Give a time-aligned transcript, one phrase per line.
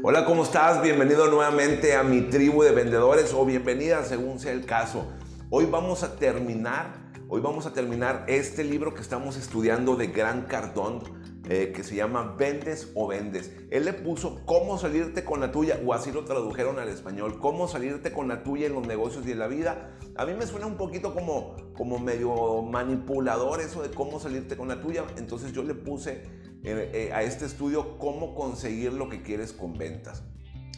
[0.00, 0.80] Hola, ¿cómo estás?
[0.80, 5.08] Bienvenido nuevamente a mi tribu de vendedores o bienvenida según sea el caso.
[5.50, 10.42] Hoy vamos a terminar, hoy vamos a terminar este libro que estamos estudiando de Gran
[10.42, 11.02] Cardón
[11.50, 13.50] eh, que se llama Vendes o Vendes.
[13.70, 17.66] Él le puso cómo salirte con la tuya, o así lo tradujeron al español, cómo
[17.66, 19.97] salirte con la tuya en los negocios y en la vida.
[20.18, 24.66] A mí me suena un poquito como, como medio manipulador eso de cómo salirte con
[24.66, 25.04] la tuya.
[25.16, 26.24] Entonces yo le puse
[26.64, 30.24] eh, eh, a este estudio cómo conseguir lo que quieres con ventas.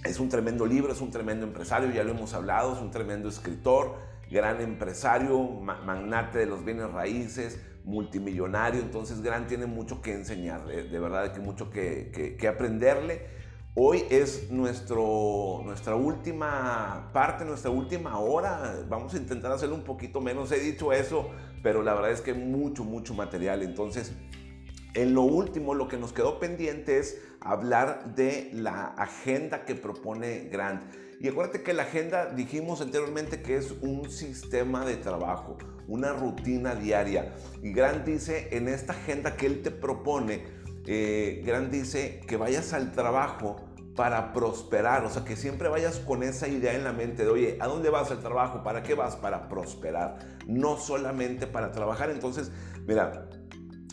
[0.05, 3.31] Es un tremendo libro, es un tremendo empresario, ya lo hemos hablado, es un tremendo
[3.31, 3.97] escritor,
[4.31, 10.99] gran empresario, magnate de los bienes raíces, multimillonario, entonces Grant tiene mucho que enseñar, de,
[10.99, 13.40] verdad que mucho que, aprenderle.
[13.77, 18.85] Hoy es nuestro, nuestra última parte, nuestra última hora.
[18.89, 20.51] Vamos a intentar hacerlo un poquito menos.
[20.51, 21.31] He dicho eso,
[21.63, 23.63] pero la verdad es que mucho, mucho material.
[23.63, 24.13] Entonces,
[24.95, 30.49] en lo último, lo que nos quedó pendiente es hablar de la agenda que propone
[30.51, 30.93] Grant.
[31.21, 36.75] Y acuérdate que la agenda, dijimos anteriormente que es un sistema de trabajo, una rutina
[36.75, 37.37] diaria.
[37.63, 42.73] Y Grant dice en esta agenda que él te propone, eh, Grant dice que vayas
[42.73, 43.57] al trabajo
[43.97, 47.59] para prosperar, o sea, que siempre vayas con esa idea en la mente de, oye,
[47.61, 48.63] ¿a dónde vas al trabajo?
[48.63, 49.17] ¿Para qué vas?
[49.17, 52.11] Para prosperar, no solamente para trabajar.
[52.11, 52.51] Entonces,
[52.87, 53.29] mira,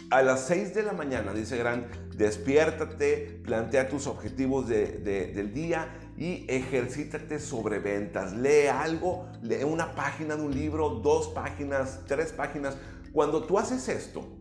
[0.10, 6.46] a las 6 de la mañana, dice Grant, despiértate, plantea tus objetivos del día y
[6.48, 8.32] ejercítate sobre ventas.
[8.32, 12.78] Lee algo, lee una página de un libro, dos páginas, tres páginas.
[13.12, 14.37] Cuando tú haces esto,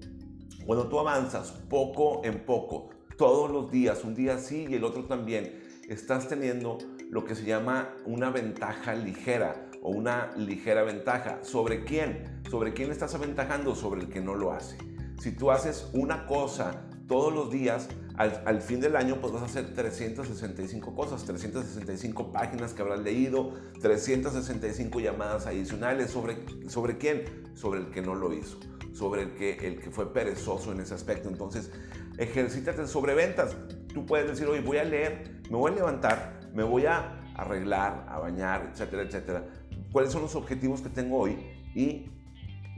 [0.66, 5.04] cuando tú avanzas poco en poco, todos los días, un día sí y el otro
[5.04, 11.38] también, estás teniendo lo que se llama una ventaja ligera o una ligera ventaja.
[11.42, 12.42] ¿Sobre quién?
[12.50, 13.76] ¿Sobre quién estás aventajando?
[13.76, 14.76] Sobre el que no lo hace.
[15.20, 19.46] Si tú haces una cosa todos los días, al, fin del año pues vas a
[19.46, 26.10] hacer 365 cosas, 365 páginas que habrás leído, 365 llamadas adicionales.
[26.10, 27.24] ¿Sobre, sobre quién?
[27.54, 28.58] Sobre el que no lo hizo,
[28.96, 31.28] sobre el que, el que fue perezoso en ese aspecto.
[31.28, 31.70] Entonces,
[32.18, 33.54] ejercítate sobre ventas.
[33.92, 38.06] Tú puedes decir, oye, voy a leer, me voy a levantar, me voy a arreglar,
[38.08, 39.44] a bañar, etcétera, etcétera.
[39.92, 41.36] ¿Cuáles son los objetivos que tengo hoy?
[41.74, 42.10] Y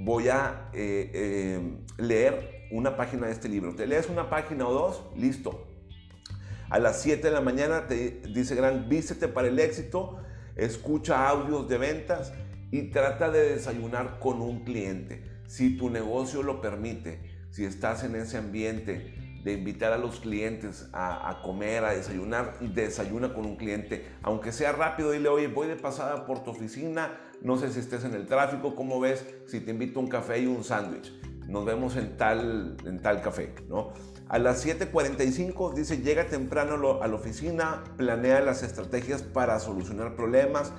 [0.01, 3.75] voy a eh, eh, leer una página de este libro.
[3.75, 5.67] Te lees una página o dos, listo.
[6.69, 10.19] A las 7 de la mañana te dice Gran, vístete para el éxito,
[10.57, 12.33] escucha audios de ventas
[12.71, 15.38] y trata de desayunar con un cliente.
[15.49, 17.21] Si tu negocio lo permite,
[17.51, 23.33] si estás en ese ambiente de invitar a los clientes a, comer, a desayunar, desayuna
[23.33, 27.57] con un cliente, aunque sea rápido, dile, oye, voy de pasada por tu oficina, no
[27.57, 30.65] sé si estés en el tráfico, ¿cómo ves si te invito un café y un
[30.65, 31.13] sándwich?
[31.49, 33.95] Nos vemos en tal, en tal café, ¿no?
[34.29, 40.75] A las 7.45 dice, llega temprano a la oficina, planea las estrategias para solucionar problemas,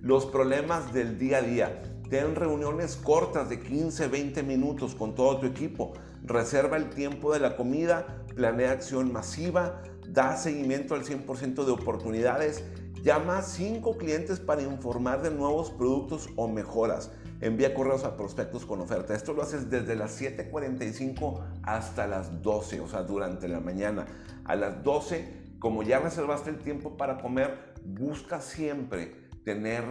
[0.00, 1.82] los problemas del día a día.
[2.12, 5.94] Ten reuniones cortas de 15, 20 minutos con todo tu equipo.
[6.22, 9.80] Reserva el tiempo de la comida, planea acción masiva,
[10.10, 12.64] da seguimiento al 100% de oportunidades,
[13.02, 17.10] llama a 5 clientes para informar de nuevos productos o mejoras.
[17.40, 19.14] Envía correos a prospectos con oferta.
[19.14, 24.04] Esto lo haces desde las 7.45 hasta las 12, o sea, durante la mañana.
[24.44, 29.14] A las 12, como ya reservaste el tiempo para comer, busca siempre
[29.46, 29.82] tener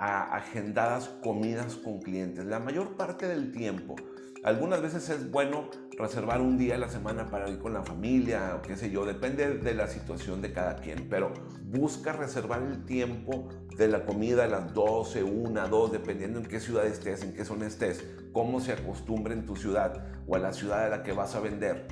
[0.00, 2.46] agendadas comidas con clientes.
[2.46, 3.96] La mayor parte del tiempo,
[4.42, 5.68] algunas veces es bueno
[5.98, 9.04] reservar un día a la semana para ir con la familia o qué sé yo,
[9.04, 11.34] depende de la situación de cada quien, pero
[11.64, 16.60] busca reservar el tiempo de la comida a las 12, 1, 2, dependiendo en qué
[16.60, 18.02] ciudad estés, en qué zona estés,
[18.32, 21.40] cómo se acostumbre en tu ciudad o a la ciudad a la que vas a
[21.40, 21.88] vender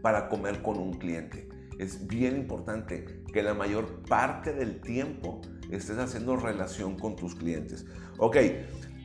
[0.00, 1.48] para comer con un cliente.
[1.80, 5.40] Es bien importante que la mayor parte del tiempo
[5.76, 7.86] estés haciendo relación con tus clientes.
[8.18, 8.36] Ok,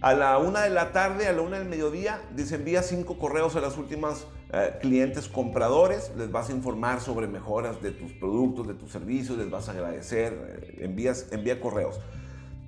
[0.01, 3.55] a la una de la tarde, a la una del mediodía, dice envía cinco correos
[3.55, 8.67] a las últimas eh, clientes compradores, les vas a informar sobre mejoras de tus productos,
[8.67, 11.99] de tus servicios, les vas a agradecer, eh, envías, envía correos.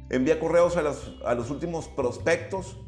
[0.09, 2.79] Envía correos a los, a los últimos prospectos,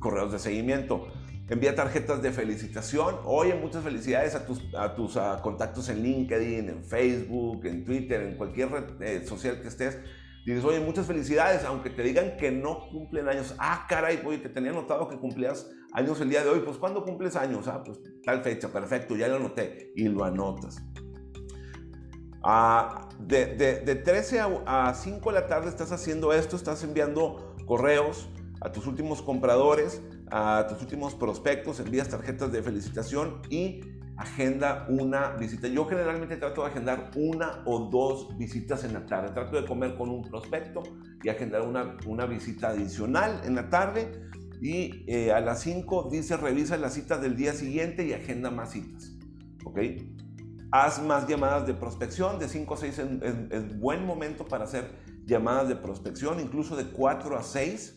[0.00, 1.06] correos de seguimiento.
[1.48, 3.16] Envía tarjetas de felicitación.
[3.24, 8.36] Oye, muchas felicidades a tus, a tus contactos en LinkedIn, en Facebook, en Twitter, en
[8.36, 9.98] cualquier red eh, social que estés.
[10.46, 13.54] Dices, oye, muchas felicidades, aunque te digan que no cumplen años.
[13.58, 16.60] Ah, caray, oye, que tenía notado que cumplías años el día de hoy.
[16.60, 17.68] Pues, ¿cuándo cumples años?
[17.68, 19.92] Ah, pues tal fecha, perfecto, ya lo anoté.
[19.96, 20.82] Y lo anotas.
[22.42, 27.54] Ah, de, de, 13 a, a 5 de la tarde estás haciendo esto, estás enviando
[27.66, 28.28] correos
[28.60, 33.80] a tus últimos compradores, a tus últimos prospectos, envías tarjetas de felicitación y
[34.16, 35.68] agenda una visita.
[35.68, 39.32] Yo generalmente trato de agendar una o dos visitas en la tarde.
[39.32, 40.82] Trato de comer con un prospecto
[41.22, 44.12] y agendar una, una visita adicional en la tarde.
[44.60, 48.72] Y eh, a las 5 dice revisa las citas del día siguiente y agenda más
[48.72, 49.12] citas.
[49.64, 49.80] ¿Ok?
[50.70, 52.38] Haz más llamadas de prospección.
[52.38, 54.90] De 5 a 6 es, buen momento para hacer
[55.24, 57.94] llamadas de prospección, incluso de 4 a 6.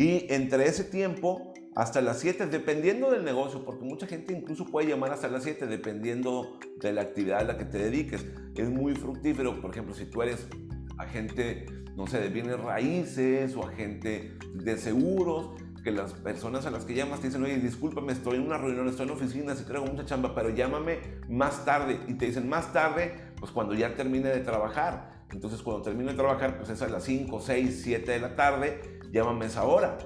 [0.00, 4.88] Y entre ese tiempo hasta las 7, dependiendo del negocio, porque mucha gente incluso puede
[4.88, 8.24] llamar hasta las 7 dependiendo de la actividad a la que te dediques.
[8.56, 10.48] Es muy fructífero, por ejemplo, si tú eres
[10.96, 11.66] agente,
[11.96, 15.50] no sé, de bienes raíces o agente de seguros,
[15.84, 18.88] que las personas a las que llamas te dicen, oye, discúlpame, estoy en una reunión,
[18.88, 20.98] estoy en la oficina, si traigo mucha chamba, pero llámame
[21.28, 22.00] más tarde.
[22.08, 25.20] Y te dicen más tarde, pues cuando ya termine de trabajar.
[25.30, 28.99] Entonces, cuando termine de trabajar, pues es a las 5, 6, 7 de la tarde,
[29.12, 29.98] llámame esa hora.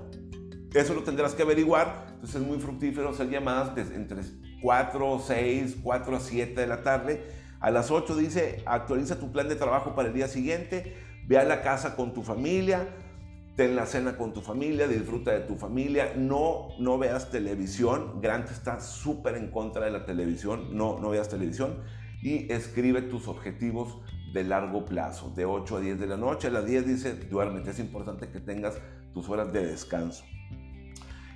[0.74, 2.06] Eso lo tendrás que averiguar.
[2.14, 4.22] Entonces es muy fructífero hacer llamadas entre
[4.60, 7.22] 4, 6, 4 a 7 de la tarde.
[7.60, 10.96] A las 8 dice, actualiza tu plan de trabajo para el día siguiente,
[11.26, 12.88] ve a la casa con tu familia,
[13.56, 18.20] ten la cena con tu familia, disfruta de tu familia, no, no veas televisión.
[18.20, 21.82] Grant está súper en contra de la televisión, no, no veas televisión.
[22.22, 23.98] Y escribe tus objetivos
[24.34, 26.48] de largo plazo, de 8 a 10 de la noche.
[26.48, 28.74] A las 10 dice, duérmete, es importante que tengas
[29.14, 30.24] tus horas de descanso.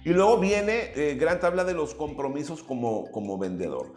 [0.05, 3.95] Y luego viene, eh, Grant habla de los compromisos como, como vendedor.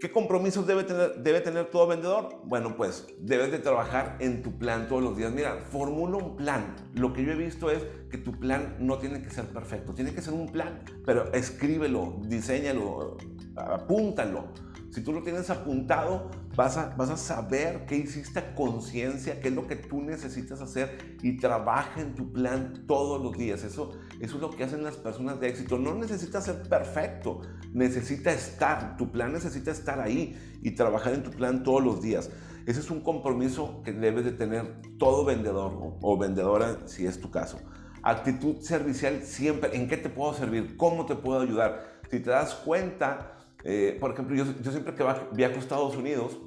[0.00, 2.40] ¿Qué compromisos debe tener, debe tener todo vendedor?
[2.44, 5.32] Bueno, pues debes de trabajar en tu plan todos los días.
[5.32, 6.74] Mira, formula un plan.
[6.94, 10.12] Lo que yo he visto es que tu plan no tiene que ser perfecto, tiene
[10.12, 13.16] que ser un plan, pero escríbelo, diseñalo,
[13.56, 14.48] apúntalo
[14.92, 19.54] si tú lo tienes apuntado, vas a, vas a saber qué hiciste conciencia, qué es
[19.54, 23.64] lo que tú necesitas hacer y trabaja en tu plan todos los días.
[23.64, 25.78] Eso, eso es lo que hacen las personas de éxito.
[25.78, 27.40] No necesita ser perfecto,
[27.72, 28.98] necesita estar.
[28.98, 32.28] Tu plan necesita estar ahí y trabajar en tu plan todos los días.
[32.66, 37.30] Ese es un compromiso que debes de tener todo vendedor o vendedora, si es tu
[37.30, 37.58] caso.
[38.02, 39.74] Actitud servicial siempre.
[39.74, 40.76] ¿En qué te puedo servir?
[40.76, 42.02] ¿Cómo te puedo ayudar?
[42.10, 45.04] Si te das cuenta, eh, por ejemplo, yo, yo, siempre que
[45.34, 46.38] viajo a Estados Unidos,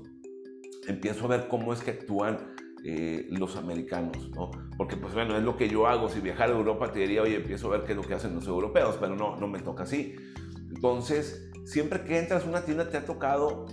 [0.88, 4.52] empiezo a ver cómo es que actúan eh, los americanos, ¿no?
[4.78, 6.10] Porque, pues bueno, es lo que yo hago.
[6.10, 8.36] Si viajara a Europa, te diría, oye, empiezo a ver qué es lo que hacen
[8.36, 10.16] los europeos, pero no, no me toca así.
[10.70, 13.66] Entonces, siempre que entras a una tienda, te ha tocado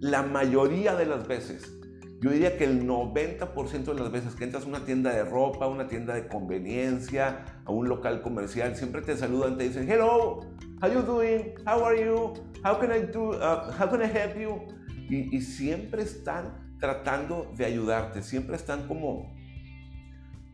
[0.00, 1.72] la mayoría de las veces.
[2.20, 5.66] Yo diría que el 90% de las veces que entras a una tienda de ropa,
[5.66, 10.40] una tienda de conveniencia, a un local comercial, siempre te saludan, te dicen, hello,
[10.80, 11.56] how you doing?
[11.64, 12.34] How are you?
[12.62, 13.32] How can I do?
[13.32, 14.60] Uh, how can I help you?
[15.08, 19.32] Y, siempre están tratando de ayudarte, siempre están como,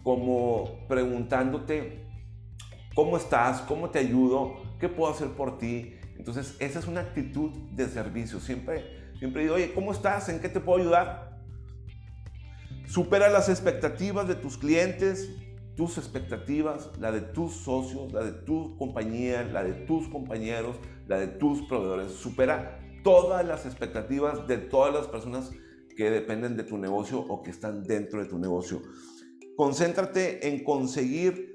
[0.02, 2.06] como preguntándote
[2.94, 5.94] cómo estás, cómo te ayudo, qué puedo hacer por ti.
[6.18, 8.40] Entonces, esa es una actitud de servicio.
[8.40, 8.84] Siempre,
[9.18, 10.28] siempre digo, oye, ¿cómo estás?
[10.28, 11.40] ¿En qué te puedo ayudar?
[12.86, 15.30] Supera las expectativas de tus clientes,
[15.76, 20.76] tus expectativas, la de tus socios, la de tu compañía, la de tus compañeros,
[21.06, 22.12] la de tus proveedores.
[22.12, 25.50] Supera todas las expectativas de todas las personas
[25.96, 28.82] que dependen de tu negocio o que están dentro de tu negocio.
[29.56, 31.52] Concéntrate en conseguir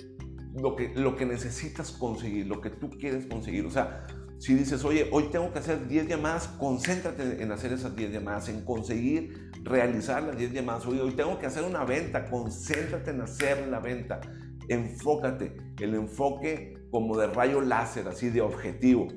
[0.56, 3.66] lo que, lo que necesitas conseguir, lo que tú quieres conseguir.
[3.66, 4.06] O sea,
[4.40, 8.50] si dices, oye, hoy tengo que hacer 10 llamadas, concéntrate en hacer esas 10 llamadas,
[8.50, 10.86] en conseguir realizar las 10 llamadas.
[10.86, 14.22] Oye, hoy tengo que hacer una venta, concéntrate en hacer la venta.
[14.70, 19.08] Enfócate, el enfoque como de rayo láser, así de objetivo.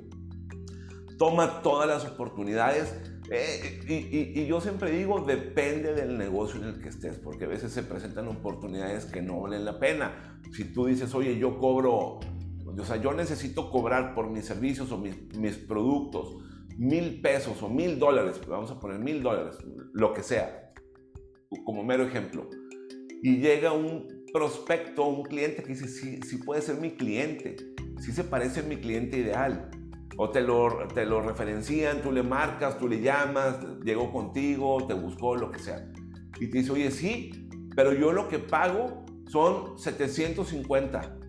[1.18, 2.94] Toma todas las oportunidades.
[3.30, 7.48] Eh, y, y yo siempre digo, depende del negocio en el que estés, porque a
[7.48, 10.40] veces se presentan oportunidades que no valen la pena.
[10.52, 12.20] Si tú dices, oye, yo cobro
[12.78, 16.36] o sea, yo necesito cobrar por mis servicios o mis, productos
[16.76, 19.56] mil pesos o mil dólares, vamos a poner mil dólares,
[19.92, 20.72] lo que sea,
[21.64, 22.48] como mero ejemplo.
[23.22, 27.56] Y llega un prospecto, un cliente que dice, sí, sí puede ser mi cliente,
[27.98, 29.70] sí se parece a mi cliente ideal.
[30.16, 34.94] O te lo, te lo referencian, tú le marcas, tú le llamas, llegó contigo, te
[34.94, 35.90] buscó, lo que sea.
[36.40, 41.19] Y te dice, oye, sí, pero yo lo que pago son 750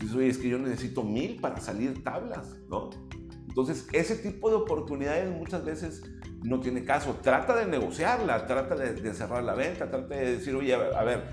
[0.00, 2.90] Dices, oye, es que yo necesito mil para salir tablas, ¿no?
[3.48, 6.02] Entonces, ese tipo de oportunidades muchas veces
[6.42, 7.16] no tiene caso.
[7.20, 11.28] Trata de negociarla, trata de, cerrar la venta, trata de decir, oye, a, ver,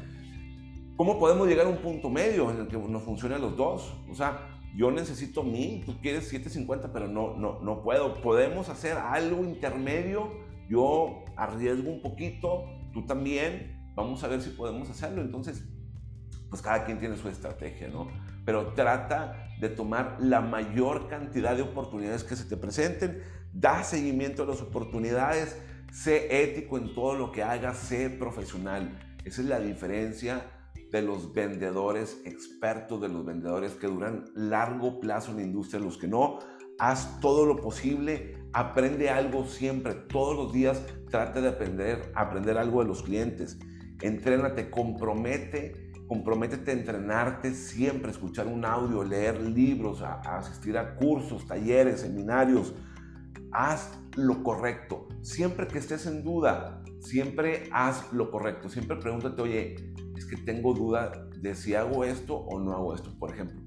[0.96, 3.94] ¿cómo podemos llegar a un punto medio en el que nos funcionen los dos?
[4.10, 8.16] O sea, yo necesito mil, tú quieres 750, pero no, no, no puedo.
[8.22, 10.30] Podemos hacer algo intermedio,
[10.70, 15.22] yo arriesgo un poquito, tú también, vamos a ver si podemos hacerlo.
[15.22, 15.64] Entonces,
[16.50, 18.08] pues cada quien tiene su estrategia, ¿no?
[18.48, 24.44] Pero trata de tomar la mayor cantidad de oportunidades que se te presenten, da seguimiento
[24.44, 25.58] a las oportunidades,
[25.92, 28.98] sé ético en todo lo que hagas, sé profesional.
[29.26, 30.46] Esa es la diferencia
[30.94, 35.98] de los vendedores expertos, de los vendedores que duran largo plazo en la industria, los
[35.98, 36.40] que no.
[36.80, 42.82] Haz todo lo posible, aprende algo siempre, todos los días trata de aprender, aprender algo
[42.82, 43.60] de los clientes.
[44.02, 51.46] Entrénate, compromete, comprométete a entrenarte siempre, escuchar un audio, leer libros, a asistir a cursos,
[51.46, 52.74] talleres, seminarios.
[53.52, 55.08] Haz lo correcto.
[55.22, 58.70] Siempre que estés en duda, siempre haz lo correcto.
[58.70, 59.76] Siempre pregúntate, oye,
[60.16, 63.62] es que tengo duda de si hago esto o no hago esto, por ejemplo.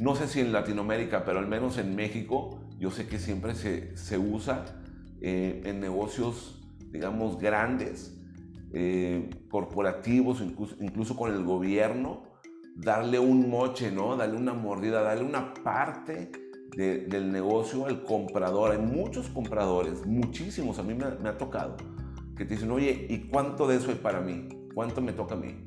[0.00, 3.96] No sé si en Latinoamérica, pero al menos en México, yo sé que siempre se,
[3.96, 4.64] se usa
[5.20, 8.19] eh, en negocios, digamos, grandes,
[8.72, 12.22] eh, corporativos, incluso, con el gobierno,
[12.76, 14.16] darle un moche, ¿no?
[14.16, 16.30] Darle una mordida, darle una parte
[16.76, 18.72] del negocio al comprador.
[18.72, 21.76] Hay muchos compradores, muchísimos, a mí me, ha tocado,
[22.36, 24.48] que te dicen, oye, ¿y cuánto de eso hay para mí?
[24.74, 25.64] ¿Cuánto me toca a mí?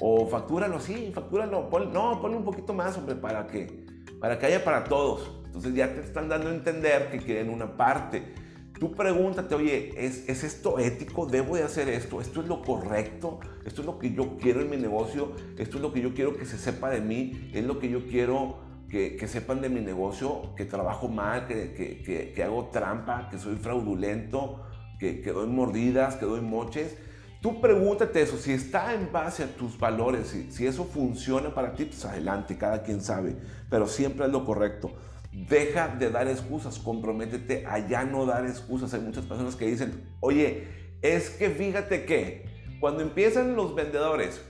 [0.00, 1.68] O factúralo así, factúralo.
[1.92, 3.86] no, ponle un poquito más, hombre, para que,
[4.20, 5.42] para que haya para todos.
[5.46, 8.34] Entonces ya te están dando a entender que quieren una parte.
[8.82, 11.26] Tú pregúntate, oye, ¿es, ¿es esto ético?
[11.26, 12.20] ¿Debo de hacer esto?
[12.20, 13.38] ¿Esto es lo correcto?
[13.64, 15.34] ¿Esto es lo que yo quiero en mi negocio?
[15.56, 17.48] ¿Esto es lo que yo quiero que se sepa de mí?
[17.54, 18.56] ¿Es lo que yo quiero
[18.88, 20.52] que, que sepan de mi negocio?
[20.56, 21.46] ¿Que trabajo mal?
[21.46, 23.28] ¿Que, que, que hago trampa?
[23.30, 24.64] ¿Que soy fraudulento?
[24.98, 26.16] ¿Que, doy mordidas?
[26.16, 26.96] ¿Que doy moches?
[27.40, 31.74] Tú pregúntate eso, si está en base a tus valores, si, si eso funciona para
[31.74, 33.36] ti, pues adelante, cada quien sabe,
[33.70, 34.90] pero siempre es lo correcto.
[35.32, 38.92] Deja de dar excusas, comprométete a ya no dar excusas.
[38.94, 40.68] Hay muchas personas que dicen, oye,
[41.00, 42.44] es que fíjate que
[42.80, 44.44] cuando empiezan los vendedores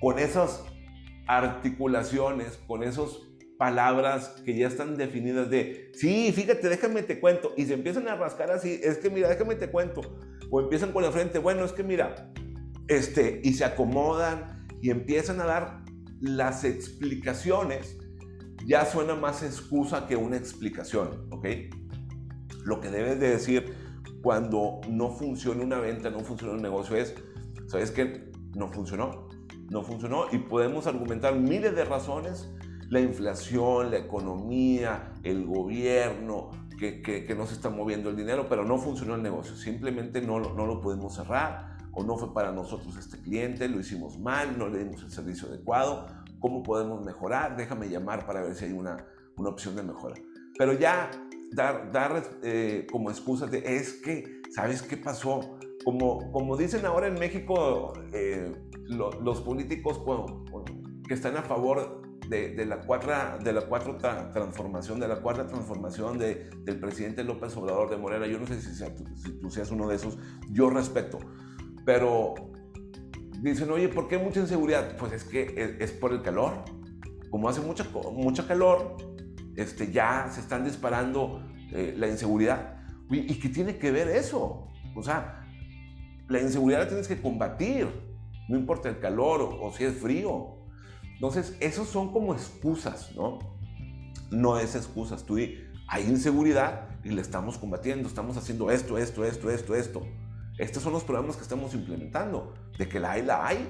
[0.00, 0.64] con esas
[1.26, 3.18] articulaciones, con esas
[3.58, 8.16] palabras que ya están definidas de, sí, fíjate, déjame te cuento, y se empiezan a
[8.16, 10.18] rascar así, es que mira, déjame te cuento,
[10.50, 12.32] o empiezan con la frente, bueno, es que mira,
[12.88, 15.84] este, y se acomodan y empiezan a dar
[16.20, 17.96] las explicaciones,
[18.66, 21.46] ya suena más excusa que una explicación, ¿ok?
[22.64, 23.74] Lo que debes de decir
[24.22, 27.14] cuando no funciona una venta, no funciona un negocio es,
[27.66, 28.32] ¿sabes qué?
[28.54, 29.28] No funcionó,
[29.70, 32.48] no funcionó y podemos argumentar miles de razones,
[32.88, 38.64] la inflación, la economía, el gobierno, que, que, no se está moviendo el dinero, pero
[38.64, 39.56] no funcionó el negocio.
[39.56, 44.18] Simplemente no, no lo pudimos cerrar o no fue para nosotros este cliente, lo hicimos
[44.18, 46.08] mal, no le dimos el servicio adecuado.
[46.44, 47.56] ¿Cómo podemos mejorar?
[47.56, 48.98] Déjame llamar para ver si hay una,
[49.38, 50.14] una opción de mejora.
[50.58, 51.10] Pero ya
[51.52, 55.56] dar, dar eh, como excusas de es que, ¿sabes qué pasó?
[55.86, 58.52] Como, como dicen ahora en México eh,
[58.90, 60.02] los políticos
[61.08, 66.18] que están a favor de, la cuarta, de la cuatro transformación, de la cuarta transformación
[66.18, 68.26] de, del presidente López Obrador de Morena.
[68.26, 68.84] Yo no sé si,
[69.40, 70.18] tú, seas uno de esos,
[70.50, 71.20] yo respeto.
[71.86, 72.34] Pero
[73.50, 74.96] dicen, oye, ¿por qué mucha inseguridad?
[74.96, 76.64] Pues es que es, por el calor.
[77.30, 78.96] Como hace mucha, mucha calor,
[79.56, 82.78] este, ya se están disparando eh, la inseguridad.
[83.10, 84.68] ¿Y qué tiene que ver eso?
[84.94, 85.46] O sea,
[86.28, 87.88] la inseguridad la tienes que combatir.
[88.48, 90.58] No importa el calor o si es frío.
[91.14, 93.38] Entonces, esos son como excusas, ¿no?
[94.30, 95.24] No es excusas.
[95.24, 100.02] Tú hay inseguridad y le estamos combatiendo, estamos haciendo esto, esto, esto, esto, esto.
[100.58, 102.54] Estos son los programas que estamos implementando.
[102.78, 103.68] De que la hay, la hay.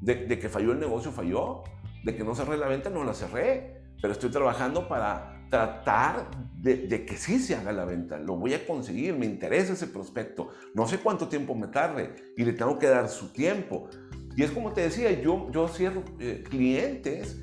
[0.00, 1.62] De, que falló el negocio, falló.
[2.04, 3.82] De que no cerré la venta, no la cerré.
[4.00, 8.18] Pero estoy trabajando para tratar de, de, que sí se haga la venta.
[8.18, 10.48] Lo voy a conseguir, me interesa ese prospecto.
[10.74, 13.88] No sé cuánto tiempo me tarde y le tengo que dar su tiempo.
[14.34, 17.38] Y es como te decía, yo, yo cierro eh, clientes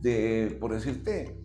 [0.00, 1.40] de, por decirte,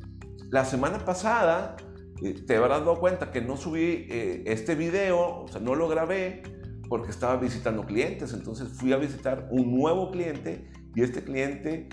[0.49, 1.75] la semana pasada
[2.23, 5.87] eh, te habrás dado cuenta que no subí eh, este video, o sea, no lo
[5.87, 6.41] grabé
[6.89, 8.33] porque estaba visitando clientes.
[8.33, 11.89] Entonces fui a visitar un nuevo cliente y este cliente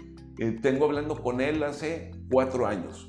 [0.62, 3.06] tengo hablando con él hace cuatro años.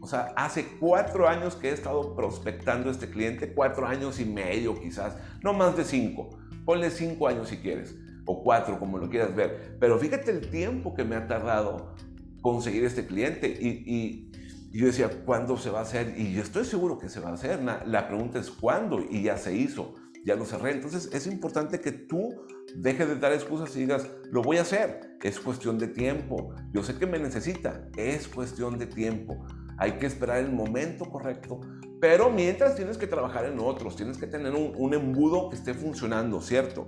[0.00, 4.78] O sea, hace cuatro años que he estado prospectando este cliente, cuatro años y medio
[4.78, 6.30] quizás, no más de cinco.
[6.64, 9.76] Ponle cinco años si quieres o cuatro, como lo quieras ver.
[9.80, 11.94] Pero fíjate el tiempo que me ha tardado
[12.42, 14.30] conseguir este cliente y,
[14.72, 16.14] yo decía, ¿cuándo se va a hacer?
[16.18, 17.60] Y yo estoy seguro que se va a hacer.
[17.62, 19.94] La pregunta es cuándo y ya se hizo,
[20.24, 20.72] ya lo cerré.
[20.72, 25.16] Entonces es importante que tú dejes de dar excusas y digas, lo voy a hacer.
[25.22, 26.54] Es cuestión de tiempo.
[26.72, 27.88] Yo sé que me necesita.
[27.96, 29.46] Es cuestión de tiempo.
[29.78, 31.60] Hay que esperar el momento correcto.
[32.00, 35.74] Pero mientras tienes que trabajar en otros, tienes que tener un, un embudo que esté
[35.74, 36.86] funcionando, ¿cierto?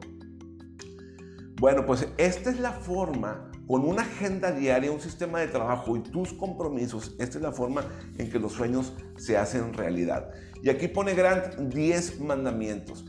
[1.59, 6.01] Bueno, pues esta es la forma con una agenda diaria, un sistema de trabajo y
[6.01, 7.85] tus compromisos, esta es la forma
[8.19, 10.31] en que los sueños se hacen realidad.
[10.63, 13.07] Y aquí pone Grant 10 mandamientos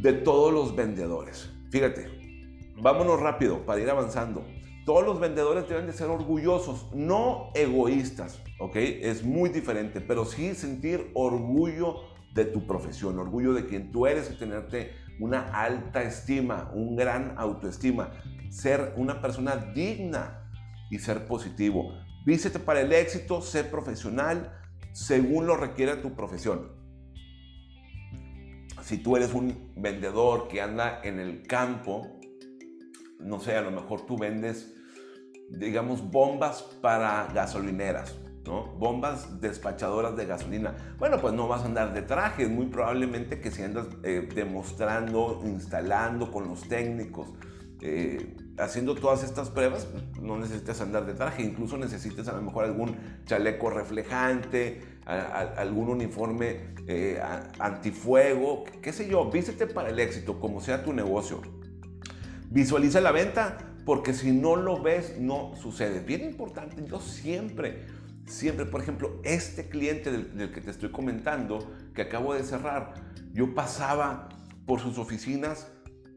[0.00, 1.50] de todos los vendedores.
[1.70, 2.08] Fíjate,
[2.76, 4.44] vámonos rápido para ir avanzando.
[4.86, 8.76] Todos los vendedores deben de ser orgullosos, no egoístas, ¿ok?
[8.76, 11.96] Es muy diferente, pero sí sentir orgullo
[12.34, 17.34] de tu profesión, orgullo de quien tú eres y tenerte una alta estima, un gran
[17.36, 18.10] autoestima,
[18.48, 20.50] ser una persona digna
[20.90, 21.92] y ser positivo.
[22.24, 24.56] Vístete para el éxito, sé profesional
[24.92, 26.79] según lo requiere tu profesión.
[28.90, 32.18] Si tú eres un vendedor que anda en el campo,
[33.20, 34.74] no sé, a lo mejor tú vendes,
[35.48, 38.64] digamos, bombas para gasolineras, ¿no?
[38.78, 40.96] Bombas despachadoras de gasolina.
[40.98, 45.40] Bueno, pues no vas a andar de traje, muy probablemente que si andas eh, demostrando,
[45.44, 47.28] instalando con los técnicos,
[47.82, 49.88] eh, haciendo todas estas pruebas,
[50.20, 56.74] no necesitas andar de traje, incluso necesitas a lo mejor algún chaleco reflejante, algún uniforme
[56.86, 57.20] eh,
[57.58, 61.40] antifuego, qué sé yo, vístete para el éxito, como sea tu negocio.
[62.50, 66.00] Visualiza la venta, porque si no lo ves, no sucede.
[66.00, 67.86] Bien importante, yo siempre,
[68.26, 72.94] siempre, por ejemplo, este cliente del, del que te estoy comentando, que acabo de cerrar,
[73.32, 74.28] yo pasaba
[74.66, 75.66] por sus oficinas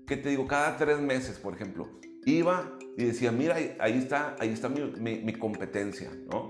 [0.05, 0.47] ¿qué te digo?
[0.47, 1.89] Cada tres meses, por ejemplo,
[2.25, 6.49] iba y decía, mira, ahí está, ahí está mi, competencia, ¿no?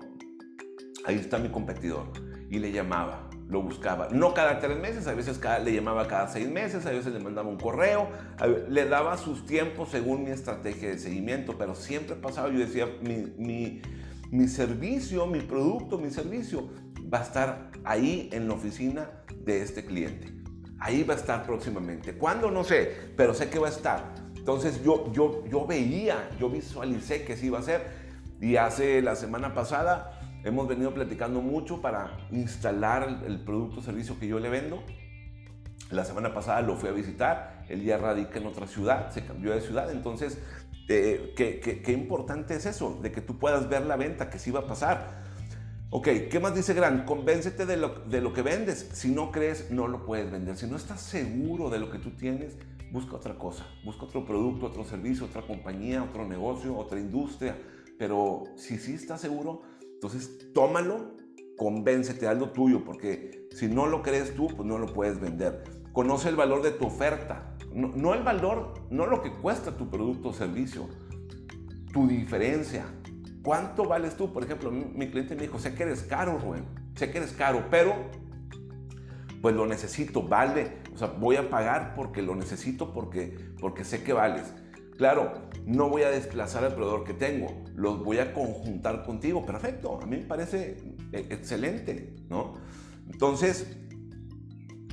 [1.06, 2.12] Ahí está mi competidor.
[2.50, 4.10] Y le llamaba, lo buscaba.
[4.10, 7.50] No cada tres meses, a veces le llamaba cada seis meses, a veces le mandaba
[7.50, 8.10] un correo,
[8.70, 13.34] le daba sus tiempos según mi estrategia de seguimiento, pero siempre pasaba, yo decía, mi,
[13.38, 13.82] mi,
[14.32, 16.70] mi servicio, mi producto, mi servicio
[17.12, 19.10] va a estar ahí en la oficina
[19.46, 20.34] de este cliente.
[20.80, 22.18] Ahí va a estar próximamente.
[22.18, 22.51] ¿Cuándo?
[22.51, 24.23] No sé, pero sé que va a estar.
[24.44, 27.82] Entonces yo, yo, yo veía, yo visualicé que sí iba a ser.
[28.42, 34.20] Y hace la semana pasada hemos venido platicando mucho para instalar el, producto o servicio
[34.20, 34.84] que yo le vendo.
[35.92, 39.54] La semana pasada lo fui a visitar, él ya radica en otra ciudad, se cambió
[39.54, 40.38] de ciudad, entonces,
[40.89, 43.00] eh, ¿qué, qué, qué importante es eso?
[43.02, 45.24] De que tú puedas ver la venta, que sí va a pasar.
[45.89, 47.06] Ok, ¿qué más dice Gran?
[47.06, 48.89] Convéncete de lo, de lo que vendes.
[48.91, 50.58] Si no crees, no lo puedes vender.
[50.58, 52.58] Si no estás seguro de lo que tú tienes,
[52.93, 53.65] busca otra cosa.
[53.84, 57.58] Busca otro producto, otro servicio, otra compañía, otro negocio, otra industria.
[57.99, 59.63] Pero si sí estás seguro,
[59.95, 61.17] entonces tómalo,
[61.58, 65.63] convéncete, haz lo tuyo, porque si no lo crees tú, pues no lo puedes vender.
[65.91, 67.58] Conoce el valor de tu oferta.
[67.73, 70.88] No, el valor, no lo que cuesta tu producto o servicio,
[71.91, 72.86] tu diferencia
[73.43, 74.32] ¿Cuánto vales tú?
[74.32, 76.63] Por ejemplo, mi, cliente me dijo, sé que eres caro, Rubén,
[76.95, 77.93] sé que eres caro, pero
[79.41, 84.03] pues lo necesito, vale, o sea, voy a pagar porque lo necesito, porque, porque sé
[84.03, 84.53] que vales.
[84.97, 85.34] Claro,
[85.65, 90.06] no voy a desplazar al proveedor que tengo, los voy a conjuntar contigo, perfecto, a
[90.06, 90.77] mí me parece
[91.12, 92.53] eh, excelente, ¿no?
[93.12, 93.75] Entonces,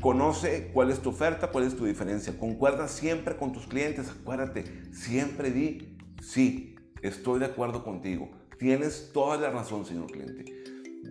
[0.01, 4.65] conoce cuál es tu oferta, cuál es tu diferencia, concuerda siempre con tus clientes, acuérdate,
[4.93, 8.31] siempre di, sí, estoy de acuerdo contigo.
[8.59, 10.45] Tienes toda la razón, señor cliente.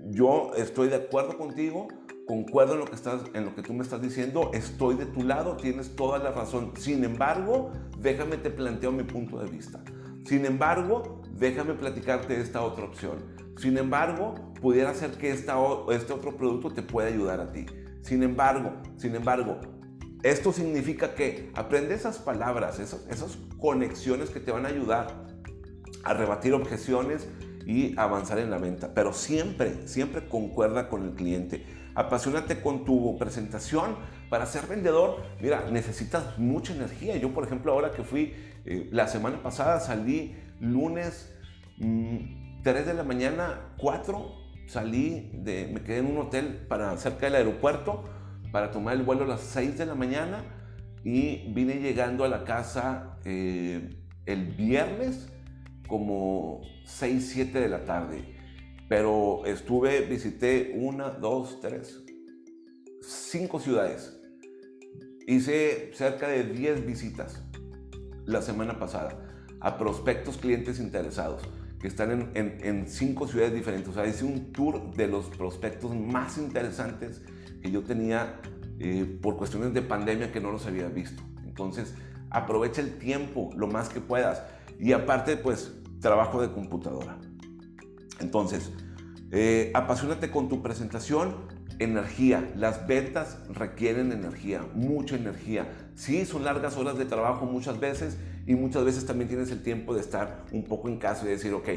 [0.09, 1.87] Yo estoy de acuerdo contigo,
[2.29, 5.23] concuerdo en lo que, estás, en lo que tú me estás diciendo, estoy de tu
[5.23, 6.73] lado, tienes toda la razón.
[6.77, 9.83] Sin embargo, déjame te planteo mi punto de vista.
[10.25, 13.17] Sin embargo, déjame platicarte esta otra opción.
[13.57, 15.55] Sin embargo, pudiera ser que esta,
[15.89, 17.65] este otro producto te pueda ayudar a ti.
[18.03, 19.59] Sin embargo, sin embargo,
[20.21, 25.25] esto significa que aprende esas palabras, esas, esas conexiones que te van a ayudar
[26.03, 27.27] a rebatir objeciones
[27.69, 28.95] y avanzar en la venta.
[28.95, 31.63] Pero siempre, siempre concuerda con el cliente.
[31.93, 33.95] Apasionate con tu presentación.
[34.27, 37.15] Para ser vendedor, mira, necesitas mucha energía.
[37.17, 38.33] Yo, por ejemplo, ahora que fui
[38.65, 41.31] eh, la semana pasada, salí lunes
[41.77, 44.31] 3 mm, de la mañana, 4,
[44.65, 48.03] salí, de, me quedé en un hotel para cerca del aeropuerto
[48.51, 50.43] para tomar el vuelo a las 6 de la mañana
[51.03, 55.29] y vine llegando a la casa eh, el viernes
[55.89, 58.35] como 6, 7 de la tarde.
[58.87, 62.03] Pero estuve, visité una, dos, tres,
[63.01, 64.17] cinco ciudades.
[65.27, 67.43] Hice cerca de 10 visitas
[68.25, 69.27] la semana pasada
[69.59, 71.43] a prospectos clientes interesados
[71.79, 73.89] que están en, cinco ciudades diferentes.
[73.89, 77.21] O sea, hice un tour de los prospectos más interesantes
[77.61, 78.41] que yo tenía
[78.79, 81.23] eh, por cuestiones de pandemia que no los había visto.
[81.45, 81.93] Entonces,
[82.29, 84.43] aprovecha el tiempo lo más que puedas.
[84.77, 85.71] Y aparte, pues,
[86.01, 87.17] trabajo de computadora.
[88.19, 88.71] Entonces,
[89.31, 91.35] eh, apasionate con tu presentación,
[91.79, 92.51] energía.
[92.55, 95.67] Las ventas requieren energía, mucha energía.
[95.95, 99.93] Sí, son largas horas de trabajo muchas veces y muchas veces también tienes el tiempo
[99.93, 101.69] de estar un poco en casa y decir, ok,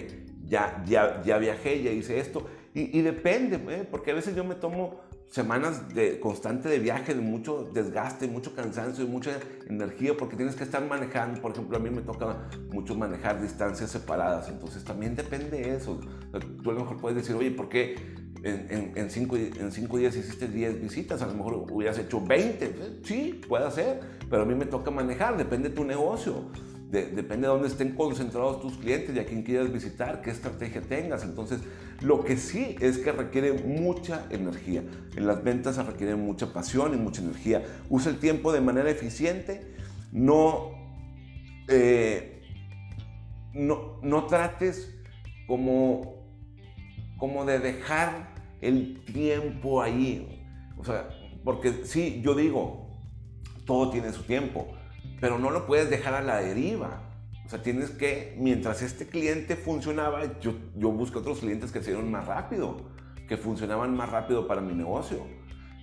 [0.45, 2.47] ya, ya, ya viajé, ya hice esto.
[2.75, 3.87] Y, depende, ¿eh?
[3.89, 8.55] porque a veces yo me tomo semanas de constante de viaje, de mucho desgaste, mucho
[8.55, 9.31] cansancio y mucha
[9.66, 11.40] energía, porque tienes que estar manejando.
[11.40, 15.99] Por ejemplo, a mí me toca mucho manejar distancias separadas, entonces también depende de eso.
[16.62, 17.95] Tú a lo mejor puedes decir, oye, ¿por qué
[18.42, 21.23] en, cinco, en cinco días hiciste 10 visitas?
[21.23, 23.01] A lo mejor hubieras hecho 20.
[23.03, 26.51] Sí, puede ser, pero a mí me toca manejar, depende de tu negocio
[26.93, 31.25] depende de dónde estén concentrados tus clientes y a quién quieras visitar, qué estrategia tengas.
[31.25, 31.61] Entonces,
[32.03, 34.85] lo que sí es que requiere mucha energía.
[35.17, 37.65] En las ventas se requiere mucha pasión y mucha energía.
[37.89, 39.75] Usa el tiempo de manera eficiente.
[40.13, 40.73] No,
[41.69, 42.43] eh,
[43.55, 44.95] no, no trates
[45.47, 46.27] como,
[47.17, 50.47] como de dejar el tiempo ahí.
[50.77, 51.09] O sea,
[51.43, 52.87] porque sí, yo digo,
[53.65, 54.69] todo tiene su tiempo
[55.23, 57.01] pero no lo puedes dejar a la deriva.
[57.47, 61.93] O sea, tienes que, mientras este cliente funcionaba, yo, yo busqué otros clientes que se
[61.93, 62.91] dieron más rápido,
[63.29, 65.25] que funcionaban más rápido para mi negocio.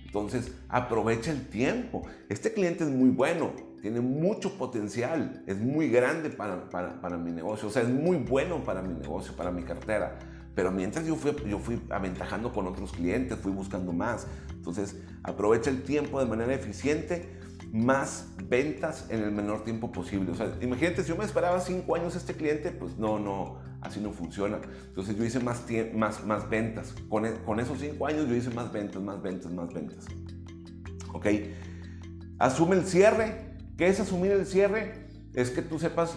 [0.04, 2.02] Entonces, aprovecha el tiempo.
[2.28, 7.32] Este cliente es muy bueno, tiene mucho potencial, es muy grande para, para, para, mi
[7.32, 10.18] negocio, o sea, es muy bueno para mi negocio, para mi cartera.
[10.54, 14.26] Pero mientras yo fui, yo fui aventajando con otros clientes, fui buscando más.
[14.50, 17.39] Entonces, aprovecha el tiempo de manera eficiente
[17.72, 20.32] más ventas en el menor tiempo posible.
[20.32, 24.00] O sea, imagínate, si yo me esperaba cinco años este cliente, pues no, no, así
[24.00, 24.60] no funciona.
[24.88, 26.94] Entonces yo hice más, más, más ventas.
[27.08, 30.06] Con, e, con esos cinco años yo hice más ventas, más ventas, más ventas.
[31.12, 31.26] ¿Ok?
[32.38, 33.56] Asume el cierre.
[33.76, 35.06] ¿Qué es asumir el cierre?
[35.34, 36.16] Es que tú sepas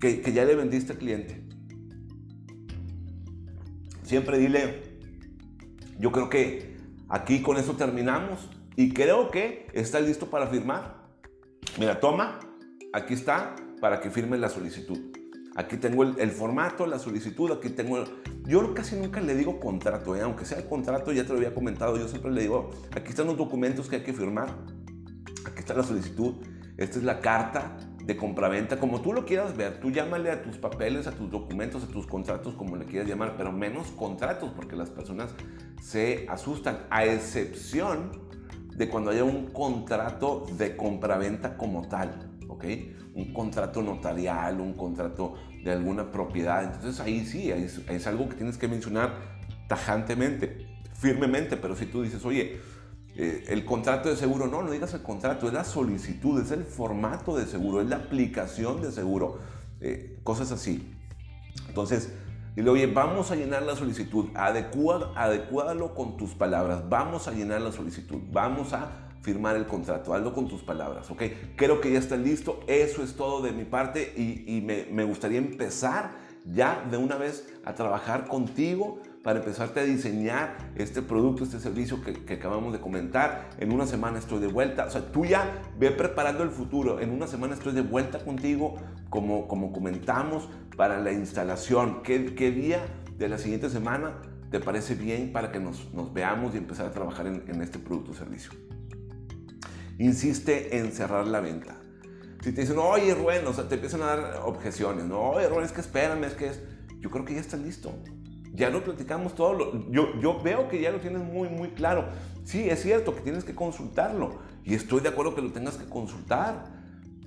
[0.00, 1.44] que, que ya le vendiste al cliente.
[4.04, 4.98] Siempre dile,
[5.98, 6.76] yo creo que
[7.08, 11.04] aquí con eso terminamos y creo que está listo para firmar.
[11.78, 12.40] Mira, toma,
[12.92, 14.98] aquí está para que firme la solicitud.
[15.56, 18.02] Aquí tengo el, formato, la solicitud, aquí tengo...
[18.44, 20.22] yo casi nunca le digo contrato, ¿eh?
[20.22, 23.28] aunque sea el contrato, ya te lo había comentado, yo siempre le digo, aquí están
[23.28, 24.48] los documentos que hay que firmar,
[25.44, 26.34] aquí está la solicitud,
[26.76, 30.58] esta es la carta de compraventa, como tú lo quieras ver, tú llámale a tus
[30.58, 34.74] papeles, a tus documentos, a tus contratos, como le quieras llamar, pero menos contratos, porque
[34.74, 35.32] las personas
[35.80, 38.23] se asustan, a excepción
[38.76, 42.64] de cuando haya un contrato de compraventa como tal, ¿ok?
[43.14, 46.64] Un contrato notarial, un contrato de alguna propiedad.
[46.64, 49.14] Entonces ahí sí, es, algo que tienes que mencionar
[49.68, 52.60] tajantemente, firmemente, pero si tú dices, oye,
[53.16, 56.64] eh, el contrato de seguro, no, no digas el contrato, es la solicitud, es el
[56.64, 59.38] formato de seguro, es la aplicación de seguro,
[59.80, 60.92] eh, cosas así.
[61.68, 62.10] Entonces,
[62.54, 67.60] Dile, oye, vamos a llenar la solicitud, adecua, adecuádalo con tus palabras, vamos a llenar
[67.60, 71.22] la solicitud, vamos a firmar el contrato, hazlo con tus palabras, ¿ok?
[71.56, 75.38] Creo que ya está listo, eso es todo de mi parte y, me, me gustaría
[75.38, 76.12] empezar
[76.44, 81.98] ya de una vez a trabajar contigo para empezarte a diseñar este producto, este servicio
[82.02, 83.48] que, acabamos de comentar.
[83.58, 84.84] En una semana estoy de vuelta.
[84.84, 87.00] O sea, tú ya ve preparando el futuro.
[87.00, 88.76] En una semana estoy de vuelta contigo,
[89.08, 92.02] como, como comentamos, para la instalación.
[92.02, 92.84] ¿Qué, qué día
[93.16, 96.90] de la siguiente semana te parece bien para que nos, nos veamos y empezar a
[96.90, 98.52] trabajar en, en este producto o servicio?
[99.98, 101.76] Insiste en cerrar la venta.
[102.42, 105.64] Si te dicen, oye, Rubén, o sea, te empiezan a dar objeciones, no, oye, Rubén,
[105.64, 106.60] es que espérame, es que es.
[107.00, 107.94] Yo creo que ya está listo
[108.54, 109.90] ya lo platicamos todo.
[109.90, 112.06] yo, yo veo que ya lo tienes muy, muy claro.
[112.44, 114.38] Sí, es cierto que tienes que consultarlo.
[114.64, 116.64] Y estoy de acuerdo que lo tengas que consultar.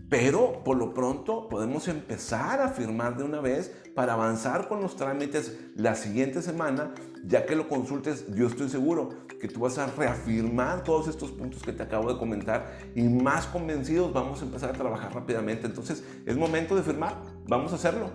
[0.10, 4.96] Pero por lo pronto podemos empezar a firmar de una vez para avanzar con los
[4.96, 6.93] trámites la siguiente semana.
[7.26, 9.10] Ya que lo consultes, yo estoy seguro
[9.41, 13.48] que tú vas a reafirmar todos estos puntos que te acabo de comentar y más
[13.48, 15.67] convencidos vamos a empezar a trabajar rápidamente.
[15.67, 17.22] Entonces es momento de firmar.
[17.48, 18.10] Vamos a hacerlo.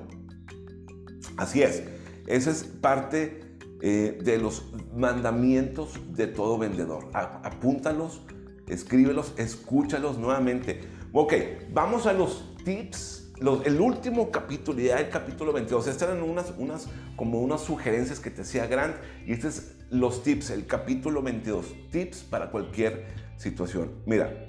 [1.36, 1.82] Así es.
[2.26, 7.10] Esa es parte eh, de los mandamientos de todo vendedor.
[7.12, 8.22] apúntalos,
[8.68, 10.80] escríbelos, escúchalos nuevamente.
[11.14, 11.34] Ok,
[11.70, 13.34] vamos a los tips.
[13.66, 18.30] el último capítulo, ya el capítulo 22, estas eran unas, unas, como unas sugerencias que
[18.30, 18.96] te hacía Grant.
[19.26, 23.04] Y este es los tips, el capítulo 22, tips para cualquier
[23.36, 23.90] situación.
[24.06, 24.48] Mira,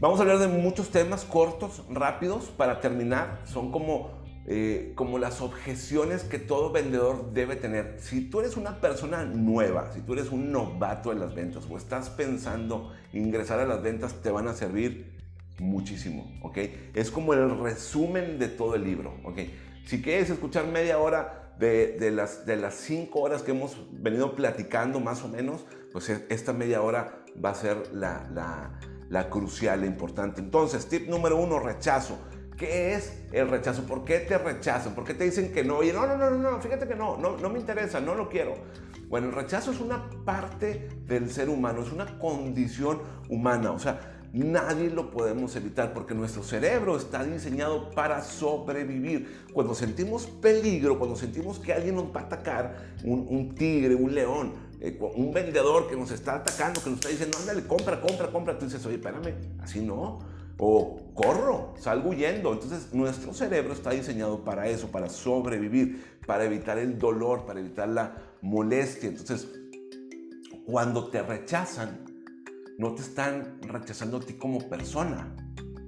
[0.00, 3.42] Vamos a hablar de muchos temas cortos, rápidos, para terminar.
[3.44, 7.96] Son como eh, como las objeciones que todo vendedor debe tener.
[8.00, 11.76] Si tú eres una persona nueva, si tú eres un novato en las ventas o
[11.76, 15.18] estás pensando ingresar a las ventas, te van a servir
[15.58, 16.58] muchísimo, ¿ok?
[16.94, 19.38] Es como el resumen de todo el libro, ¿ok?
[19.84, 25.00] Si quieres escuchar media hora de, las, de las cinco horas que hemos venido platicando
[25.00, 28.78] más o menos, pues e, esta media hora va a ser la, la,
[29.10, 30.40] la crucial, la importante.
[30.40, 32.18] Entonces, tip número uno, rechazo.
[32.60, 33.84] ¿Qué es el rechazo?
[33.84, 34.94] ¿Por qué te rechazan?
[34.94, 35.82] ¿Por qué te dicen que no?
[35.82, 38.54] Y no, no, no, no, fíjate que no, no, no me interesa, no lo quiero.
[39.08, 43.72] Bueno, el rechazo es una parte del ser humano, es una condición humana.
[43.72, 49.46] O sea, Nadie lo podemos evitar porque nuestro cerebro está diseñado para sobrevivir.
[49.52, 54.52] Cuando sentimos peligro, cuando sentimos que alguien nos va a atacar, un, tigre, un león,
[54.80, 58.56] eh, un vendedor que nos está atacando, que nos está diciendo, ándale, compra, compra, compra,
[58.56, 60.20] tú dices, oye, espérame, así no.
[60.62, 62.52] O corro, salgo huyendo.
[62.52, 67.88] Entonces nuestro cerebro está diseñado para eso, para sobrevivir, para evitar el dolor, para evitar
[67.88, 69.08] la molestia.
[69.08, 69.48] Entonces,
[70.66, 72.04] cuando te rechazan,
[72.76, 75.34] no te están rechazando a ti como persona.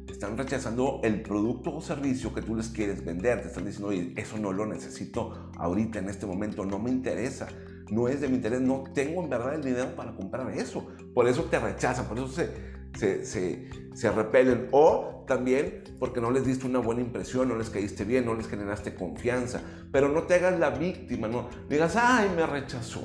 [0.08, 3.42] Están rechazando el producto o servicio que tú les quieres vender.
[3.42, 7.46] Te están diciendo, oye, eso no lo necesito ahorita, en este momento, no me interesa.
[7.90, 10.86] No es de mi interés, no tengo en verdad el dinero para comprar eso.
[11.14, 14.68] Por eso te rechazan, por eso se, se, se, repelen.
[14.72, 18.48] O también porque no les diste una buena impresión, no les caíste bien, no les
[18.48, 19.62] generaste confianza.
[19.90, 23.04] Pero no te hagas la víctima, no digas, ay, me rechazó.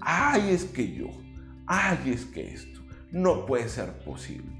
[0.00, 1.08] Ay, es que yo.
[1.66, 2.76] Ay, es que esto
[3.12, 4.52] no puede ser posible.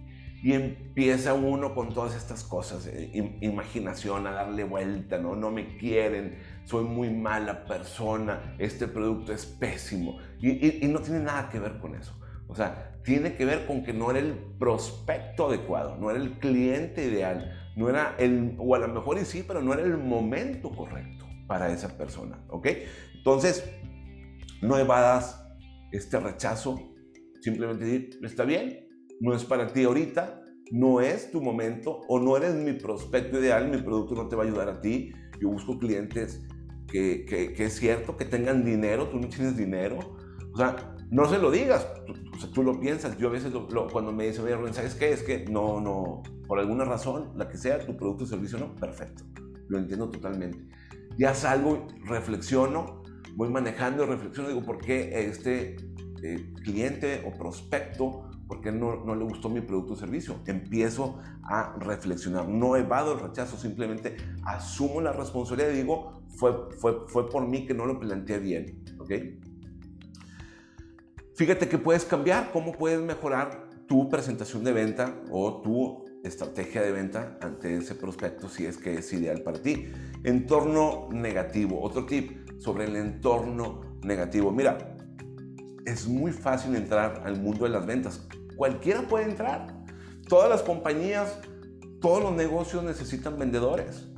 [0.42, 5.34] Y empieza uno con todas estas cosas, eh, imaginación, a darle vuelta, ¿no?
[5.34, 10.18] No me quieren, soy muy mala persona, este producto es pésimo.
[10.40, 12.12] Y, y no tiene nada que ver con eso.
[12.48, 16.38] O sea, tiene que ver con que no era el prospecto adecuado, no era el
[16.38, 20.70] cliente ideal, no era el, o a lo mejor sí, pero no era el momento
[20.70, 22.66] correcto para esa persona, ¿ok?
[23.14, 23.64] Entonces,
[24.60, 25.42] no evadas
[25.92, 26.92] este rechazo,
[27.40, 28.88] Simplemente decir, está bien,
[29.20, 30.42] no es para ti ahorita,
[30.72, 34.42] no es tu momento o no eres mi prospecto ideal, mi producto no te va
[34.42, 35.12] a ayudar a ti.
[35.40, 36.44] Yo busco clientes
[36.88, 39.98] que, que, es cierto, que tengan dinero, tú no tienes dinero.
[40.52, 43.16] O sea, no se lo digas, tú, o sea, tú lo piensas.
[43.18, 43.52] Yo a veces
[43.92, 45.12] cuando me dicen, oye, ¿sabes qué?
[45.12, 48.74] Es que no, no, por alguna razón, la que sea, tu producto o servicio no,
[48.74, 49.24] perfecto.
[49.68, 50.66] Lo entiendo totalmente.
[51.18, 53.02] Ya salgo, reflexiono,
[53.34, 55.76] voy manejando, reflexiono, digo, ¿por qué este
[56.22, 60.40] eh, cliente o prospecto, porque no, no le gustó mi producto o servicio.
[60.46, 62.48] Empiezo a reflexionar.
[62.48, 67.66] No evado el rechazo, simplemente asumo la responsabilidad y digo, fue, fue, fue por mí
[67.66, 68.82] que no lo planteé bien.
[68.98, 69.10] ¿ok?
[71.36, 76.92] Fíjate que puedes cambiar, cómo puedes mejorar tu presentación de venta o tu estrategia de
[76.92, 79.92] venta ante ese prospecto si es que es ideal para ti.
[80.24, 81.82] Entorno negativo.
[81.82, 84.50] Otro tip sobre el entorno negativo.
[84.50, 84.96] Mira,
[85.84, 88.26] es muy fácil entrar al mundo de las ventas.
[88.56, 89.84] Cualquiera puede entrar.
[90.30, 91.38] Todas las compañías,
[92.00, 94.08] todos los negocios necesitan vendedores.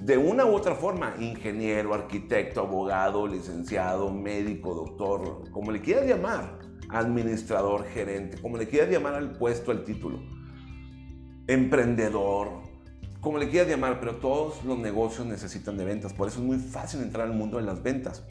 [0.00, 6.58] De una u otra forma, ingeniero, arquitecto, abogado, licenciado, médico, doctor, como le quieras llamar,
[6.88, 10.20] administrador, gerente, como le quieras llamar al puesto, al título,
[11.46, 12.62] emprendedor,
[13.20, 16.14] como le quieras llamar, pero todos los negocios necesitan de ventas.
[16.14, 18.26] Por eso es muy fácil entrar al mundo de las ventas.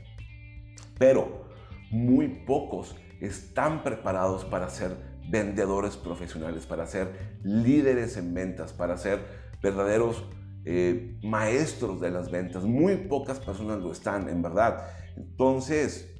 [0.97, 1.45] Pero
[1.91, 4.97] muy pocos están preparados para ser
[5.29, 9.19] vendedores profesionales, para ser líderes en ventas, para ser
[9.61, 10.23] verdaderos
[10.71, 12.63] eh, maestros de las ventas.
[12.63, 14.85] Muy pocas personas lo están, en verdad.
[15.17, 16.15] Entonces,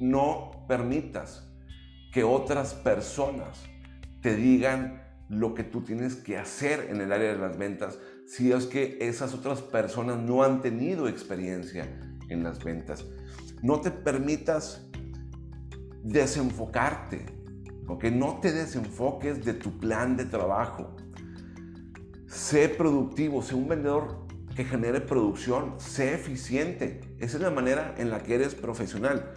[0.00, 1.50] no permitas
[2.12, 3.64] que otras personas
[4.22, 8.52] te digan lo que tú tienes que hacer en el área de las ventas si
[8.52, 11.88] es que esas otras personas no han tenido experiencia
[12.28, 13.04] en las ventas
[13.62, 14.86] no te permitas
[16.02, 17.26] desenfocarte,
[17.86, 20.96] porque no te desenfoques de tu plan de trabajo.
[22.30, 27.00] Sé productivo, sé un vendedor que genere producción, sé eficiente.
[27.18, 29.34] Esa es la manera en la que eres profesional.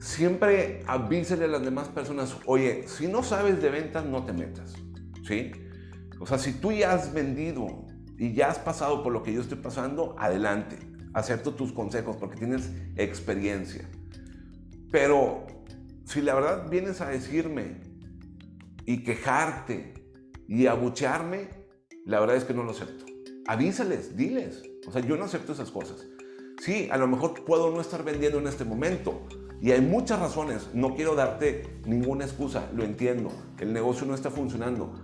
[0.00, 4.74] Siempre avísale a las demás personas, oye, si no sabes de ventas, no te metas.
[5.22, 5.52] ¿Sí?
[6.18, 7.86] O sea, si tú ya has vendido
[8.18, 10.78] y ya has pasado por lo que yo estoy pasando, adelante
[11.14, 13.88] acepto tus consejos porque tienes experiencia.
[14.90, 15.46] Pero
[16.04, 17.80] si la verdad vienes a decirme
[18.84, 19.94] y quejarte
[20.48, 21.65] y abuchearme,
[22.06, 23.04] la verdad es que no lo acepto.
[23.46, 24.62] Avísales, diles.
[24.86, 26.06] O sea, yo no acepto esas cosas.
[26.60, 29.26] Sí, a lo mejor puedo no estar vendiendo en este momento.
[29.60, 30.68] Y hay muchas razones.
[30.72, 32.70] No quiero darte ninguna excusa.
[32.74, 33.30] Lo entiendo.
[33.58, 34.94] El negocio no está funcionando.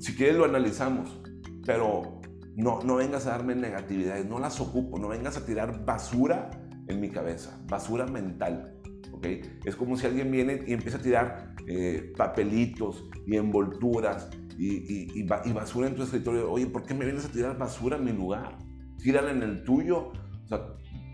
[0.00, 1.20] Si quieres lo analizamos.
[1.64, 2.20] Pero
[2.56, 6.50] no, no vengas a darme negatividades, no las ocupo, no vengas a tirar basura
[6.88, 8.78] en mi cabeza, basura mental.
[9.12, 9.42] ¿okay?
[9.64, 15.52] Es como si alguien viene y empieza a tirar eh, papelitos y envolturas y, y,
[15.52, 16.50] basura en tu escritorio.
[16.50, 18.58] Oye, ¿por qué me vienes a tirar basura en mi lugar?
[18.98, 20.12] Tírala en el tuyo.
[20.44, 20.60] O sea,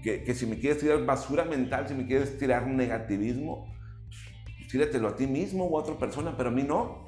[0.02, 3.66] que, que si me quieres tirar basura mental, si me quieres tirar negativismo,
[4.08, 7.06] pues, tíratelo a ti mismo o a otra persona, pero a mí no.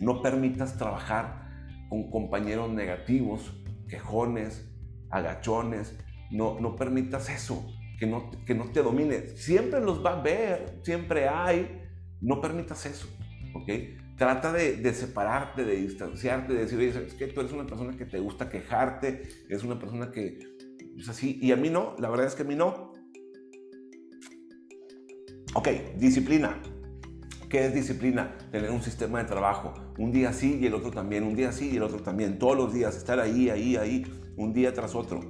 [0.00, 1.46] No permitas trabajar
[1.88, 3.52] con compañeros negativos,
[3.88, 4.68] quejones,
[5.10, 5.98] agachones.
[6.30, 7.66] No, no permitas eso,
[7.98, 9.28] que no, que no te domine.
[9.36, 11.82] Siempre los va a ver, siempre hay.
[12.20, 13.08] No permitas eso,
[13.54, 13.70] ¿ok?
[14.16, 18.18] Trata de, separarte, de distanciarte, de decir, es que tú eres una persona que te
[18.18, 20.56] gusta quejarte, es una persona que
[20.96, 22.92] es así, y a mí no, la verdad es que a mí no.
[25.54, 26.62] Ok, disciplina.
[27.50, 28.36] ¿Qué es disciplina?
[28.50, 29.74] Tener un sistema de trabajo.
[29.98, 32.38] Un día sí y el otro también, un día sí y el otro también.
[32.38, 34.04] Todos los días, estar ahí, ahí, ahí,
[34.36, 35.20] un día tras otro.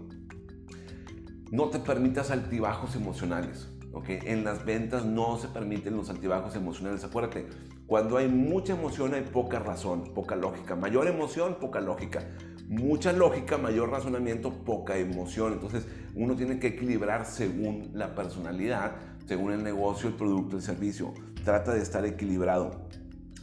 [1.50, 3.68] No te permitas altibajos emocionales.
[4.08, 7.02] En las ventas no se permiten los altibajos emocionales.
[7.02, 7.46] Acuérdate,
[7.86, 10.74] cuando hay mucha emoción hay poca razón, poca lógica.
[10.74, 12.24] Mayor emoción, poca lógica.
[12.68, 15.52] Mucha lógica, mayor razonamiento, poca emoción.
[15.52, 18.96] Entonces uno tiene que equilibrar según la personalidad,
[19.26, 21.14] según el negocio, el producto, el servicio.
[21.44, 22.88] Trata de estar equilibrado.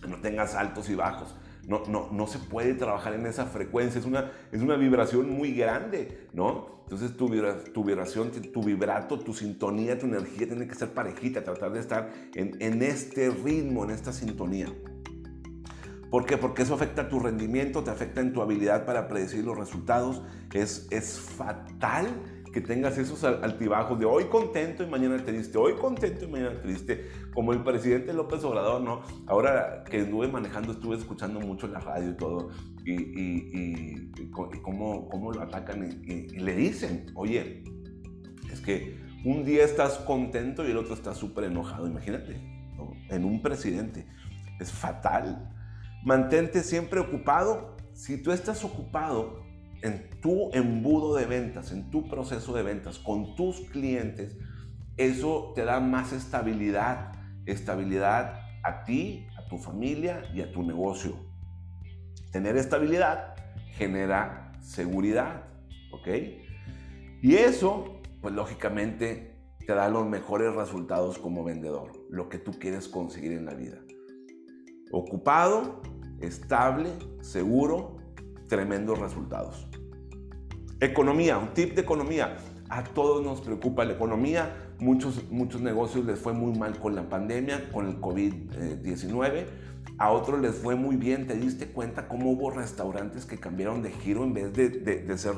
[0.08, 1.36] No tengas altos y bajos.
[1.67, 5.54] No, no, no se puede trabajar en esa frecuencia, es una, es una vibración muy
[5.54, 6.73] grande, ¿no?
[6.84, 7.30] Entonces tu,
[7.73, 12.12] tu vibración, tu vibrato, tu sintonía, tu energía tiene que ser parejita, tratar de estar
[12.36, 14.67] en, en este ritmo, en esta sintonía.
[16.13, 16.38] ¿Por qué?
[16.38, 20.21] Porque eso afecta a tu rendimiento, te afecta en tu habilidad para predecir los resultados.
[20.54, 22.08] Es, es fatal
[22.53, 27.09] que tengas esos altibajos de hoy contento y mañana triste, hoy contento y mañana triste,
[27.33, 29.01] como el presidente López Obrador, ¿no?
[29.25, 32.51] Ahora que estuve manejando, estuve escuchando mucho la radio y todo,
[32.85, 34.11] y, y,
[34.61, 37.63] cómo, cómo, lo atacan y, le dicen, oye,
[38.51, 42.39] es que un día estás contento y el otro está súper enojado, imagínate,
[43.09, 44.05] en un presidente,
[44.59, 45.49] es fatal.
[46.05, 47.77] Mantente siempre ocupado.
[47.93, 49.42] Si tú estás ocupado,
[49.83, 54.37] en tu embudo de ventas, en tu proceso de ventas con tus clientes,
[54.95, 57.11] eso te da más estabilidad,
[57.45, 61.17] estabilidad a ti, a tu familia y a tu negocio.
[62.31, 63.35] Tener estabilidad
[63.73, 65.43] genera seguridad,
[65.91, 66.07] ¿ok?
[67.21, 72.87] Y eso, pues lógicamente, te da los mejores resultados como vendedor, lo que tú quieres
[72.87, 73.79] conseguir en la vida.
[74.91, 75.81] Ocupado,
[76.21, 76.89] estable,
[77.21, 77.92] seguro,
[78.53, 79.67] tremendos resultados.
[80.79, 82.37] Economía, un tip de economía.
[82.69, 84.55] A todos nos preocupa la economía.
[84.77, 89.45] Muchos, muchos negocios les fue muy mal con la pandemia, con el COVID-19.
[89.97, 91.25] A otros les fue muy bien.
[91.25, 95.33] ¿Te diste cuenta cómo hubo restaurantes que cambiaron de giro en vez de, de ser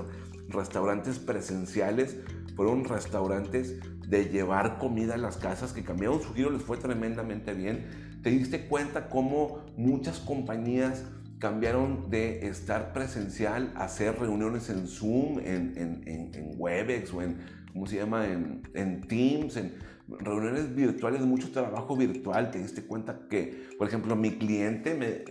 [0.50, 2.18] restaurantes presenciales?
[2.58, 7.54] Fueron restaurantes de llevar comida a las casas que cambiaron su giro, les fue tremendamente
[7.54, 8.20] bien.
[8.24, 11.06] ¿Te diste cuenta cómo muchas compañías
[11.40, 17.38] cambiaron de estar presencial a hacer reuniones en Zoom, en, en, en, Webex o en,
[17.74, 19.74] ¿cómo se llama?, en, en Teams, en
[20.08, 22.52] reuniones virtuales, mucho trabajo virtual.
[22.52, 25.24] Te diste cuenta que, por ejemplo, mi cliente me,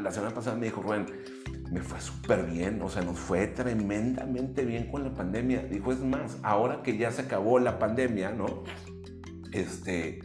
[0.00, 1.06] la semana pasada me dijo, Rubén,
[1.70, 5.62] me fue súper bien, o sea, nos fue tremendamente bien con la pandemia.
[5.64, 8.64] Dijo, es más, ahora que ya se acabó la pandemia, ¿no?
[9.52, 10.20] Este,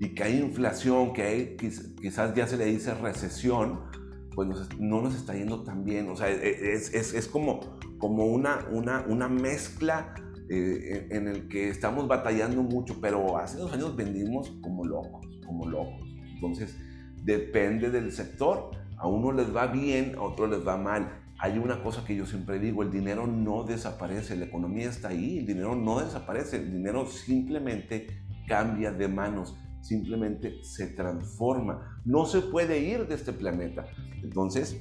[0.00, 3.91] y que hay inflación, que hay, quizás ya se le dice recesión,
[4.34, 6.08] pues no nos está yendo tan bien.
[6.08, 7.60] O sea, e, e, es, es, es como,
[7.98, 10.14] como una, una, una mezcla
[10.48, 15.68] eh, en el que estamos batallando mucho, pero hace dos años vendimos como locos, como
[15.68, 16.14] locos.
[16.34, 16.76] Entonces,
[17.22, 18.70] depende del sector.
[18.98, 21.20] A uno les va bien, a otro les va mal.
[21.38, 25.38] Hay una cosa que yo siempre digo, el dinero no desaparece, la economía está ahí,
[25.38, 28.06] el dinero no desaparece, el dinero simplemente
[28.46, 32.00] cambia de manos simplemente se transforma.
[32.04, 33.86] No se puede ir de este planeta.
[34.22, 34.80] Entonces,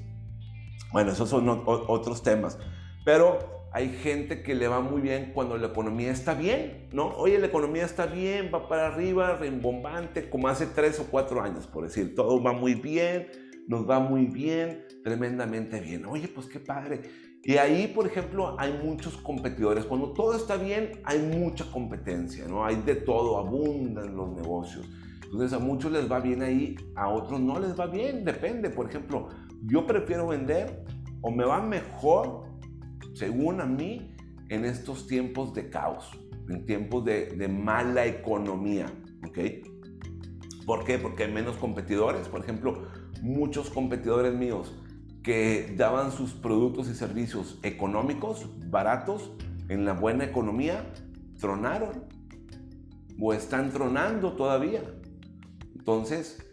[0.93, 2.57] bueno, esos son otros temas.
[3.03, 3.39] Pero
[3.73, 7.07] hay gente que le va muy bien cuando la economía está bien, ¿no?
[7.15, 11.67] Oye, la economía está bien, va para arriba, rembombante, como hace tres o cuatro años,
[11.67, 13.27] por decir, todo va muy bien,
[13.67, 16.05] nos va muy bien, tremendamente bien.
[16.05, 17.01] Oye, pues qué padre.
[17.43, 19.85] Y ahí, por ejemplo, hay muchos competidores.
[19.85, 22.63] Cuando todo está bien, hay mucha competencia, ¿no?
[22.63, 24.87] Hay de todo, abundan los negocios.
[25.23, 28.69] Entonces a muchos les va bien ahí, a otros no les va bien, depende.
[28.69, 29.29] Por ejemplo,
[29.63, 30.85] yo prefiero vender
[31.21, 32.43] o me va mejor,
[33.13, 34.15] según a mí,
[34.49, 36.11] en estos tiempos de caos,
[36.49, 38.85] en tiempos de, de mala economía,
[39.25, 39.39] ¿ok?
[40.65, 40.99] ¿Por qué?
[40.99, 42.27] Porque hay menos competidores.
[42.27, 42.87] Por ejemplo,
[43.21, 44.75] muchos competidores míos
[45.23, 49.31] que daban sus productos y servicios económicos, baratos,
[49.69, 50.85] en la buena economía,
[51.39, 52.05] tronaron
[53.19, 54.81] o están tronando todavía.
[55.75, 56.43] Entonces,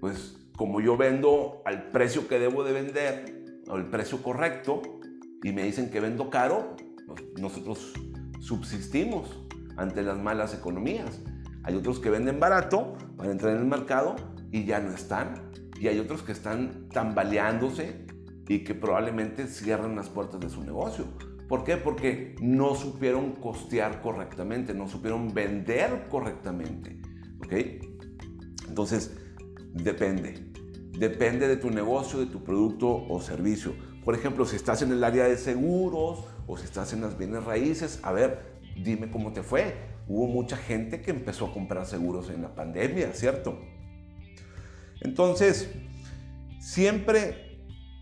[0.00, 4.82] pues como yo vendo al precio que debo de vender, o el precio correcto,
[5.42, 7.94] y me dicen que vendo caro, pues, nosotros
[8.40, 9.28] subsistimos
[9.76, 11.20] ante las malas economías.
[11.62, 14.16] Hay otros que venden barato para entrar en el mercado
[14.52, 15.50] y ya no están.
[15.78, 18.06] Y hay otros que están tambaleándose
[18.50, 21.04] y que probablemente cierran las puertas de su negocio.
[21.48, 21.76] ¿Por qué?
[21.76, 27.00] Porque no supieron costear correctamente, no supieron vender correctamente.
[27.44, 27.52] ¿Ok?
[28.66, 29.16] Entonces,
[29.72, 30.50] depende.
[30.98, 33.72] Depende de tu negocio, de tu producto o servicio.
[34.04, 37.44] Por ejemplo, si estás en el área de seguros o si estás en las bienes
[37.44, 39.76] raíces, a ver, dime cómo te fue.
[40.08, 43.60] Hubo mucha gente que empezó a comprar seguros en la pandemia, ¿cierto?
[45.02, 45.70] Entonces,
[46.58, 47.49] siempre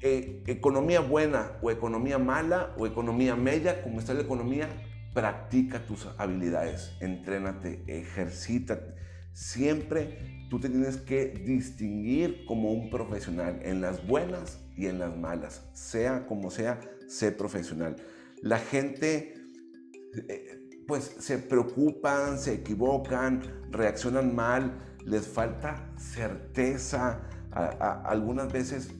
[0.00, 4.68] eh, economía buena o economía mala o economía media, como está la economía,
[5.12, 8.78] practica tus habilidades, entrénate, ejercita.
[9.32, 15.16] Siempre tú te tienes que distinguir como un profesional en las buenas y en las
[15.16, 15.68] malas.
[15.72, 17.96] Sea como sea, sé profesional.
[18.42, 19.34] La gente
[20.28, 27.20] eh, pues se preocupan, se equivocan, reaccionan mal, les falta certeza.
[27.50, 28.90] algunas veces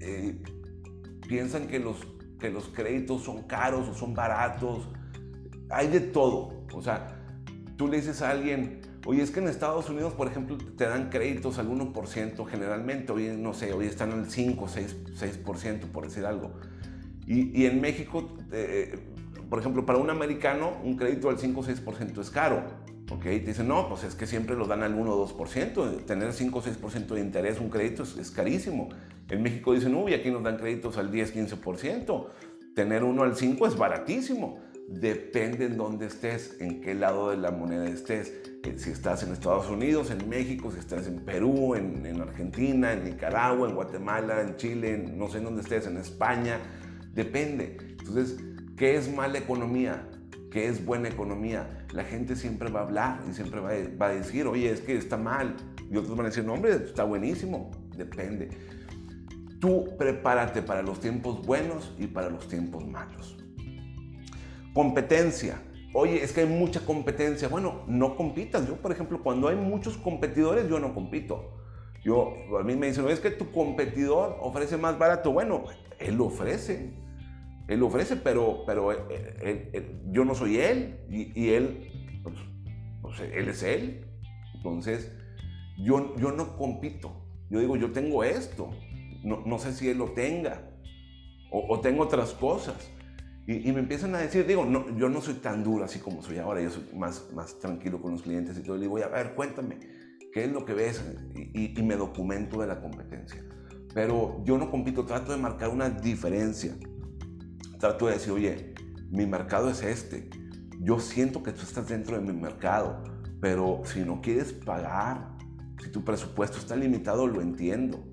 [0.00, 0.40] eh,
[1.28, 1.96] piensan que los,
[2.38, 4.88] que los créditos son caros o son baratos.
[5.68, 6.64] Hay de todo.
[6.72, 7.16] O sea,
[7.76, 11.10] tú le dices a alguien, oye, es que en Estados Unidos, por ejemplo, te dan
[11.10, 13.12] créditos al 1% generalmente.
[13.12, 16.52] Hoy, no sé, hoy están al 5, 6, 6% por decir algo.
[17.26, 18.98] Y, en México, eh,
[19.48, 22.64] por ejemplo, para un americano, un crédito al 5 o 6% es caro.
[23.10, 23.22] ¿Ok?
[23.22, 26.04] Te dicen, no, pues es que siempre lo dan al 1 o 2%.
[26.04, 28.88] Tener 5 o 6% de interés, un crédito es, carísimo.
[29.28, 32.26] En México dicen, uy, aquí nos dan créditos al 10, 15%.
[32.74, 34.60] Tener uno al 5 es baratísimo.
[34.88, 38.32] Depende en dónde estés, en qué lado de la moneda estés.
[38.64, 43.04] Eh, si estás en Estados Unidos, en México, si estás en Perú, en Argentina, en
[43.04, 46.58] Nicaragua, en Guatemala, en Chile, no sé en dónde estés, en España.
[47.14, 47.76] Depende.
[47.98, 48.36] Entonces,
[48.80, 50.08] ¿Qué es mala economía?
[50.50, 51.79] ¿Qué es buena economía?
[51.92, 55.16] La gente siempre va a hablar y siempre va a, decir, oye, es que está
[55.16, 55.56] mal.
[55.90, 57.70] Y otros van a decir, no, hombre, está buenísimo.
[57.96, 58.48] Depende.
[59.60, 63.36] Tú prepárate para los tiempos buenos y para los tiempos malos.
[64.72, 65.60] Competencia.
[65.92, 67.48] Oye, es que hay mucha competencia.
[67.48, 68.66] Bueno, no compitas.
[68.68, 71.56] Yo, por ejemplo, cuando hay muchos competidores, yo no compito.
[72.04, 75.32] Yo, a mí me dicen, es que tu competidor ofrece más barato.
[75.32, 75.64] Bueno,
[75.98, 76.94] él lo ofrece.
[77.70, 78.90] Él ofrece, pero, pero
[80.10, 81.88] yo no soy él y, él,
[83.00, 84.08] pues, él es él.
[84.56, 85.12] Entonces,
[85.78, 87.24] yo, yo no compito.
[87.48, 88.70] Yo digo, yo tengo esto.
[89.22, 90.68] No, no sé si él lo tenga.
[91.52, 92.90] O, tengo otras cosas.
[93.46, 96.38] Y, me empiezan a decir, digo, no, yo no soy tan duro así como soy
[96.38, 96.60] ahora.
[96.60, 98.78] Yo soy más, más tranquilo con los clientes y todo.
[98.78, 99.78] Y digo, a ver, cuéntame,
[100.32, 101.04] ¿qué es lo que ves?
[101.36, 103.44] Y, y me documento de la competencia.
[103.94, 106.76] Pero yo no compito, trato de marcar una diferencia
[107.80, 108.74] trato de decir, oye,
[109.10, 110.30] mi mercado es este.
[110.78, 113.02] Yo siento que tú estás dentro de mi mercado,
[113.40, 115.36] pero si no quieres pagar,
[115.82, 118.04] si tu presupuesto está limitado, lo entiendo.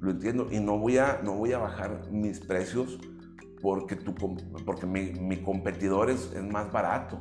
[0.00, 2.98] Lo entiendo y no voy a, no voy a bajar mis precios
[3.60, 7.20] porque, tu, porque mi, mi competidor es, es más barato.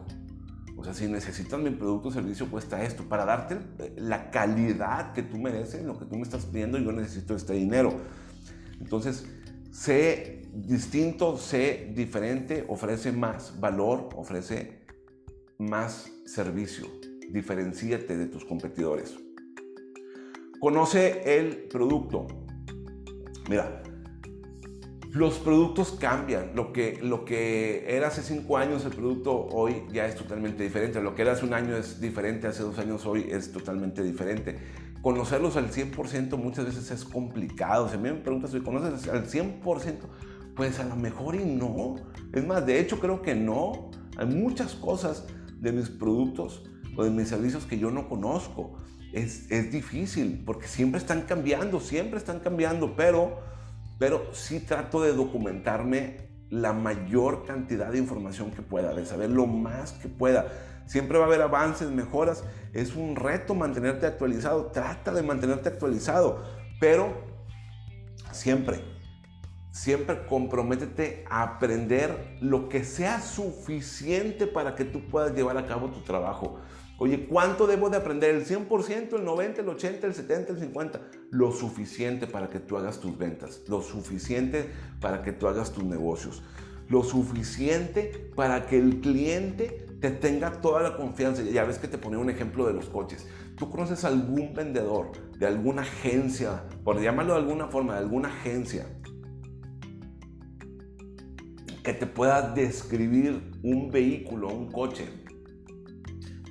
[0.75, 3.03] O sea, si necesitas mi producto o servicio, cuesta esto.
[3.09, 3.57] Para darte
[3.97, 7.93] la calidad que tú mereces, lo que tú me estás pidiendo, yo necesito este dinero.
[8.79, 9.25] Entonces,
[9.71, 14.79] sé distinto, sé diferente, ofrece más valor, ofrece
[15.57, 16.87] más servicio.
[17.29, 19.15] Diferencíate de tus competidores.
[20.59, 22.27] Conoce el producto.
[23.49, 23.83] Mira,
[25.11, 26.55] los productos cambian.
[26.55, 31.01] Lo que, lo que era hace cinco años, el producto hoy ya es totalmente diferente.
[31.01, 34.57] Lo que era hace un año es diferente, hace dos años hoy es totalmente diferente
[35.01, 37.87] conocerlos al 100% muchas veces es complicado.
[37.87, 39.95] Si a mí me preguntas si conoces al 100%,
[40.57, 41.95] pues a lo mejor y no.
[42.33, 43.91] Es más, de hecho creo que no.
[44.17, 45.27] Hay muchas cosas
[45.59, 46.63] de mis productos
[46.97, 48.75] o de mis servicios que yo no conozco.
[49.13, 53.39] Es, es difícil porque siempre están cambiando, siempre están cambiando, pero,
[53.99, 59.45] pero sí trato de documentarme la mayor cantidad de información que pueda, de saber lo
[59.45, 60.47] más que pueda.
[60.87, 62.43] Siempre va a haber avances, mejoras.
[62.73, 64.67] Es un reto mantenerte actualizado.
[64.67, 66.43] Trata de mantenerte actualizado.
[66.79, 67.13] Pero
[68.31, 68.81] siempre,
[69.77, 75.89] siempre comprométete a aprender lo que sea suficiente para que tú puedas llevar a cabo
[75.89, 76.59] tu trabajo.
[76.97, 78.33] Oye, ¿cuánto debo de aprender?
[78.33, 80.99] ¿El 100%, el 90%, el 80%, el 70%, el 50%?
[81.29, 84.67] Lo suficiente para que tú hagas tus ventas, lo suficiente
[84.99, 86.41] para que tú hagas tus negocios,
[86.89, 91.43] lo suficiente para que el cliente te tenga toda la confianza.
[91.43, 93.27] Ya ves que te ponía un ejemplo de los coches.
[93.57, 98.87] Tú conoces algún vendedor de alguna agencia, por llamarlo de alguna forma, de alguna agencia,
[101.87, 105.07] que te pueda describir un vehículo, un coche,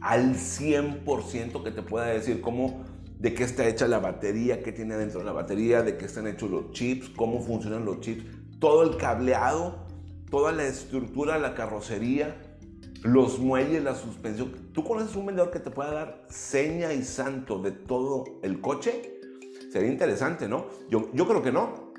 [0.00, 2.86] al 100% que te pueda decir cómo,
[3.18, 6.26] de qué está hecha la batería, qué tiene dentro de la batería, de qué están
[6.26, 8.24] hechos los chips, cómo funcionan los chips,
[8.60, 9.86] todo el cableado,
[10.30, 12.40] toda la estructura, la carrocería,
[13.02, 14.70] los muelles, la suspensión.
[14.72, 19.20] ¿Tú conoces un vendedor que te pueda dar seña y santo de todo el coche?
[19.70, 20.68] Sería interesante, ¿no?
[20.88, 21.92] Yo, yo creo que no.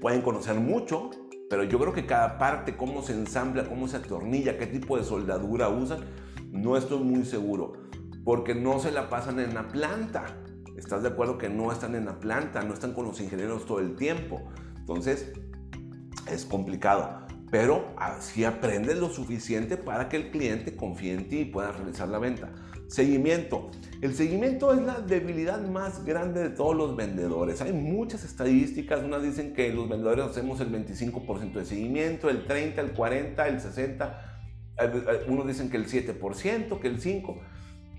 [0.00, 1.10] Pueden conocer mucho,
[1.48, 5.04] pero yo creo que cada parte, cómo se ensambla, cómo se atornilla, qué tipo de
[5.04, 6.00] soldadura usan,
[6.50, 7.72] no estoy muy seguro.
[8.24, 10.26] Porque no se la pasan en la planta.
[10.76, 12.62] ¿Estás de acuerdo que no están en la planta?
[12.62, 14.42] No están con los ingenieros todo el tiempo.
[14.76, 15.32] Entonces,
[16.30, 21.44] es complicado pero así aprendes lo suficiente para que el cliente confíe en ti y
[21.46, 22.50] pueda realizar la venta.
[22.88, 23.70] Seguimiento.
[24.00, 27.60] El seguimiento es la debilidad más grande de todos los vendedores.
[27.60, 32.80] Hay muchas estadísticas, unas dicen que los vendedores hacemos el 25% de seguimiento, el 30,
[32.80, 34.40] el 40, el 60,
[35.28, 37.38] unos dicen que el 7%, que el 5%.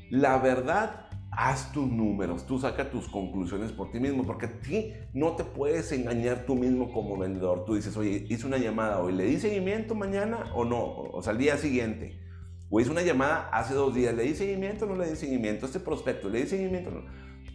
[0.10, 4.94] La verdad haz tus números, tú saca tus conclusiones por ti mismo, porque a ti
[5.14, 7.64] no te puedes engañar tú mismo como vendedor.
[7.66, 10.84] Tú dices, oye, hice una llamada hoy, ¿le di seguimiento mañana o no?
[10.84, 12.29] O sea, al día siguiente.
[12.70, 15.66] O hice una llamada hace dos días, ¿le di seguimiento o no le di seguimiento?
[15.66, 17.06] Este prospecto, ¿le di seguimiento o no?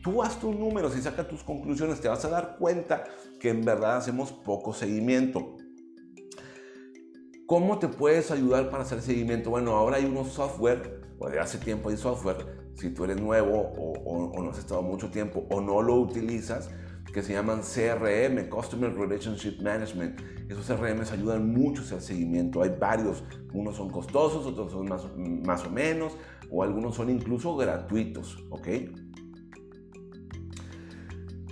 [0.03, 3.05] Tú haz tus números y saca tus conclusiones, te vas a dar cuenta
[3.41, 5.57] que en verdad hacemos poco seguimiento.
[7.47, 9.51] ¿Cómo te puedes ayudar para hacer seguimiento?
[9.51, 13.73] Bueno, ahora hay unos software, o de hace tiempo hay software si tú eres nuevo
[13.77, 16.71] o, no has estado mucho tiempo o no lo utilizas,
[17.13, 20.21] que se llaman CRM, Customer Relationship Management.
[20.49, 22.63] Esos CRM ayudan mucho al seguimiento.
[22.63, 26.17] Hay varios, unos son costosos, otros son más, más o menos,
[26.51, 28.69] o algunos son incluso gratuitos, ¿ok?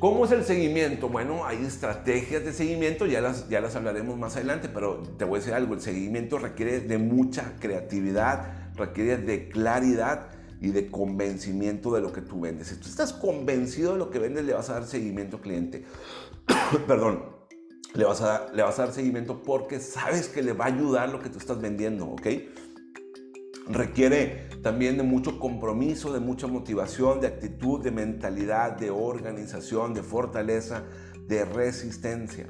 [0.03, 1.09] ¿Cómo es el seguimiento?
[1.09, 5.37] Bueno, hay estrategias de seguimiento, ya las, ya las hablaremos más adelante, pero te voy
[5.37, 10.32] a decir algo, el seguimiento requiere de mucha creatividad, requiere de claridad
[10.63, 12.69] y de convencimiento de lo que tú vendes.
[12.69, 15.85] Si tú estás convencido de lo que vendes, le vas a dar seguimiento al cliente.
[16.87, 17.25] Perdón,
[17.95, 20.69] le vas, a dar, le vas a dar seguimiento porque sabes que le va a
[20.69, 22.27] ayudar lo que tú estás vendiendo, ¿ok?
[23.69, 30.05] Requiere también de mucho compromiso, de mucha motivación, de actitud, de mentalidad, de organización, de
[30.05, 30.85] fortaleza,
[31.27, 32.47] de resistencia.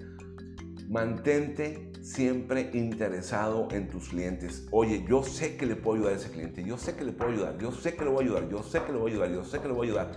[0.86, 4.66] Mantente siempre interesado en tus clientes.
[4.72, 7.30] Oye, yo sé que le puedo ayudar a ese cliente, yo sé que le puedo
[7.30, 9.30] ayudar, yo sé que le voy a ayudar, yo sé que le voy a ayudar,
[9.30, 10.12] yo sé que le voy a ayudar.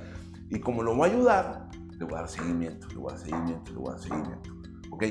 [0.50, 3.24] Y como lo voy a ayudar, le voy a dar seguimiento, le voy a dar
[3.24, 4.50] seguimiento, le voy a dar seguimiento.
[4.92, 5.04] ¿Ok?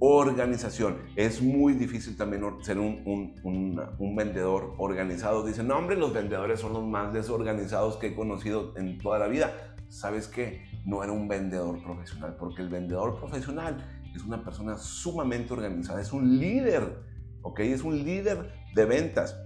[0.00, 0.98] Organización.
[1.16, 5.44] Es muy difícil también ser un, un, un, vendedor organizado.
[5.44, 9.26] Dicen, no, hombre, los vendedores son los más desorganizados que he conocido en toda la
[9.26, 9.76] vida.
[9.88, 10.62] ¿Sabes qué?
[10.84, 13.78] No era un vendedor profesional, porque el vendedor profesional
[14.18, 16.98] es una persona sumamente organizada, es un líder,
[17.42, 17.60] ¿ok?
[17.60, 19.36] Es un líder de ventas.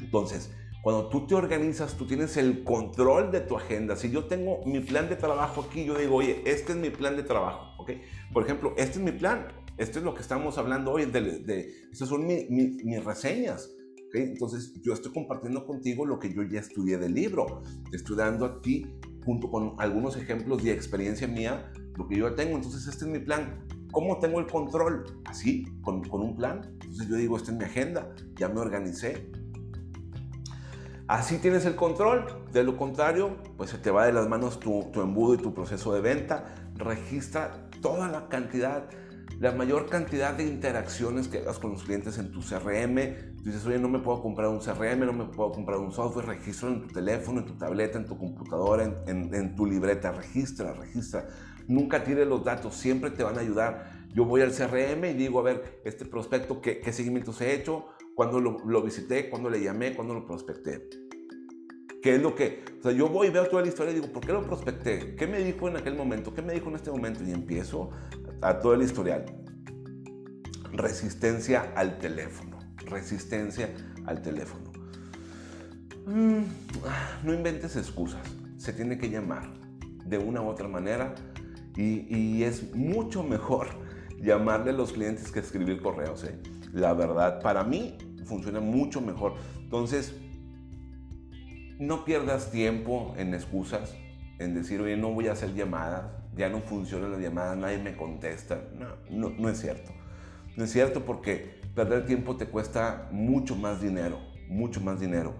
[0.00, 0.52] Entonces,
[0.82, 3.94] cuando tú te organizas, tú tienes el control de tu agenda.
[3.94, 7.16] Si yo tengo mi plan de trabajo aquí, yo digo, oye, este es mi plan
[7.16, 7.92] de trabajo, ¿ok?
[8.32, 9.46] Por ejemplo, este es mi plan,
[9.78, 13.70] esto es lo que estamos hablando hoy, de, de estas son mis reseñas.
[14.08, 14.22] ¿okay?
[14.22, 17.62] Entonces, yo estoy compartiendo contigo lo que yo ya estudié del libro.
[17.90, 18.86] Te estoy dando a ti,
[19.24, 22.56] junto con algunos ejemplos de experiencia mía, lo que yo tengo.
[22.56, 23.66] Entonces, este es mi plan.
[23.92, 25.04] ¿Cómo tengo el control?
[25.26, 26.62] Así, con, con un plan.
[26.80, 29.30] Entonces yo digo, esta es mi agenda, ya me organicé.
[31.06, 32.44] Así tienes el control.
[32.52, 35.54] De lo contrario, pues se te va de las manos tu, tu embudo y tu
[35.54, 36.54] proceso de venta.
[36.74, 38.88] Registra toda la cantidad
[39.42, 42.94] la mayor cantidad de interacciones que hagas con los clientes en tu CRM.
[43.42, 46.68] Dices, oye, no me puedo comprar un CRM, no me puedo comprar un software, registra
[46.68, 50.74] en tu teléfono, en tu tableta, en tu computadora, en, en, en tu libreta, registra,
[50.74, 51.26] registra.
[51.68, 54.06] Nunca tires los datos, siempre te van a ayudar.
[54.14, 57.86] Yo voy al CRM y digo, a ver, este prospecto, ¿qué, qué seguimientos he hecho?
[58.14, 59.30] ¿Cuándo lo, lo visité?
[59.30, 59.94] ¿Cuándo le llamé?
[59.94, 60.88] ¿Cuándo lo prospecté?
[62.02, 62.64] ¿Qué es lo que?
[62.80, 65.14] O sea, yo voy y veo toda la historia y digo, ¿por qué lo prospecté?
[65.14, 66.34] ¿Qué me dijo en aquel momento?
[66.34, 67.22] ¿Qué me dijo en este momento?
[67.24, 67.90] Y empiezo
[68.42, 69.24] a todo el historial.
[70.72, 72.58] Resistencia al teléfono.
[72.86, 73.72] Resistencia
[74.04, 74.72] al teléfono.
[76.06, 76.42] Mm,
[77.22, 78.26] no inventes excusas.
[78.56, 79.52] Se tiene que llamar
[80.04, 81.14] de una u otra manera
[81.76, 83.68] y, es mucho mejor
[84.20, 86.24] llamarle a los clientes que escribir correos.
[86.24, 86.38] ¿eh?
[86.72, 89.34] La verdad, para mí funciona mucho mejor.
[89.58, 90.14] Entonces,
[91.78, 93.94] no pierdas tiempo en excusas,
[94.38, 96.04] en decir, oye, no voy a hacer llamadas,
[96.36, 98.62] ya no funciona la llamada, nadie me contesta.
[99.10, 99.92] No, no, es cierto.
[100.56, 104.18] No es cierto porque perder tiempo te cuesta mucho más dinero,
[104.48, 105.34] mucho más dinero.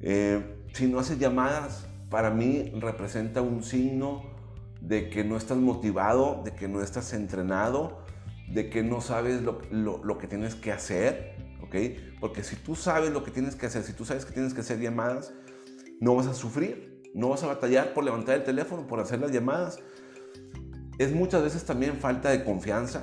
[0.00, 4.39] Eh, si no haces llamadas, para mí representa un signo
[4.80, 8.04] de que no estás motivado, de que no estás entrenado,
[8.48, 11.76] de que no sabes lo, lo, que tienes que hacer, ¿ok?
[12.20, 14.60] Porque si tú sabes lo que tienes que hacer, si tú sabes que tienes que
[14.60, 15.32] hacer llamadas,
[16.00, 19.30] no vas a sufrir, no vas a batallar por levantar el teléfono, por hacer las
[19.30, 19.78] llamadas.
[20.98, 23.02] Es muchas veces también falta de confianza,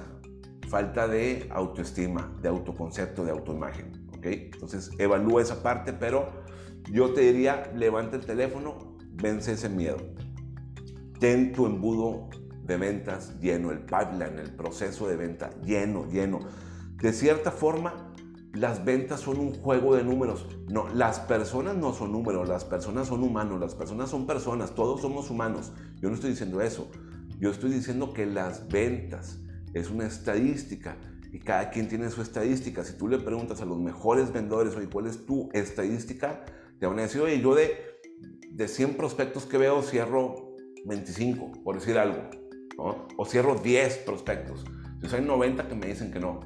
[0.68, 4.26] falta de autoestima, de autoconcepto, de autoimagen, ¿ok?
[4.26, 6.44] Entonces evalúa esa parte, pero
[6.92, 9.98] yo te diría, levanta el teléfono, vence ese miedo.
[11.20, 12.30] Ten tu embudo
[12.64, 16.40] de ventas lleno, el pipeline, el proceso de venta lleno, lleno.
[17.02, 18.14] De cierta forma,
[18.54, 20.48] las ventas son un juego de números.
[20.70, 25.02] No, las personas no son números, las personas son humanos, las personas son personas, todos
[25.02, 25.72] somos humanos.
[26.02, 26.90] Yo no estoy diciendo eso.
[27.40, 29.40] Yo estoy diciendo que las ventas
[29.74, 30.98] es una estadística
[31.32, 32.84] y cada quien tiene su estadística.
[32.84, 36.44] Si tú le preguntas a los mejores vendedores, oye, ¿cuál es tu estadística?
[36.80, 37.76] Te van a decir, oye, yo de,
[38.50, 40.47] de 100 prospectos que veo cierro
[40.88, 42.30] 25, por decir algo.
[43.18, 44.66] O cierro 10 prospectos.
[45.08, 46.40] Si hay 90 que me dicen que no.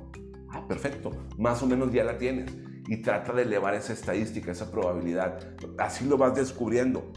[0.49, 1.11] Ah, perfecto.
[1.37, 2.51] Más o menos ya la tienes.
[2.87, 5.39] Y trata de elevar esa estadística, esa probabilidad.
[5.77, 7.11] Así lo vas descubriendo.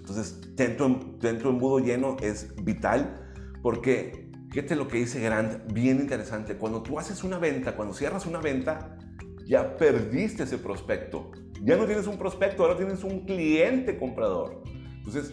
[0.00, 3.18] Entonces, dentro tu, embudo lleno es vital
[3.62, 6.56] porque, fíjate lo que dice Grant, bien interesante.
[6.56, 8.98] Cuando tú haces una venta, cuando cierras una venta,
[9.46, 11.30] ya perdiste ese prospecto.
[11.62, 14.62] Ya no tienes un prospecto, ahora tienes un cliente comprador.
[14.96, 15.32] Entonces,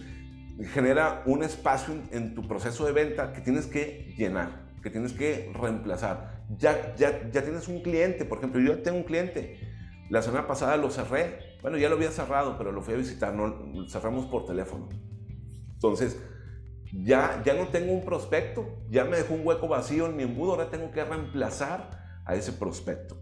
[0.66, 5.51] genera un espacio en, tu proceso de venta que tienes que llenar, que tienes que
[5.53, 6.43] reemplazar.
[6.57, 9.60] Ya, ya, ya tienes un cliente, por ejemplo, yo tengo un cliente.
[10.10, 11.57] La semana pasada lo cerré.
[11.62, 13.36] Bueno, ya lo había cerrado, pero lo fui a visitar,
[13.89, 14.89] cerramos por teléfono.
[15.74, 16.18] Entonces,
[16.91, 20.51] ya, ya no tengo un prospecto, ya me dejó un hueco vacío en mi embudo,
[20.51, 23.18] ahora tengo que reemplazar a ese prospecto.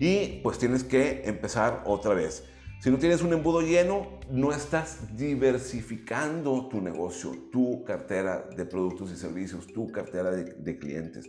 [0.00, 2.44] Y pues tienes que empezar otra vez.
[2.80, 9.10] Si no tienes un embudo lleno, no estás diversificando tu negocio, tu cartera de productos
[9.10, 11.28] y servicios, tu cartera de, clientes.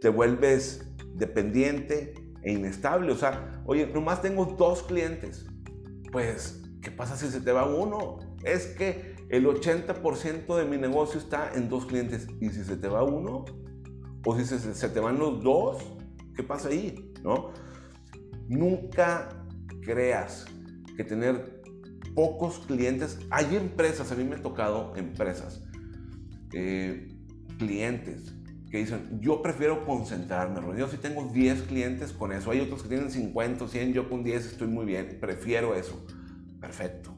[0.00, 3.12] Te vuelves dependiente e inestable.
[3.12, 5.46] O sea, oye, nomás tengo dos clientes.
[6.10, 8.18] Pues, ¿qué pasa si se te va uno?
[8.42, 12.26] Es que el 80% de mi negocio está en dos clientes.
[12.40, 13.44] ¿Y si se te va uno?
[14.26, 15.80] ¿O si se, se te van los dos?
[16.34, 17.12] ¿Qué pasa ahí?
[17.22, 17.52] ¿No?
[18.48, 19.46] Nunca
[19.80, 20.46] creas
[20.98, 21.62] que tener
[22.16, 23.20] pocos clientes.
[23.30, 25.62] Hay empresas, a mí me ha tocado empresas,
[26.52, 27.06] eh,
[27.56, 28.34] clientes
[28.68, 32.88] que dicen, yo prefiero concentrarme, yo si tengo 10 clientes con eso, hay otros que
[32.88, 36.04] tienen 50 o 100, yo con 10 estoy muy bien, prefiero eso.
[36.60, 37.14] Perfecto.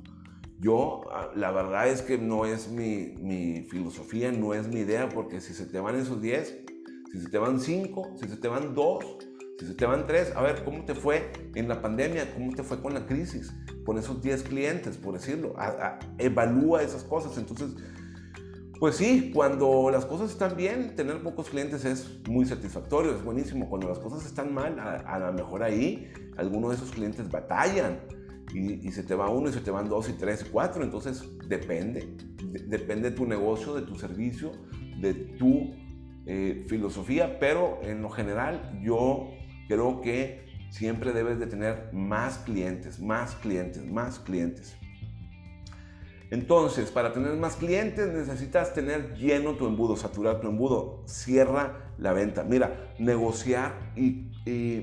[0.60, 5.08] Yo, ah, la verdad es que no es mi, mi filosofía, no es mi idea,
[5.08, 6.64] porque si se te van esos 10,
[7.10, 9.29] si se te van 5, si se te van 2,
[9.66, 12.32] si te van 3, a ver, ¿cómo te fue en la pandemia?
[12.34, 13.52] ¿Cómo te fue con la crisis?
[13.84, 15.54] con esos 10 clientes, por decirlo.
[16.18, 17.36] evalúa esas cosas.
[17.38, 17.74] Entonces,
[18.78, 23.68] pues sí, cuando las cosas están bien, tener pocos clientes es muy satisfactorio, es buenísimo.
[23.68, 28.00] Cuando las cosas están mal, a, lo mejor ahí algunos de esos clientes batallan
[28.54, 30.82] y, se te va uno y se te van dos y tres y cuatro.
[30.82, 32.16] Entonces, depende.
[32.68, 34.52] depende de tu negocio, de tu servicio,
[35.00, 35.74] de tu
[36.26, 39.30] eh, filosofía, pero en lo general yo
[39.70, 44.76] creo que siempre debes de tener más clientes, más clientes, más clientes.
[46.32, 52.12] Entonces, para tener más clientes necesitas tener lleno tu embudo, saturar tu embudo, cierra la
[52.12, 52.42] venta.
[52.42, 54.26] Mira, negociar y,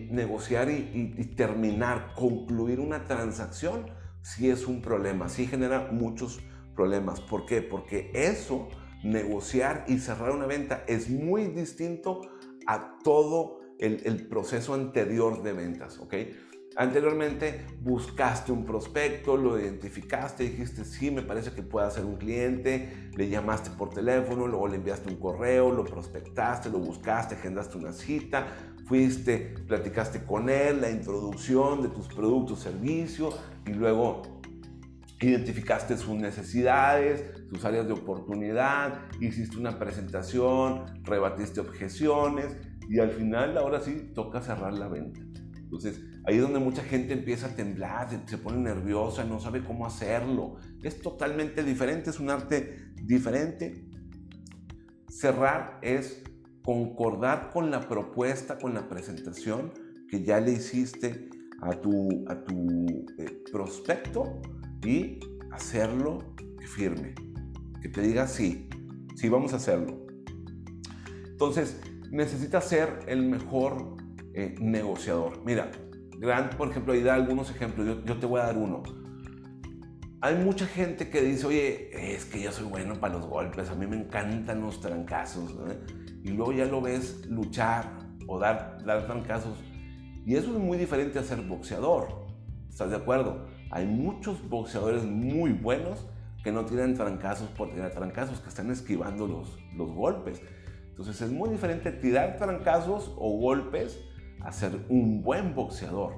[0.10, 3.88] negociar y, terminar, concluir una transacción,
[4.22, 6.40] sí es un problema, sí genera muchos
[6.76, 7.20] problemas.
[7.20, 7.62] ¿Por qué?
[7.62, 8.70] Porque eso,
[9.04, 12.22] negociar y cerrar una venta, es muy distinto
[12.68, 16.14] a todo el, proceso anterior de ventas, ¿ok?
[16.76, 23.10] Anteriormente buscaste un prospecto, lo identificaste, dijiste, sí, me parece que pueda ser un cliente,
[23.16, 27.94] le llamaste por teléfono, luego le enviaste un correo, lo prospectaste, lo buscaste, agendaste una
[27.94, 28.48] cita,
[28.86, 34.22] fuiste, platicaste con él, la introducción de tus productos, servicios y luego
[35.20, 42.56] identificaste sus necesidades, sus áreas de oportunidad, hiciste una presentación, rebatiste objeciones
[42.90, 45.20] y al final, ahora sí, toca cerrar la venta.
[45.58, 49.86] Entonces, ahí es donde mucha gente empieza a temblar, se pone nerviosa, no sabe cómo
[49.86, 50.56] hacerlo.
[50.82, 53.86] Es totalmente diferente, es un arte diferente.
[55.10, 56.24] Cerrar es
[56.64, 59.72] concordar con la propuesta, con la presentación
[60.10, 61.30] que ya le hiciste
[61.62, 64.42] a tu, a tu eh, prospecto
[64.86, 65.20] y
[65.52, 66.34] hacerlo
[66.66, 67.14] firme.
[67.82, 68.70] Que te diga sí,
[69.16, 70.06] sí vamos a hacerlo.
[71.26, 71.80] Entonces,
[72.12, 73.98] necesitas ser el mejor
[74.34, 75.44] eh, negociador.
[75.46, 75.72] Mira,
[76.20, 78.04] Grant, por ejemplo, ahí da algunos ejemplos.
[78.06, 78.84] Yo, te voy a dar uno.
[80.22, 83.76] Hay mucha gente que dice, oye, es que yo soy bueno para los golpes, a
[83.76, 85.56] mí me encantan los trancazos.
[86.24, 87.92] y luego ya lo ves luchar
[88.28, 89.58] o dar, dar trancazos.
[90.26, 92.28] Y eso es muy diferente a ser boxeador.
[92.70, 93.48] ¿Estás de acuerdo?
[93.70, 96.08] Hay muchos boxeadores muy buenos
[96.44, 100.42] que no tienen trancazos por tirar trancazos, que están esquivando los, los golpes.
[100.98, 104.00] Entonces es muy diferente tirar trancazos o golpes
[104.42, 106.14] a ser un buen boxeador.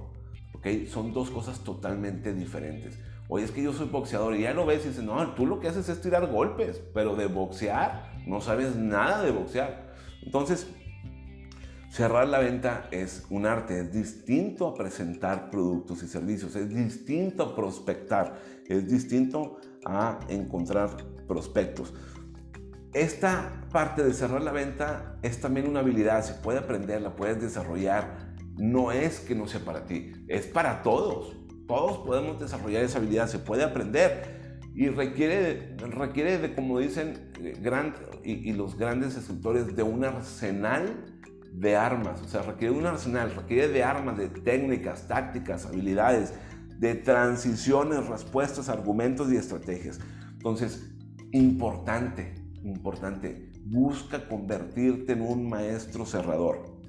[0.54, 0.68] ¿ok?
[0.88, 2.98] Son dos cosas totalmente diferentes.
[3.28, 5.60] Oye, es que yo soy boxeador y ya lo ves y dices, no, tú lo
[5.60, 9.94] que haces es tirar golpes, pero de boxear no sabes nada de boxear.
[10.24, 10.68] Entonces,
[11.92, 17.44] cerrar la venta es un arte, es distinto a presentar productos y servicios, es distinto
[17.44, 20.96] a prospectar, es distinto a encontrar
[21.28, 21.94] prospectos.
[22.94, 27.40] Esta parte de cerrar la venta es también una habilidad, se puede aprender, la puedes
[27.40, 28.30] desarrollar.
[28.58, 31.36] No es que no sea para ti, es para todos.
[31.68, 34.40] Todos podemos desarrollar esa habilidad, se puede aprender
[34.74, 37.32] y requiere, requiere de, como dicen
[37.62, 41.20] gran, y, los grandes escritores, de un arsenal
[41.52, 42.22] de armas.
[42.22, 46.34] O sea, requiere un arsenal, requiere de armas, de técnicas, tácticas, habilidades,
[46.78, 50.00] de transiciones, respuestas, argumentos y estrategias.
[50.32, 50.90] Entonces,
[51.32, 56.80] importante, importante, busca convertirte en un maestro cerrador.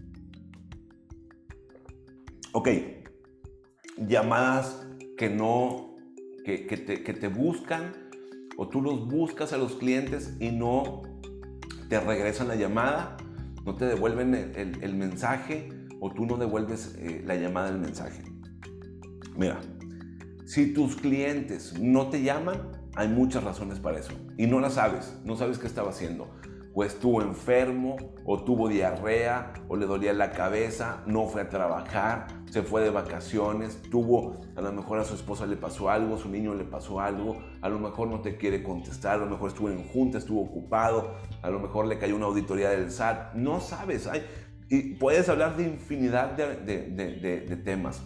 [2.52, 2.68] Ok,
[3.96, 5.96] llamadas que no,
[6.44, 7.92] que, te, buscan
[8.56, 11.02] o tú los buscas a los clientes y no
[11.88, 13.16] te regresan la llamada,
[13.64, 15.68] no te devuelven el, mensaje
[16.00, 18.24] o tú no devuelves eh, la llamada del mensaje.
[19.36, 19.60] Mira,
[20.46, 24.12] si tus clientes no te llaman, hay muchas razones para eso.
[24.36, 26.28] Y no las sabes, no sabes qué estaba haciendo.
[26.72, 32.28] O estuvo enfermo, o tuvo diarrea, o le dolía la cabeza, no fue a trabajar,
[32.48, 36.18] se fue de vacaciones, tuvo, a lo mejor a su esposa le pasó algo, a
[36.18, 39.48] su niño le pasó algo, a lo mejor no te quiere contestar, a lo mejor
[39.48, 43.58] estuvo en junta, estuvo ocupado, a lo mejor le cayó una auditoría del SAT, no
[43.60, 44.24] sabes, hay,
[44.70, 48.02] y puedes hablar de infinidad de, de, temas.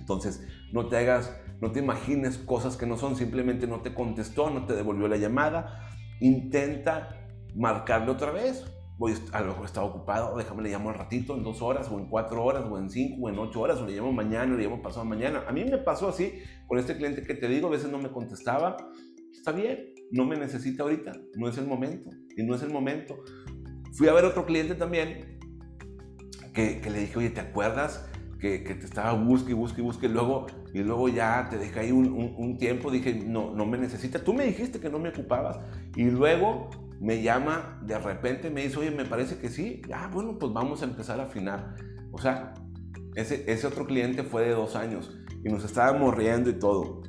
[0.00, 0.42] Entonces,
[0.72, 4.66] no te hagas, no te imagines cosas que no son, simplemente no te contestó, no
[4.66, 5.88] te devolvió la llamada.
[6.20, 8.64] Intenta marcarle otra vez.
[8.98, 11.98] Voy, a lo mejor estaba ocupado, déjame le llamo al ratito, en dos horas, o
[11.98, 14.56] en cuatro horas, o en cinco, o en ocho horas, o le llamo mañana, o
[14.56, 15.44] le llamo pasado mañana.
[15.46, 16.32] A mí me pasó así
[16.66, 18.76] con este cliente que te digo, a veces no me contestaba.
[19.32, 23.18] Está bien, no me necesita ahorita, no es el momento, y no es el momento.
[23.92, 25.38] Fui a ver otro cliente también
[26.54, 28.08] que, le dije, oye, ¿te acuerdas?
[28.40, 30.46] Que, que, te estaba busque busque busque, luego,
[30.76, 34.22] y luego ya te dejé ahí un, un, un, tiempo, dije, no, no me necesita.
[34.22, 35.58] Tú me dijiste que no me ocupabas.
[35.96, 36.68] Y luego
[37.00, 39.80] me llama, de repente me dice, oye, me parece que sí.
[39.90, 41.76] Ah, bueno, pues vamos a empezar a afinar.
[42.12, 42.52] O sea,
[43.14, 47.04] ese, ese otro cliente fue de dos años y nos estábamos riendo y todo.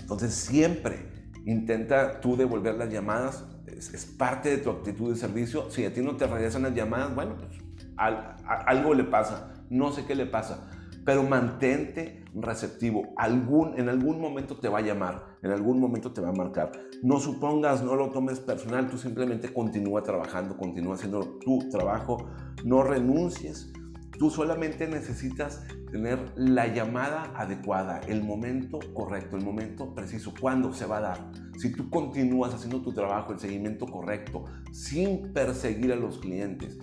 [0.00, 1.12] Entonces siempre
[1.46, 3.44] intenta tú devolver las llamadas.
[3.68, 5.70] Es, parte de tu actitud de servicio.
[5.70, 7.60] Si a ti no te regresan las llamadas, bueno, pues
[7.96, 9.54] algo le pasa.
[9.70, 10.68] No sé qué le pasa
[11.04, 13.12] pero mantente receptivo.
[13.16, 16.72] Algún, en algún momento te va a llamar, en algún momento te va a marcar.
[17.02, 22.28] No supongas, no lo tomes personal, tú simplemente continúa trabajando, continúa haciendo tu trabajo,
[22.64, 23.72] no renuncies.
[24.18, 30.86] Tú solamente necesitas tener la llamada adecuada, el momento correcto, el momento preciso, cuándo se
[30.86, 31.32] va a dar.
[31.58, 36.78] Si tú continúas haciendo tu trabajo, el seguimiento correcto, sin perseguir a los clientes,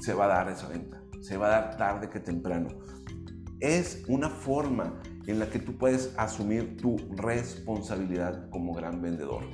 [0.00, 1.02] se va a dar esa venta.
[1.20, 2.68] Se va a dar tarde que temprano
[3.62, 9.44] es una forma en la que tú puedes asumir tu responsabilidad como gran vendedor.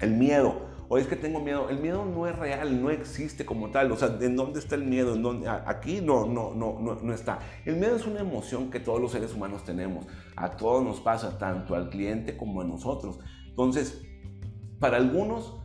[0.00, 0.66] El miedo.
[0.88, 1.70] Hoy es que tengo miedo.
[1.70, 3.92] El miedo no es real, no existe como tal.
[3.92, 5.14] O sea, ¿en dónde está el miedo?
[5.14, 5.48] ¿En dónde?
[5.48, 7.38] Aquí no, no, no, no, no está.
[7.64, 10.06] El miedo es una emoción que todos los seres humanos tenemos.
[10.34, 13.20] A todos nos pasa, tanto al cliente como a nosotros.
[13.48, 14.02] Entonces,
[14.80, 15.56] para algunos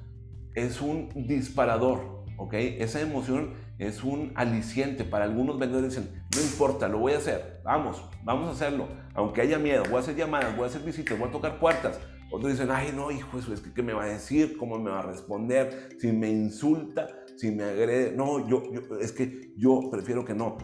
[0.53, 2.53] es un disparador, ¿ok?
[2.53, 5.03] Esa emoción es un aliciente.
[5.03, 8.87] Para algunos vendedores dicen, no importa, lo voy a hacer, vamos, vamos a hacerlo.
[9.15, 11.99] Aunque haya miedo, voy a hacer llamadas, voy a hacer visitas, voy a tocar puertas.
[12.31, 14.91] Otros dicen, ay no, hijo, eso es que qué me va a decir, cómo me
[14.91, 17.07] va a responder, si me insulta,
[17.37, 18.13] si me agrede.
[18.15, 20.57] No, yo, yo es que yo prefiero que no.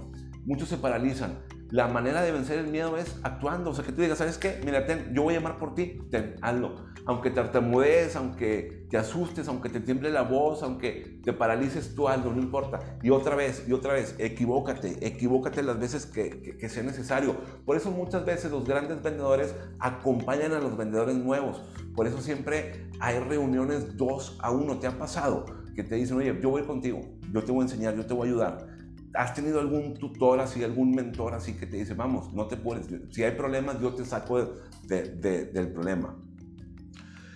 [0.46, 1.44] Muchos se paralizan.
[1.76, 3.72] La manera de vencer el miedo es actuando.
[3.72, 4.62] O sea, que tú digas, ¿sabes qué?
[4.64, 6.00] Mira, yo voy a llamar por ti.
[6.10, 6.78] Ten, hazlo.
[7.06, 12.32] Aunque tartamudees, aunque te asustes, aunque te tiemble la voz, aunque te paralices tú, algo,
[12.32, 12.80] no importa.
[13.04, 15.06] Y otra vez, y otra vez, equivócate.
[15.06, 17.36] Equivócate las veces que, que sea necesario.
[17.66, 21.62] Por eso muchas veces los grandes vendedores acompañan a los vendedores nuevos.
[21.94, 24.80] Por eso siempre hay reuniones dos a uno.
[24.80, 25.46] ¿Te ha pasado?
[25.76, 27.02] Que te dicen, oye, yo voy contigo,
[27.34, 28.75] yo te voy a enseñar, yo te voy a ayudar
[29.18, 32.88] ¿Has tenido algún tutor así, algún mentor así que te dice, vamos, no te puedes,
[33.12, 36.18] si hay problemas, yo te saco del problema?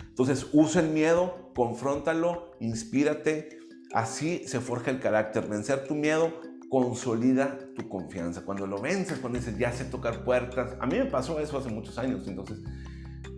[0.08, 3.60] Entonces, usa el miedo, confróntalo, inspírate,
[3.92, 5.48] Así se forja el carácter.
[5.48, 6.32] Vencer tu miedo
[6.68, 8.44] consolida tu confianza.
[8.44, 10.76] Cuando lo vences, cuando dices, ya sé tocar puertas.
[10.80, 12.26] A mí me pasó eso hace muchos años.
[12.28, 12.60] Entonces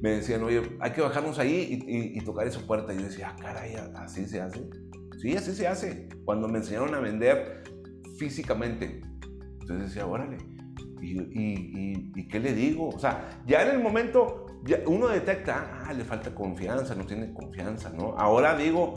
[0.02, 2.92] me decían, oye, hay que bajarnos ahí y, tocar esa puerta.
[2.92, 4.68] Y yo decía, ah, caray, así se hace.
[5.20, 6.08] Sí, así se hace.
[6.24, 7.62] Cuando me enseñaron a vender
[8.22, 9.02] físicamente.
[9.60, 10.38] Entonces decía, órale.
[11.00, 12.90] ¿Y, y, qué le digo?
[12.90, 14.46] O sea, ya en el momento
[14.86, 18.14] uno detecta, ah, le falta confianza, no tiene confianza, ¿no?
[18.16, 18.94] Ahora digo,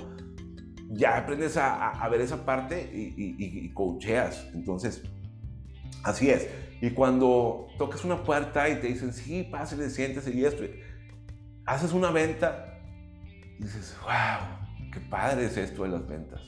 [0.91, 4.47] ya aprendes a, ver esa parte y, coacheas.
[4.53, 5.01] Entonces,
[6.03, 6.47] así es.
[6.81, 10.63] Y cuando tocas una puerta y te dicen, sí, pásale, siéntese y esto,
[11.65, 12.79] haces una venta,
[13.57, 16.41] dices, wow, qué padre es esto de las ventas.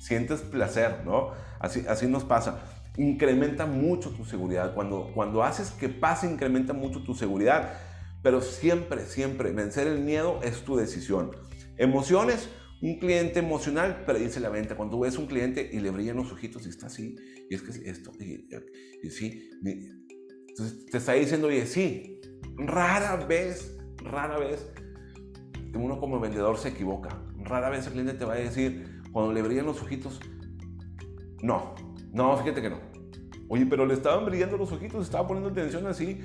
[0.00, 1.30] Sientes placer, ¿no?
[1.58, 2.62] Así, así nos pasa.
[2.96, 4.74] Incrementa mucho tu seguridad.
[4.74, 7.74] Cuando, cuando haces que pase, incrementa mucho tu seguridad.
[8.22, 11.32] Pero siempre, siempre, vencer el miedo es tu decisión.
[11.76, 12.48] Emociones,
[12.80, 14.76] un cliente emocional predice la venta.
[14.76, 17.16] Cuando ves un cliente y le brillan los ojitos y está así,
[17.50, 19.50] y es que esto, y, sí,
[20.48, 22.20] entonces te está diciendo, oye, sí,
[22.56, 24.70] rara vez, rara vez,
[25.74, 27.08] uno como vendedor se equivoca.
[27.38, 30.20] Rara vez el cliente te va a decir, cuando le brillan los ojitos,
[31.44, 31.74] no,
[32.12, 32.78] no, fíjate que no.
[33.48, 36.20] Oye, pero le estaban brillando los ojitos, estaba poniendo atención así,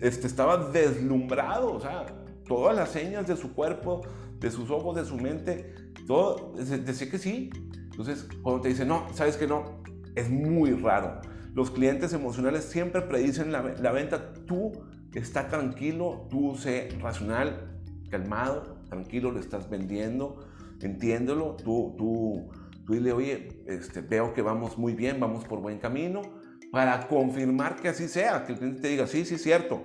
[0.00, 2.06] este, estaba deslumbrado, o sea,
[2.46, 4.00] todas las señas de su cuerpo,
[4.40, 5.74] de sus ojos, de su mente,
[6.06, 7.50] todo, decía que sí.
[7.90, 9.82] Entonces, cuando te dice no, sabes que no,
[10.14, 11.20] es muy raro.
[11.54, 14.32] Los clientes emocionales siempre predicen la, venta.
[14.46, 14.72] Tú
[15.12, 17.78] está tranquilo, tú sé racional,
[18.10, 20.46] calmado, tranquilo, lo estás vendiendo,
[20.80, 22.50] entiéndelo, tú, tú,
[22.84, 26.22] tú dile, oye, este, veo que vamos muy bien, vamos por buen camino,
[26.70, 29.82] para confirmar que así sea, que el cliente te diga, sí, sí, cierto.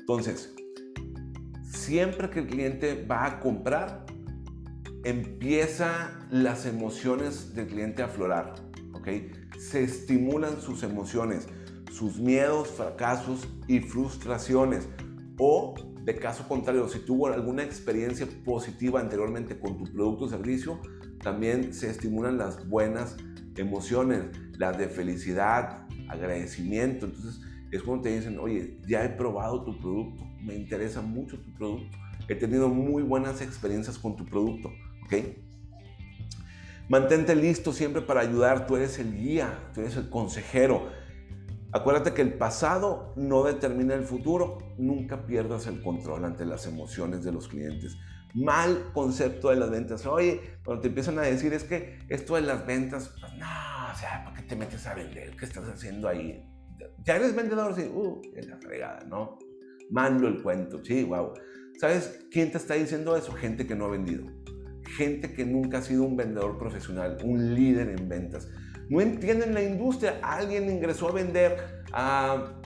[0.00, 0.54] Entonces,
[1.64, 4.04] siempre que el cliente va a comprar,
[5.04, 8.54] empieza las emociones del cliente a aflorar,
[8.92, 9.08] ¿ok?
[9.58, 11.48] Se estimulan sus emociones,
[11.90, 14.88] sus miedos, fracasos y frustraciones.
[15.38, 15.74] O,
[16.04, 20.80] de caso contrario, si tuvo alguna experiencia positiva anteriormente con tu producto o servicio,
[21.22, 23.16] también se estimulan las buenas
[23.56, 24.24] emociones,
[24.58, 27.06] las de felicidad, agradecimiento.
[27.06, 31.52] Entonces, es cuando te dicen, oye, ya he probado tu producto, me interesa mucho tu
[31.54, 31.96] producto,
[32.28, 34.70] he tenido muy buenas experiencias con tu producto,
[35.04, 35.14] ¿ok?
[36.88, 40.90] Mantente listo siempre para ayudar, tú eres el guía, tú eres el consejero.
[41.72, 47.24] Acuérdate que el pasado no determina el futuro, nunca pierdas el control ante las emociones
[47.24, 47.96] de los clientes.
[48.34, 50.06] Mal concepto de las ventas.
[50.06, 53.46] Oye, cuando te empiezan a decir es que esto de las ventas, pues no,
[53.92, 55.36] o sea, ¿para qué te metes a vender?
[55.36, 56.48] ¿Qué estás haciendo ahí?
[57.04, 59.38] ya eres vendedor, sí, uh, es la fregada, ¿no?
[59.90, 61.32] Mando el cuento, sí, wow.
[61.78, 63.32] ¿Sabes quién te está diciendo eso?
[63.32, 64.26] Gente que no ha vendido.
[64.96, 68.48] Gente que nunca ha sido un vendedor profesional, un líder en ventas.
[68.88, 70.20] No entienden la industria.
[70.22, 72.58] Alguien ingresó a vender a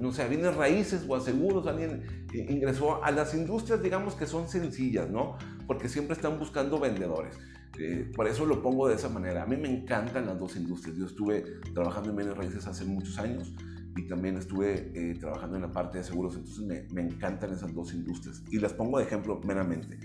[0.00, 1.66] no sé, a bienes raíces o a seguros.
[1.66, 5.36] Alguien ingresó a las industrias, digamos, que son sencillas, ¿no?
[5.66, 7.36] Porque siempre están buscando vendedores.
[7.78, 9.42] Eh, por eso lo pongo de esa manera.
[9.42, 10.96] A mí me encantan las dos industrias.
[10.96, 13.52] Yo estuve trabajando en bienes raíces hace muchos años
[13.96, 16.36] y también estuve eh, trabajando en la parte de seguros.
[16.36, 18.42] Entonces me, me, encantan esas dos industrias.
[18.50, 19.98] Y las pongo de ejemplo meramente.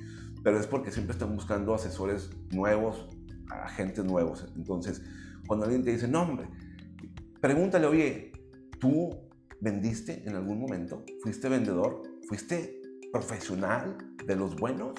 [0.43, 3.07] Pero es porque siempre están buscando asesores nuevos,
[3.49, 4.47] agentes nuevos.
[4.55, 5.01] Entonces,
[5.47, 6.47] cuando alguien te dice, no, hombre,
[7.41, 8.31] pregúntale, oye,
[8.79, 9.09] ¿tú
[9.59, 11.03] vendiste en algún momento?
[11.21, 12.03] ¿Fuiste vendedor?
[12.29, 12.79] ¿Fuiste
[13.11, 14.93] profesional de los buenos?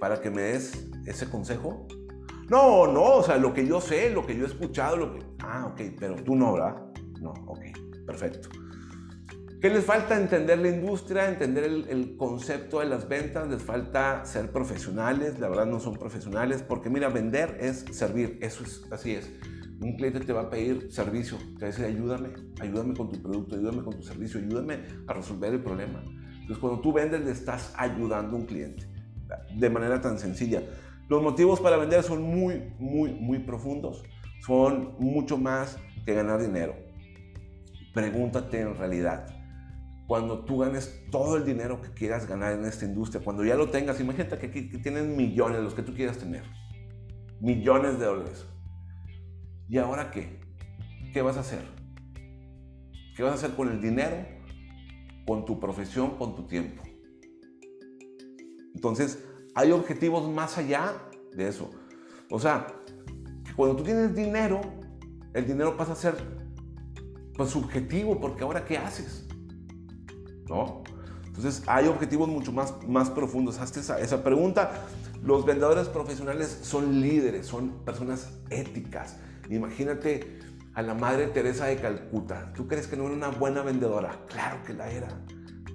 [0.00, 1.86] para que me des ese consejo?
[2.48, 5.20] No, no, o sea, lo que yo sé, lo que yo he escuchado, lo que...
[5.38, 6.82] Ah, ok, pero tú no, ¿verdad?
[7.20, 7.60] No, ok,
[8.04, 8.48] perfecto.
[9.60, 10.18] ¿Qué les falta?
[10.18, 15.66] Entender la industria, entender el, concepto de las ventas, les falta ser profesionales, la verdad
[15.66, 19.30] no son profesionales, porque mira, vender es servir, eso es, así es.
[19.80, 22.30] Un cliente te va a pedir servicio, te va a decir, ayúdame,
[22.60, 26.02] ayúdame con tu producto, ayúdame con tu servicio, ayúdame a resolver el problema.
[26.50, 28.84] Entonces, cuando tú vendes, le estás ayudando a un cliente
[29.54, 30.60] de manera tan sencilla.
[31.08, 34.02] Los motivos para vender son muy, muy, muy profundos.
[34.44, 36.74] Son mucho más que ganar dinero.
[37.94, 39.28] Pregúntate en realidad,
[40.08, 43.68] cuando tú ganes todo el dinero que quieras ganar en esta industria, cuando ya lo
[43.70, 46.42] tengas, imagínate que aquí tienen millones, los que tú quieras tener.
[47.40, 48.44] Millones de dólares.
[49.68, 50.40] ¿Y ahora qué?
[51.12, 51.62] ¿Qué vas a hacer?
[53.14, 54.39] ¿Qué vas a hacer con el dinero?
[55.30, 56.82] Con tu profesión, con tu tiempo.
[58.74, 59.20] Entonces,
[59.54, 60.92] hay objetivos más allá
[61.32, 61.70] de eso.
[62.32, 62.66] O sea,
[63.54, 64.60] cuando tú tienes dinero,
[65.32, 66.16] el dinero pasa a ser
[67.36, 69.28] pues, subjetivo, porque ahora ¿qué haces?
[70.48, 70.82] ¿No?
[71.24, 73.60] Entonces hay objetivos mucho más, más profundos.
[73.60, 74.84] Hazte esa, esa pregunta.
[75.22, 79.16] Los vendedores profesionales son líderes, son personas éticas.
[79.48, 80.40] Imagínate
[80.80, 82.54] a la Madre Teresa de Calcuta.
[82.54, 84.24] ¿Tú crees que no era una buena vendedora?
[84.28, 85.08] Claro que la era.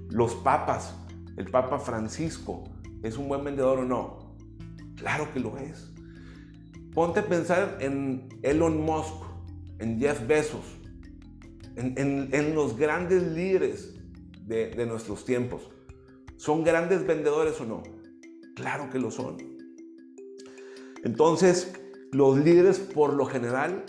[0.10, 0.96] Los papas,
[1.38, 2.64] el Papa Francisco,
[3.04, 4.36] ¿es un buen vendedor o no?
[4.96, 5.94] Claro que lo es.
[6.92, 9.14] Ponte a pensar en Elon Musk,
[9.78, 10.66] en Jeff Bezos,
[11.76, 13.94] en, los grandes líderes
[14.42, 15.70] de, de nuestros tiempos.
[16.36, 17.84] ¿Son grandes vendedores o no?
[18.56, 19.38] Claro que lo son.
[21.04, 21.80] Entonces,
[22.12, 23.86] los líderes por lo general,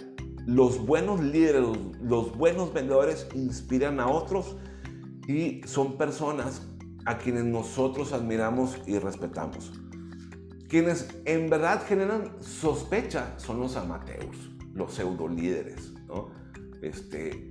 [0.47, 1.64] los buenos líderes,
[2.01, 4.57] los, buenos vendedores inspiran a otros
[5.26, 6.62] y son personas
[7.05, 9.72] a quienes nosotros admiramos y respetamos.
[10.68, 15.92] Quienes en verdad generan sospecha son los amateurs, los pseudo líderes.
[16.80, 17.51] Este,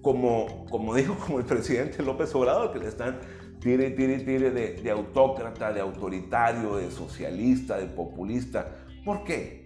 [0.00, 3.18] como, como dijo como el presidente López Obrador, que le están
[3.60, 8.86] tire, tire, tire de, de autócrata, de autoritario, de socialista, de populista.
[9.04, 9.64] ¿Por qué?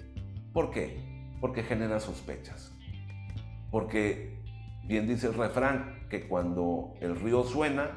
[0.55, 1.10] ¿Por qué?
[1.41, 2.73] Porque genera sospechas.
[3.71, 4.39] Porque
[4.85, 7.91] bien dice el refrán que cuando el río suena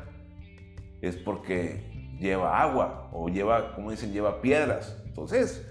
[1.02, 4.98] es porque lleva agua o lleva, como dicen, lleva piedras.
[5.06, 5.68] Entonces,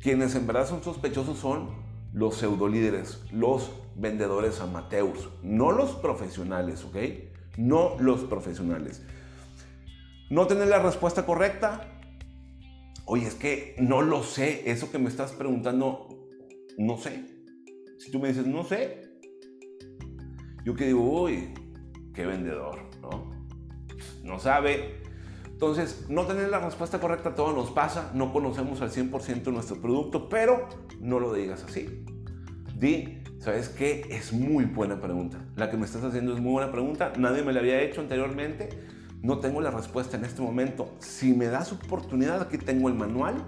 [0.00, 1.70] quienes en verdad son sospechosos son
[2.12, 6.96] los pseudolíderes, los vendedores amateurs, no los profesionales, ¿ok?
[7.56, 9.02] No los profesionales.
[10.30, 11.88] No tener la respuesta correcta.
[13.04, 14.70] Oye, es que no lo sé.
[14.70, 16.08] Eso que me estás preguntando,
[16.78, 17.24] no sé.
[17.98, 19.02] Si tú me dices, no sé,
[20.64, 21.54] yo que digo, uy,
[22.14, 23.30] qué vendedor, ¿no?
[24.22, 25.02] No sabe.
[25.46, 28.10] Entonces, no tener la respuesta correcta todo nos pasa.
[28.14, 30.68] No conocemos al 100% nuestro producto, pero
[31.00, 32.04] no lo digas así.
[32.76, 34.06] Di, ¿sabes qué?
[34.10, 35.44] Es muy buena pregunta.
[35.56, 37.12] La que me estás haciendo es muy buena pregunta.
[37.18, 38.68] Nadie me la había hecho anteriormente
[39.24, 40.96] no tengo la respuesta en este momento.
[40.98, 43.42] Si me das oportunidad, aquí tengo el manual.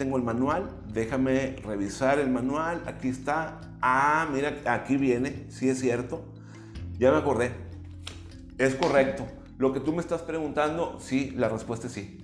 [0.00, 0.70] Tengo el manual.
[0.94, 2.82] Déjame revisar el manual.
[2.86, 3.60] Aquí está.
[3.82, 5.44] Ah, mira, aquí viene.
[5.50, 6.24] Sí es cierto.
[6.98, 7.52] Ya me acordé.
[8.56, 9.26] Es correcto.
[9.58, 12.18] Lo que tú me estás preguntando, sí, la respuesta es sí.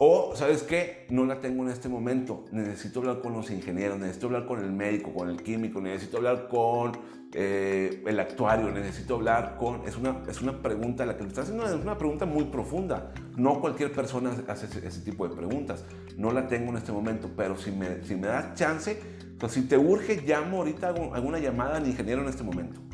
[0.00, 1.06] O, ¿sabes qué?
[1.10, 2.44] No la tengo en este momento.
[2.52, 6.46] Necesito hablar con los ingenieros, necesito hablar con el médico, con el químico, necesito hablar
[6.46, 6.92] con
[7.34, 9.82] eh, el actuario, necesito hablar con...
[9.88, 13.12] Es una, es una pregunta, la que me estás haciendo es una pregunta muy profunda.
[13.36, 15.84] No cualquier persona hace ese, tipo de preguntas.
[16.16, 18.96] No la tengo en este momento, pero si me, si me das chance,
[19.36, 22.87] pues si te urge, llamo ahorita alguna llamada al ingeniero en este momento.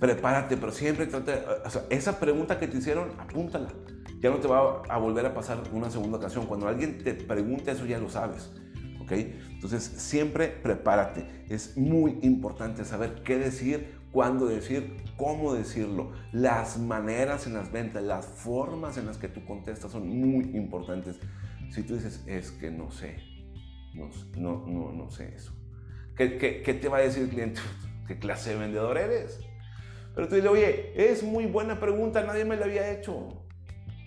[0.00, 1.34] Prepárate, pero siempre trate...
[1.64, 3.68] O sea, esa pregunta que te hicieron, apúntala
[4.20, 6.46] ya no te va a volver a pasar una segunda ocasión.
[6.46, 8.50] Cuando alguien te pregunte eso ya lo sabes.
[9.00, 9.12] ¿ok?
[9.12, 11.44] Entonces siempre prepárate.
[11.48, 16.12] Es muy importante saber qué decir, cuándo decir, cómo decirlo.
[16.32, 21.18] Las maneras en las ventas, las formas en las que tú contestas son muy importantes.
[21.70, 23.16] Si tú dices, es que no sé,
[23.94, 25.52] no, no, no, sé eso.
[26.16, 27.60] ¿Qué, qué, qué te va a decir el cliente?
[28.06, 29.40] ¿Qué clase de vendedor eres?
[30.14, 33.28] Pero tú dices, oye, es muy buena pregunta, nadie me la había hecho.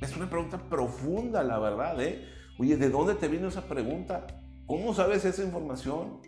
[0.02, 2.26] Es una pregunta profunda, la verdad, ¿eh?
[2.60, 4.28] Oye, ¿de dónde te vino esa pregunta?
[4.66, 6.22] ¿Cómo sabes esa información?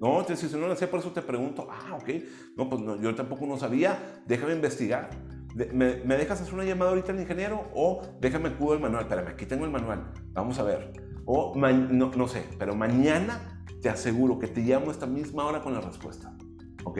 [0.00, 1.68] No, te si no la sé, por eso te pregunto.
[1.70, 2.08] Ah, ok.
[2.56, 4.22] No, pues yo tampoco no sabía.
[4.26, 5.10] Déjame investigar.
[5.54, 7.70] ¿Me, ¿Me, dejas hacer una llamada ahorita al ingeniero?
[7.74, 9.04] O déjame cubo el manual.
[9.04, 10.12] Espérame, aquí tengo el manual.
[10.32, 10.92] Vamos a ver.
[11.24, 15.62] O no, no sé, pero mañana te aseguro que te llamo a esta misma hora
[15.62, 16.36] con la respuesta.
[16.84, 16.98] ¿Ok?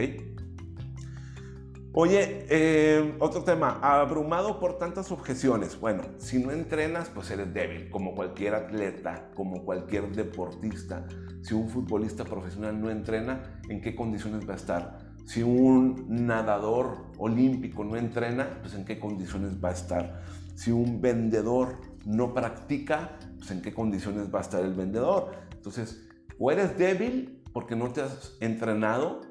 [1.98, 5.80] Oye, eh, otro tema, abrumado por tantas objeciones.
[5.80, 11.06] Bueno, si no entrenas, pues eres débil, como cualquier atleta, como cualquier deportista.
[11.40, 14.98] Si un futbolista profesional no entrena, ¿en qué condiciones va a estar?
[15.24, 20.20] Si un nadador olímpico no entrena, pues en qué condiciones va a estar.
[20.54, 25.30] Si un vendedor no practica, pues en qué condiciones va a estar el vendedor.
[25.50, 26.06] Entonces,
[26.38, 29.22] o eres débil porque no te has entrenado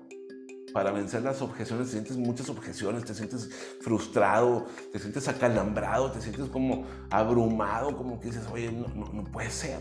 [0.75, 3.49] para vencer las objeciones, te sientes muchas objeciones, te sientes
[3.79, 9.49] frustrado, te sientes acalambrado, te sientes como abrumado, como que dices, oye, no, no, puede
[9.49, 9.79] ser.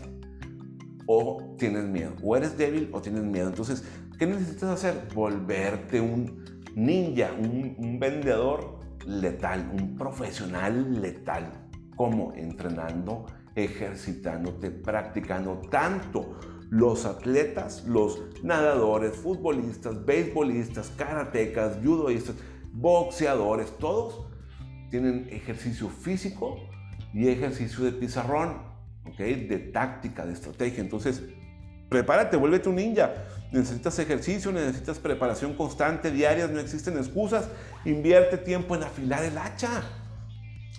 [1.05, 3.49] O tienes miedo, o eres débil o tienes miedo.
[3.49, 3.83] Entonces,
[4.17, 5.09] ¿qué necesitas hacer?
[5.13, 11.67] Volverte un ninja, un, un vendedor letal, un profesional letal.
[11.97, 22.35] como Entrenando, ejercitándote, practicando tanto los atletas, los nadadores, futbolistas, beisbolistas, karatecas, judoístas,
[22.73, 24.27] boxeadores, todos
[24.89, 26.57] tienen ejercicio físico
[27.13, 28.57] y ejercicio de pizarrón,
[29.05, 29.17] ¿ok?
[29.17, 30.81] De táctica, de estrategia.
[30.81, 31.23] Entonces,
[31.89, 33.13] prepárate, vuélvete un ninja.
[33.51, 37.47] Necesitas ejercicio, necesitas preparación constante, diarias, no existen excusas.
[37.85, 39.83] Invierte tiempo en afilar el hacha.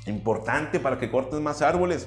[0.07, 2.07] Importante para que cortes más árboles.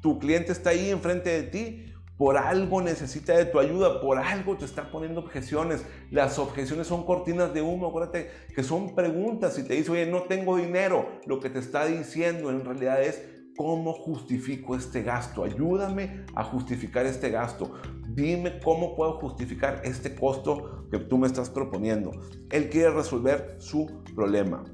[0.00, 1.87] Tu cliente está ahí enfrente de ti.
[2.18, 5.86] Por algo necesita de tu ayuda, por algo te está poniendo objeciones.
[6.10, 9.54] Las objeciones son cortinas de humo, acuérdate que son preguntas.
[9.54, 13.22] Si te dice, oye, no tengo dinero, lo que te está diciendo en realidad es,
[13.56, 15.44] ¿cómo justifico este gasto?
[15.44, 17.72] Ayúdame a justificar este gasto.
[18.08, 22.10] Dime cómo puedo justificar este costo que tú me estás proponiendo.
[22.50, 24.64] Él quiere resolver su problema.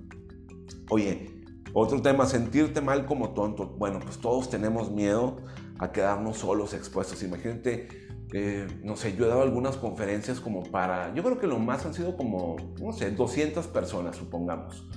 [0.89, 1.31] Oye,
[1.75, 3.67] otro tema, sentirte mal como tonto.
[3.67, 5.37] Bueno, pues todos tenemos miedo
[5.79, 7.23] a quedarnos solos, expuestos.
[7.23, 7.89] Imagínate,
[8.33, 11.85] eh, no sé, yo he dado algunas conferencias como para, yo creo que lo más
[11.87, 14.89] han sido como, no sé, 200 personas, supongamos,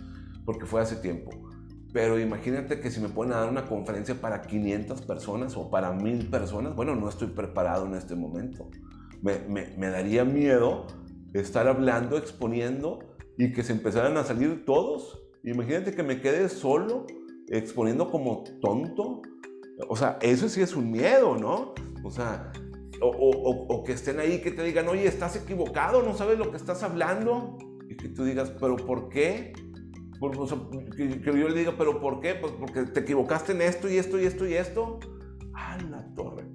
[0.45, 1.31] porque fue hace tiempo.
[1.93, 6.29] Pero imagínate que si me pueden dar una conferencia para 500 personas o para 1000
[6.29, 8.69] personas, bueno, no estoy preparado en este momento.
[9.21, 10.85] Me, me, daría miedo
[11.33, 12.99] estar hablando, exponiendo
[13.37, 15.23] y que se empezaran a salir todos.
[15.43, 17.07] Imagínate que me quede solo
[17.47, 19.21] exponiendo como tonto.
[19.87, 21.73] O sea, eso sí es un miedo, ¿no?
[22.03, 22.51] O sea,
[23.01, 26.57] o, o, que estén ahí, que te digan, oye, estás equivocado, no sabes lo que
[26.57, 27.57] estás hablando.
[27.89, 29.53] Y que tú digas, pero ¿por qué?
[30.95, 32.35] que, yo le diga, ¿pero por qué?
[32.35, 34.99] Pues porque te equivocaste en esto y esto y esto y esto.
[35.53, 36.45] ¡Ah, la torre!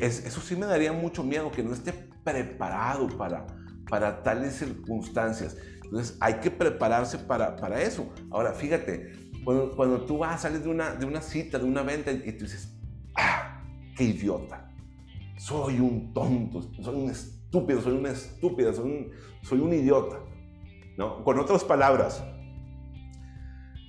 [0.00, 1.92] eso sí me daría mucho miedo, que no esté
[2.24, 3.46] preparado para,
[3.88, 5.56] para tales circunstancias.
[5.84, 8.08] Entonces hay que prepararse para, para eso.
[8.30, 9.12] Ahora, fíjate,
[9.44, 12.44] cuando, cuando tú vas, sales de una, de una cita, de una venta y tú
[12.44, 12.74] dices,
[13.16, 13.62] ¡ah,
[13.96, 14.70] qué idiota!
[15.38, 19.10] Soy un tonto, soy un estúpido, soy una estúpida, soy un,
[19.42, 20.18] soy un idiota.
[20.98, 21.24] ¿No?
[21.24, 22.22] Con otras palabras,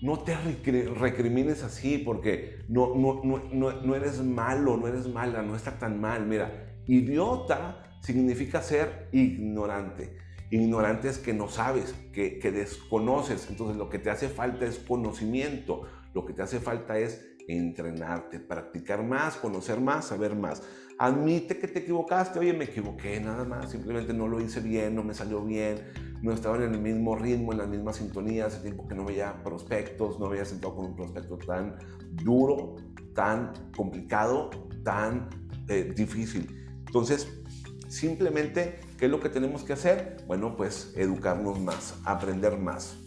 [0.02, 5.56] no te recrimines así porque no, no, no, no, eres malo, no eres mala, no
[5.56, 6.26] está tan mal.
[6.26, 10.18] Mira, idiota significa ser ignorante.
[10.52, 13.48] Ignorante es que no sabes, que, desconoces.
[13.50, 15.84] Entonces lo que te hace falta es conocimiento.
[16.14, 20.62] Lo que te hace falta es entrenarte, practicar más, conocer más, saber más.
[21.00, 25.04] Admite que te equivocaste, oye, me equivoqué nada más, simplemente no lo hice bien, no
[25.04, 25.78] me salió bien,
[26.22, 29.42] no estaba en el mismo ritmo, en la misma sintonía, hace tiempo que no veía
[29.42, 31.78] prospectos, no había sentado con un prospecto tan
[32.12, 32.76] duro,
[33.16, 34.52] tan complicado,
[34.84, 35.30] tan
[35.70, 36.48] eh, difícil.
[36.86, 37.42] Entonces,
[37.88, 40.24] simplemente, ¿qué es lo que tenemos que hacer?
[40.28, 42.98] Bueno, pues educarnos más, aprender más.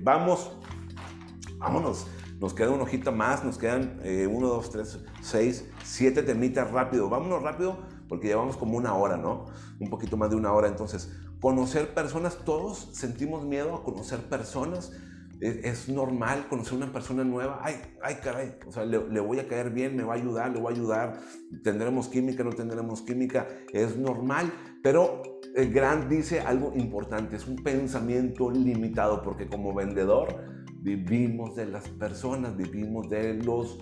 [0.00, 0.50] Vamos,
[1.58, 2.06] vámonos.
[2.40, 7.10] Nos queda una hojita más, nos quedan eh, uno, dos, tres, seis, siete temitas rápido.
[7.10, 9.44] Vámonos rápido porque llevamos como una hora, ¿no?
[9.78, 10.68] Un poquito más de una hora.
[10.68, 14.90] Entonces, conocer personas, todos sentimos miedo a conocer personas.
[15.44, 17.60] Es, normal conocer una persona nueva.
[17.62, 18.54] Ay, ay, caray.
[18.66, 21.20] O sea, le, voy a caer bien, me va a ayudar, le voy a ayudar.
[21.62, 23.46] Tendremos química, no tendremos química.
[23.72, 24.50] Es normal.
[24.82, 25.22] Pero
[25.54, 27.36] Grant dice algo importante.
[27.36, 30.34] Es un pensamiento limitado porque como vendedor
[30.80, 33.78] vivimos de las personas, vivimos de los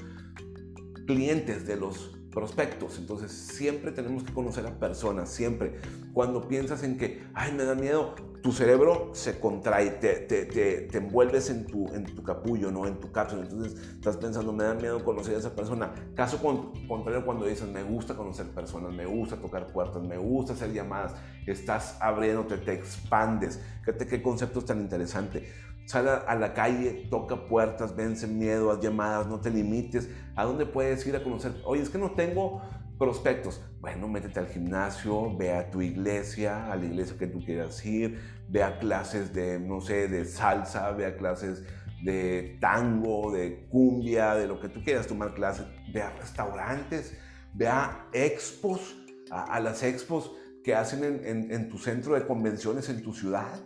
[1.07, 2.99] clientes, de los prospectos.
[2.99, 5.79] Entonces siempre tenemos que conocer a personas, siempre.
[6.13, 10.99] Cuando piensas en que, ay, me da miedo, tu cerebro se contrae, te, te, te,
[10.99, 12.87] envuelves en tu, en tu capullo, ¿no?
[12.87, 13.43] En tu cápsula.
[13.43, 15.93] Entonces estás pensando, me da miedo conocer a esa persona.
[16.17, 16.41] Caso
[16.89, 21.15] contrario cuando dices, me gusta conocer personas, me gusta tocar puertas, me gusta hacer llamadas,
[21.47, 23.61] estás abriéndote, te expandes.
[23.85, 25.49] Fíjate qué conceptos tan interesante.
[25.87, 30.09] Sal a la calle, toca puertas, vence miedo, haz llamadas, no te limites.
[30.37, 31.53] ¿A dónde puedes ir a conocer?
[31.65, 32.63] Oye, es que no tengo
[32.99, 33.61] prospectos.
[33.81, 38.21] Bueno, métete al gimnasio, ve a tu iglesia, a la iglesia que tú quieras ir,
[38.49, 41.65] ve a clases de, no sé, de salsa, ve a clases
[42.05, 47.19] de tango, de cumbia, de lo que tú quieras tomar clases, ve a restaurantes,
[47.55, 48.97] ve a expos,
[49.31, 50.31] a, las expos
[50.63, 53.61] que hacen en, en tu centro de convenciones en tu ciudad,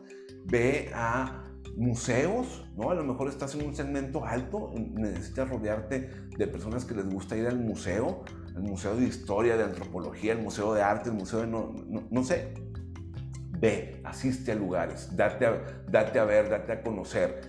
[0.45, 1.46] ve a
[1.77, 2.91] museos, ¿no?
[2.91, 7.37] A lo mejor estás en un segmento alto, necesitas rodearte de personas que les gusta
[7.37, 8.25] ir al museo,
[8.55, 11.75] al museo de historia, de antropología, el museo de arte, el museo de no,
[12.11, 12.55] no, sé.
[13.59, 17.43] Ve, asiste a lugares, date a, date a ver, date a conocer.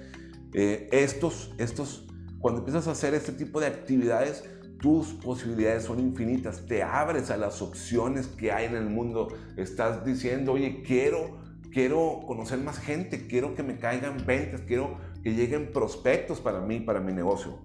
[0.53, 2.07] Eh, estos, estos,
[2.39, 4.43] cuando empiezas a hacer este tipo de actividades,
[4.79, 10.05] tus posibilidades son infinitas, te abres a las opciones que hay en el mundo, estás
[10.05, 15.71] diciendo, oye, quiero quiero conocer más gente, quiero que me caigan ventas, quiero que lleguen
[15.71, 17.59] prospectos para mí, para mi negocio.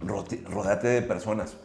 [0.00, 1.56] Rodate de personas.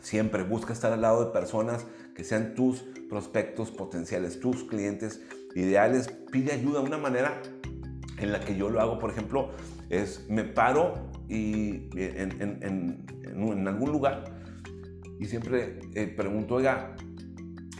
[0.00, 1.84] Siempre busca estar al lado de personas
[2.14, 5.20] que sean tus prospectos potenciales, tus clientes
[5.54, 6.08] ideales.
[6.30, 6.80] Pide ayuda.
[6.80, 7.42] Una manera
[8.18, 9.50] en la que yo lo hago, por ejemplo,
[9.90, 14.36] es me paro y en, en algún lugar
[15.18, 16.94] y siempre eh, pregunto, oiga,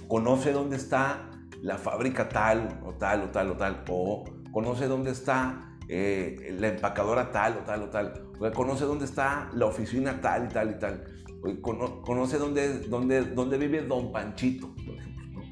[0.08, 1.30] ¿conoce dónde está
[1.62, 3.84] la fábrica tal o tal o tal o tal?
[3.88, 8.30] O ¿conoce dónde está eh, la empacadora tal o tal o tal?
[8.38, 11.04] O ¿conoce dónde está la oficina tal y tal y tal?
[11.42, 14.74] O, ¿Conoce dónde, dónde, dónde vive Don Panchito?
[14.74, 15.42] Por ejemplo,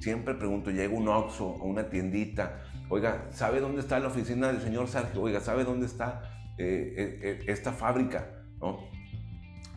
[0.00, 4.60] Siempre pregunto, llega un Oxxo o una tiendita, oiga, ¿sabe dónde está la oficina del
[4.60, 5.22] señor Sergio?
[5.22, 6.22] Oiga, ¿sabe dónde está
[6.58, 8.44] eh, esta fábrica?
[8.60, 8.80] ¿No?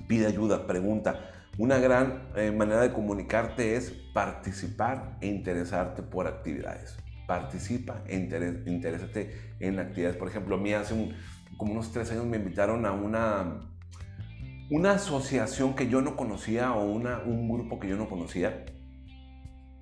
[0.07, 1.31] Pide ayuda, pregunta.
[1.57, 6.97] Una gran eh, manera de comunicarte es participar e interesarte por actividades.
[7.27, 10.17] Participa e interésate en actividades.
[10.17, 11.15] Por ejemplo, a mí hace
[11.55, 13.61] como unos tres años me invitaron a una,
[14.69, 18.65] una asociación que yo no conocía o una, un grupo que yo no conocía.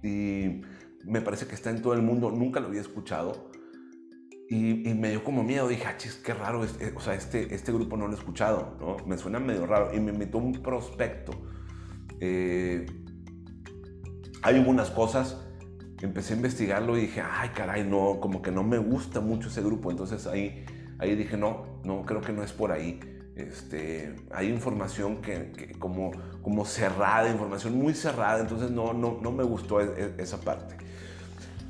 [0.04, 0.62] Y
[1.06, 3.50] me parece que está en todo el mundo, nunca lo había escuchado.
[4.48, 7.98] Y, me dio como miedo, dije, ah, chis, qué raro, o sea, este, este grupo
[7.98, 8.98] no lo he escuchado, ¿no?
[9.08, 9.92] Me suena medio raro.
[9.96, 11.34] Y me invitó un prospecto
[12.26, 12.86] eh,
[14.44, 15.38] hay algunas cosas,
[16.02, 19.62] empecé a investigarlo y dije, ay caray, no, como que no me gusta mucho ese
[19.62, 19.92] grupo.
[19.92, 20.66] Entonces ahí,
[21.00, 23.02] ahí dije, no, no, creo que no es por ahí.
[23.36, 29.44] Este, hay información que, como, como cerrada, información muy cerrada, entonces no, no, no me
[29.44, 30.78] gustó e, e, esa parte.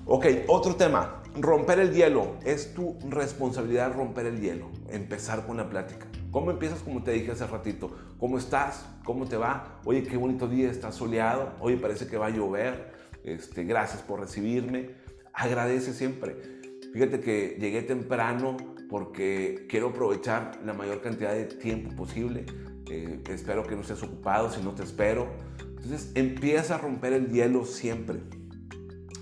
[0.06, 2.36] Ok, otro tema, romper el hielo.
[2.46, 6.06] Es tu responsabilidad romper el hielo, empezar con la plática.
[6.34, 6.80] ¿Cómo empiezas?
[6.80, 7.95] Como te dije hace ratito.
[8.19, 8.88] ¿Cómo estás?
[9.05, 9.80] ¿Cómo te va?
[9.85, 11.53] Oye, qué bonito día, está soleado.
[11.60, 12.91] Oye, parece que va a llover.
[13.23, 14.89] Este, gracias por recibirme.
[15.31, 16.35] Agradece siempre.
[16.91, 18.57] Fíjate que llegué temprano
[18.89, 22.47] porque quiero aprovechar la mayor cantidad de tiempo posible.
[22.89, 25.27] Eh, espero que no estés ocupado, si no te espero.
[25.60, 28.22] Entonces empieza a romper el hielo siempre.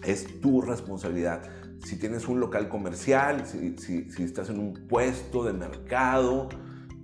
[0.06, 1.44] Es tu responsabilidad.
[1.84, 6.48] Si tienes un local comercial, si, si, si estás en un puesto de mercado,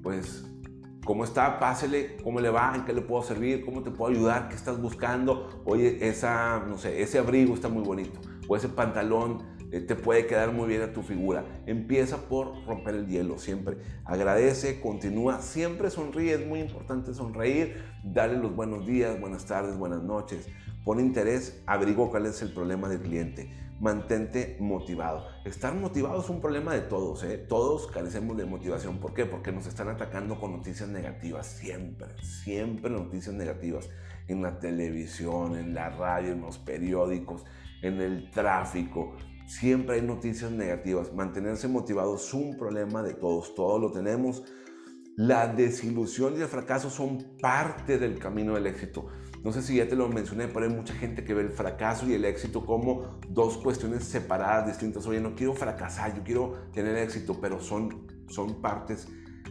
[0.08, 0.46] pues,
[1.04, 1.60] ¿cómo está?
[1.60, 2.72] Pásele, ¿cómo le va?
[2.74, 3.66] ¿En qué le puedo servir?
[3.66, 4.48] ¿Cómo te puedo ayudar?
[4.48, 5.62] ¿Qué estás buscando?
[5.66, 8.18] Oye, esa, no sé, ese abrigo está muy bonito.
[8.48, 9.44] O ese pantalón
[9.74, 11.44] eh, te puede quedar muy bien a tu figura.
[11.66, 13.80] Empieza por romper el hielo siempre.
[14.06, 16.36] Agradece, continúa, siempre sonríe.
[16.36, 20.48] Es muy importante sonreír, darle los buenos días, buenas tardes, buenas noches.
[20.86, 25.28] Pon interés, abrigo cuál es el problema del cliente mantente motivado.
[25.46, 27.38] Estar motivado es un problema de todos, ¿eh?
[27.38, 28.98] Todos carecemos de motivación.
[29.00, 29.26] ¿Por qué?
[29.26, 33.90] Porque nos están atacando con noticias negativas, siempre, siempre noticias negativas.
[34.28, 37.46] En la televisión, en la radio, en los periódicos,
[37.82, 39.16] en el tráfico.
[39.46, 41.14] Siempre hay noticias negativas.
[41.14, 44.44] Mantenerse motivado es un problema de todos, todos lo tenemos.
[45.16, 49.08] La desilusión y el fracaso son parte del camino del éxito.
[49.44, 52.08] No sé si ya te lo mencioné, pero hay mucha gente que ve el fracaso
[52.08, 55.06] y el éxito como dos cuestiones separadas, distintas.
[55.08, 59.08] Oye, no quiero fracasar, yo quiero tener éxito, pero son, son partes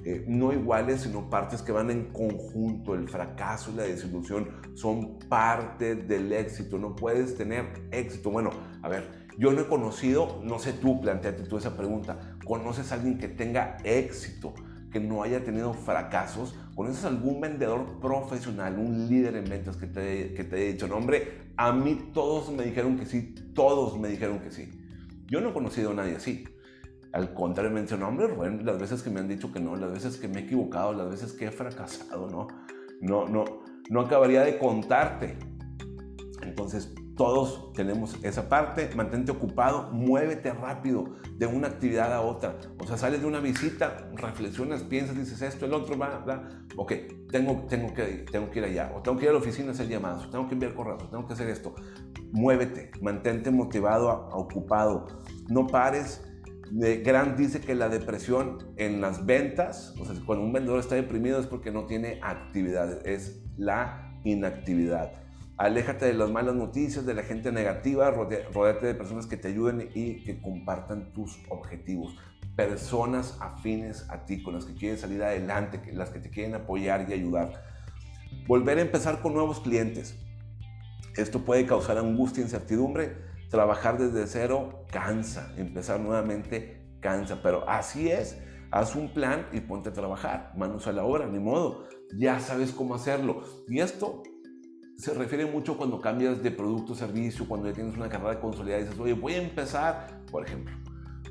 [0.08, 2.94] eh, no iguales, sino partes que van en conjunto.
[2.94, 6.78] El fracaso y la desilusión son parte del éxito.
[6.78, 8.30] No puedes tener éxito.
[8.30, 8.50] Bueno,
[8.82, 12.36] a ver, yo no he conocido, no sé tú, planteate tú esa pregunta.
[12.44, 14.54] ¿Conoces a alguien que tenga éxito?
[14.97, 16.55] Que no haya tenido fracasos?
[16.74, 20.97] ¿Conoces algún vendedor profesional, un líder en ventas que te, que te haya dicho, no,
[20.97, 24.70] hombre, a mí todos me dijeron que sí, todos me dijeron que sí?
[25.27, 26.44] Yo no he conocido a nadie así.
[27.12, 28.28] Al contrario, me dicho, no, hombre,
[28.62, 31.10] las veces que me han dicho que no, las veces que me he equivocado, las
[31.10, 32.48] veces que he fracasado, no,
[33.02, 33.44] no, no,
[33.90, 35.39] no acabaría de contarte.
[36.43, 42.59] Entonces, todos tenemos esa parte, mantente ocupado, muévete rápido de una actividad a otra.
[42.78, 46.48] O sea, sales de una visita, reflexionas, piensas, dices esto, el otro, va, va.
[46.76, 46.93] Ok,
[47.30, 49.72] tengo, tengo, que, tengo que ir allá, o tengo que ir a la oficina a
[49.72, 51.74] hacer llamadas, o tengo que enviar correos, o tengo que hacer esto.
[52.32, 55.06] Muévete, mantente motivado, ocupado.
[55.48, 56.22] No pares.
[56.70, 61.38] Grant dice que la depresión en las ventas, o sea, cuando un vendedor está deprimido
[61.38, 65.26] es porque no tiene actividad, es la inactividad.
[65.58, 69.88] Aléjate de las malas noticias, de la gente negativa, rodéate de personas que te ayuden
[69.94, 72.14] y que compartan tus objetivos.
[72.54, 77.06] Personas afines a ti, con las que quieren salir adelante, las que te quieren apoyar
[77.08, 77.64] y ayudar.
[78.46, 80.18] Volver a empezar con nuevos clientes.
[81.16, 83.16] Esto puede causar angustia, incertidumbre.
[83.50, 85.54] Trabajar desde cero cansa.
[85.56, 87.40] Empezar nuevamente cansa.
[87.42, 88.38] Pero así es.
[88.70, 90.52] Haz un plan y ponte a trabajar.
[90.56, 91.84] Manos a la obra, ni modo.
[92.14, 93.42] Ya sabes cómo hacerlo.
[93.68, 94.22] Y esto
[94.97, 98.81] se refiere mucho cuando cambias de producto o servicio, cuando ya tienes una carrera consolidada
[98.81, 100.74] y dices, oye, voy a empezar, por ejemplo,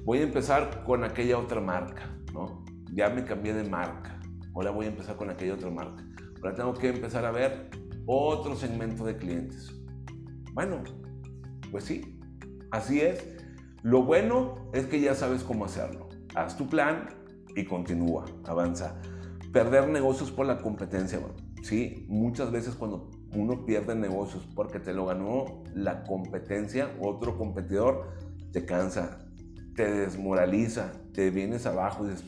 [0.03, 2.63] voy a empezar con aquella otra marca, ¿no?
[2.93, 4.19] Ya me cambié de marca,
[4.53, 6.03] ahora voy a empezar con aquella otra marca.
[6.37, 7.71] Ahora tengo que empezar a ver
[8.05, 9.73] otro segmento de clientes.
[10.53, 10.83] Bueno,
[11.71, 12.19] pues sí,
[12.71, 13.35] así es.
[13.81, 16.09] Lo bueno es que ya sabes cómo hacerlo.
[16.35, 17.09] Haz tu plan
[17.55, 19.01] y continúa, avanza.
[19.51, 21.19] Perder negocios por la competencia,
[21.63, 28.13] Sí, muchas veces cuando uno pierde negocios porque te lo ganó la competencia, otro competidor,
[28.51, 29.19] te cansa,
[29.75, 32.25] te desmoraliza, te vienes abajo y dices,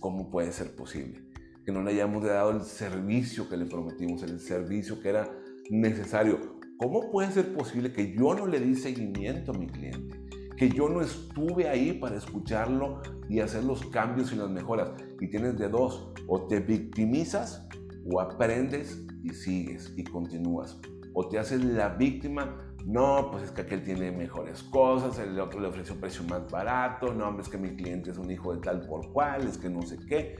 [0.00, 1.22] ¿cómo puede ser posible?
[1.64, 5.30] Que no le hayamos dado el servicio que le prometimos, el servicio que era
[5.70, 6.58] necesario.
[6.76, 10.18] ¿Cómo puede ser posible que yo no le di seguimiento a mi cliente?
[10.56, 14.90] Que yo no estuve ahí para escucharlo y hacer los cambios y las mejoras.
[15.20, 17.68] Y tienes de dos, o te victimizas
[18.10, 20.80] o aprendes y sigues y continúas.
[21.12, 22.56] O te haces la víctima,
[22.86, 27.12] no, pues es que aquel tiene mejores cosas, el otro le ofreció precio más barato,
[27.12, 29.82] no, es que mi cliente es un hijo de tal por cual, es que no
[29.82, 30.36] sé qué.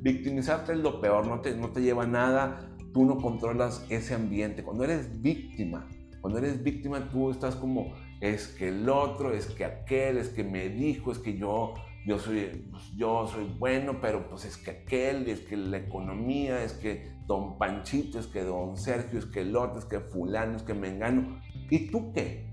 [0.00, 4.14] Victimizarte es lo peor, no te, no te lleva a nada, tú no controlas ese
[4.14, 4.62] ambiente.
[4.62, 5.88] Cuando eres víctima,
[6.20, 10.44] cuando eres víctima tú estás como, es que el otro, es que aquel, es que
[10.44, 11.74] me dijo, es que yo
[12.06, 16.62] yo soy, pues, yo soy bueno, pero pues es que aquel, es que la economía,
[16.64, 20.56] es que don Panchito, es que don Sergio, es que el otro, es que fulano,
[20.56, 21.40] es que me engano.
[21.70, 22.50] ¿Y tú qué?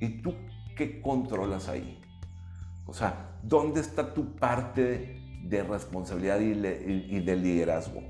[0.00, 0.32] ¿Y tú
[0.76, 2.00] qué controlas ahí?
[2.86, 8.00] O sea, ¿dónde está tu parte de, responsabilidad y, y de liderazgo?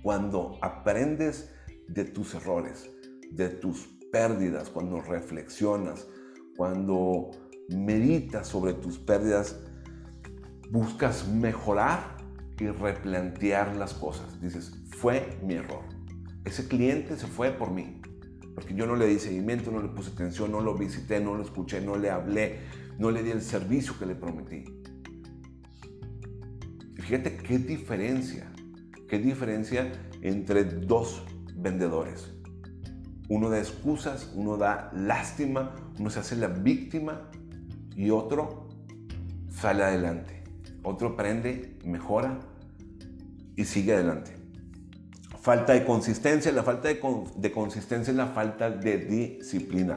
[0.00, 1.52] Cuando aprendes
[1.88, 2.88] de tus errores,
[3.32, 6.06] de tus pérdidas, cuando reflexionas,
[6.56, 7.32] cuando
[7.68, 9.58] meditas sobre tus pérdidas,
[10.70, 12.21] buscas mejorar
[12.70, 14.40] replantear las cosas.
[14.40, 15.82] Dices, fue mi error.
[16.44, 18.00] Ese cliente se fue por mí,
[18.54, 21.42] porque yo no le di seguimiento, no le puse atención, no lo visité, no lo
[21.42, 22.60] escuché, no le hablé,
[22.98, 24.64] no le di el servicio que le prometí.
[26.96, 28.50] fíjate qué diferencia,
[29.08, 31.24] qué diferencia entre dos
[31.54, 32.32] vendedores.
[33.28, 37.30] Uno da excusas, uno da lástima, uno se hace la víctima
[37.96, 38.68] y otro
[39.48, 40.42] sale adelante.
[40.82, 42.40] Otro aprende, mejora
[43.56, 44.36] y sigue adelante.
[45.40, 46.52] Falta de consistencia.
[46.52, 47.00] La falta de,
[47.36, 49.96] de consistencia es la falta de disciplina.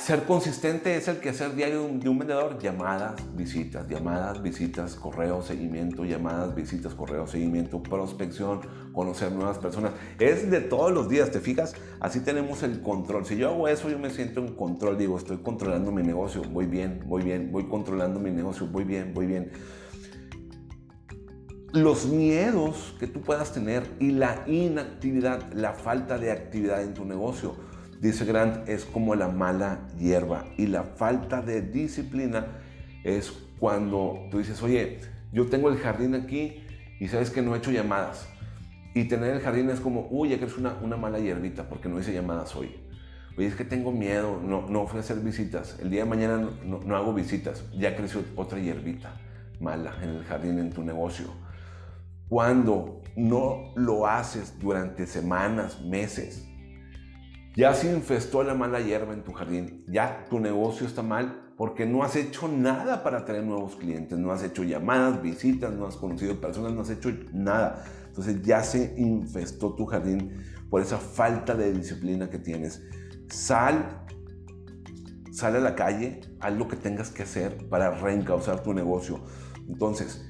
[0.00, 2.58] Ser consistente es el que hacer diario de un vendedor.
[2.58, 8.62] Llamadas, visitas, llamadas, visitas, correo, seguimiento, llamadas, visitas, correo, seguimiento, prospección,
[8.92, 9.92] conocer nuevas personas.
[10.18, 11.74] Es de todos los días, ¿te fijas?
[12.00, 13.26] Así tenemos el control.
[13.26, 14.96] Si yo hago eso, yo me siento en control.
[14.96, 16.42] Digo, estoy controlando mi negocio.
[16.42, 18.66] Voy bien, voy bien, voy controlando mi negocio.
[18.66, 19.52] Voy bien, voy bien.
[21.74, 27.04] Los miedos que tú puedas tener y la inactividad, la falta de actividad en tu
[27.04, 27.56] negocio
[28.00, 32.46] Dice Grant, es como la mala hierba y la falta de disciplina
[33.02, 35.00] es cuando tú dices, oye,
[35.32, 36.62] yo tengo el jardín aquí
[37.00, 38.28] y sabes que no he hecho llamadas.
[38.94, 41.98] Y tener el jardín es como, uy, ya que es una, mala hierbita porque no
[41.98, 42.76] hice llamadas hoy.
[43.36, 44.86] Oye, es que tengo miedo, no, no
[45.24, 45.78] visitas.
[45.80, 47.64] El día de mañana no, no hago visitas.
[47.76, 49.18] Ya creció otra hierbita
[49.60, 51.32] mala en el jardín, en tu negocio.
[52.34, 56.44] Cuando no lo haces durante semanas, meses,
[57.54, 61.86] ya se infestó la mala hierba en tu jardín, ya tu negocio está mal porque
[61.86, 65.94] no has hecho nada para tener nuevos clientes, no has hecho llamadas, visitas, no has
[65.94, 67.84] conocido personas, no has hecho nada.
[68.08, 72.82] Entonces ya se infestó tu jardín por esa falta de disciplina que tienes.
[73.28, 74.04] Sal,
[75.30, 79.20] sal a la calle, haz lo que tengas que hacer para reencauzar tu negocio.
[79.68, 80.28] Entonces,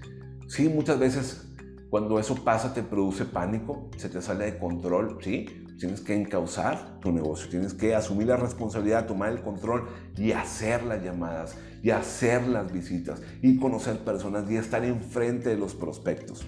[0.49, 1.54] sí, muchas veces
[1.95, 5.47] cuando eso pasa te produce pánico, se te sale de control, ¿sí?
[5.79, 10.83] Tienes que encauzar tu negocio, tienes que asumir la responsabilidad, tomar el control y hacer
[10.83, 16.45] las llamadas y hacer las visitas y conocer personas y estar enfrente de los prospectos.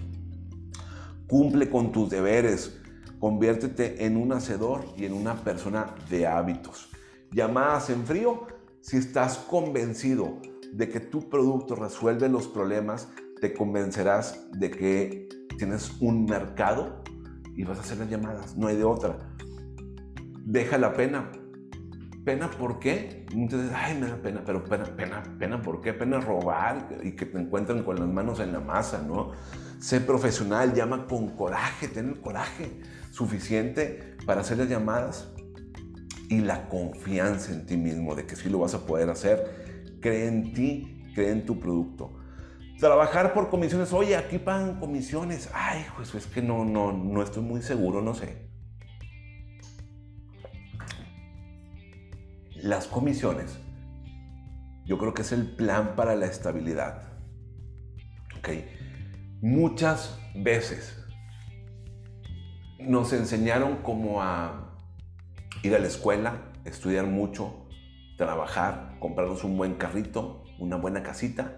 [1.29, 2.81] Cumple con tus deberes,
[3.17, 6.89] conviértete en un hacedor y en una persona de hábitos.
[7.31, 8.47] Llamadas en frío,
[8.81, 10.41] si estás convencido
[10.73, 13.07] de que tu producto resuelve los problemas,
[13.39, 17.03] te convencerás de que tienes un mercado
[17.55, 19.17] y vas a hacer las llamadas, no hay de otra.
[20.45, 21.31] Deja la pena.
[22.23, 23.25] ¿Pena por qué?
[23.31, 25.93] Entonces, ay, me da pena, pero pena, pena, pena, ¿por qué?
[25.93, 29.31] Pena robar y que te encuentren con las manos en la masa, ¿no?
[29.79, 32.81] Sé profesional, llama con coraje, ten el coraje
[33.11, 35.29] suficiente para hacer las llamadas
[36.29, 39.97] y la confianza en ti mismo de que sí lo vas a poder hacer.
[40.01, 42.16] Cree en ti, cree en tu producto.
[42.79, 45.49] Trabajar por comisiones, oye, aquí pagan comisiones.
[45.51, 48.37] Ay, pues es que no, no, no estoy muy seguro, no sé.
[52.53, 53.57] Las comisiones,
[54.85, 57.01] yo creo que es el plan para la estabilidad.
[58.37, 58.49] ¿Ok?
[59.41, 61.03] Muchas veces
[62.79, 64.77] nos enseñaron como a
[65.63, 67.67] ir a la escuela, estudiar mucho,
[68.17, 71.57] trabajar, comprarnos un buen carrito, una buena casita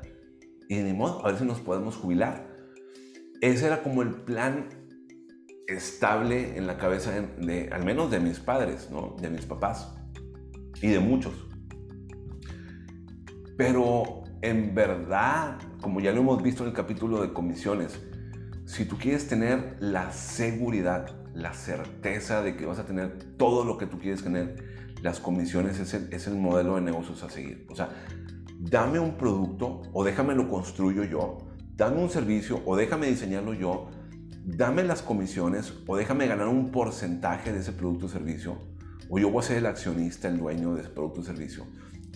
[0.69, 2.47] y ni modo, a ver si nos podemos jubilar.
[3.41, 4.69] ese era como el plan
[5.67, 9.15] estable en la cabeza de, al menos de mis padres, ¿no?
[9.19, 9.95] De mis papás
[10.81, 11.33] y de muchos.
[13.57, 17.99] Pero en verdad, como ya lo hemos visto en el capítulo de comisiones,
[18.65, 23.79] si tú quieres tener la seguridad, la certeza de que vas a tener todo lo
[23.79, 27.65] que tú quieres tener, las comisiones es el, es el modelo de negocios a seguir.
[27.69, 27.89] O sea,
[28.59, 31.37] dame un producto o déjame lo construyo yo,
[31.75, 33.89] dame un servicio o déjame diseñarlo yo,
[34.43, 38.57] dame las comisiones o déjame ganar un porcentaje de ese producto o servicio,
[39.09, 41.65] o yo voy a ser el accionista, el dueño de ese producto o servicio,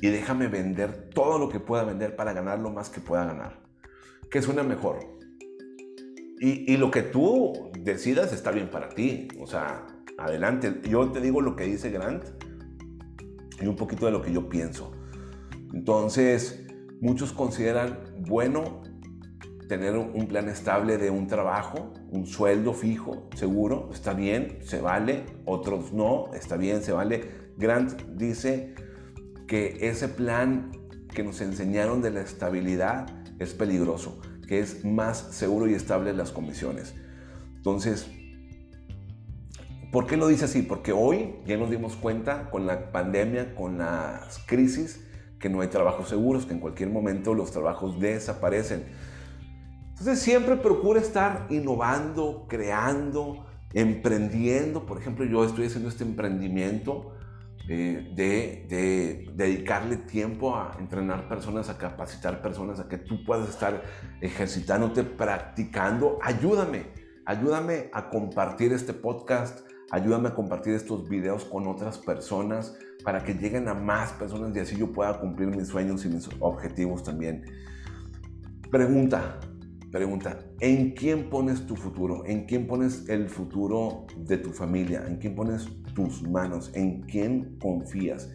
[0.01, 3.61] y déjame vender todo lo que pueda vender para ganar lo más que pueda ganar.
[4.29, 4.99] ¿Qué suena mejor?
[6.41, 9.29] Y, y lo que tú decidas está bien para ti.
[9.39, 9.85] O sea,
[10.17, 10.81] adelante.
[10.89, 12.23] Yo te digo lo que dice Grant
[13.61, 14.91] y un poquito de lo que yo pienso.
[15.73, 16.65] Entonces,
[17.01, 18.83] muchos consideran bueno
[19.67, 25.25] tener un plan estable de un trabajo, un sueldo fijo, seguro, está bien, se vale,
[25.45, 27.51] otros no, está bien, se vale.
[27.57, 28.75] Grant dice
[29.47, 30.71] que ese plan
[31.13, 33.07] que nos enseñaron de la estabilidad
[33.39, 36.93] es peligroso, que es más seguro y estable las comisiones.
[37.55, 38.07] Entonces,
[39.91, 40.61] ¿por qué lo dice así?
[40.61, 45.02] Porque hoy ya nos dimos cuenta con la pandemia, con las crisis,
[45.43, 48.85] que no hay trabajos seguros, que en cualquier momento los trabajos desaparecen.
[49.89, 54.85] Entonces siempre procura estar innovando, creando, emprendiendo.
[54.85, 57.11] Por ejemplo, yo estoy haciendo este emprendimiento
[57.67, 63.83] eh, de, dedicarle tiempo a entrenar personas, a capacitar personas, a que tú puedas estar
[64.21, 66.19] ejercitándote, practicando.
[66.21, 66.85] Ayúdame,
[67.25, 69.59] ayúdame a compartir este podcast,
[69.91, 74.59] ayúdame a compartir estos videos con otras personas para que lleguen a más personas y
[74.59, 77.43] así yo pueda cumplir mis sueños y mis objetivos también.
[78.71, 79.39] Pregunta,
[79.91, 82.25] pregunta, ¿en quién pones tu futuro?
[82.25, 85.05] ¿En quién pones el futuro de tu familia?
[85.07, 86.71] ¿En quién pones tus manos?
[86.73, 88.29] ¿En quién confías?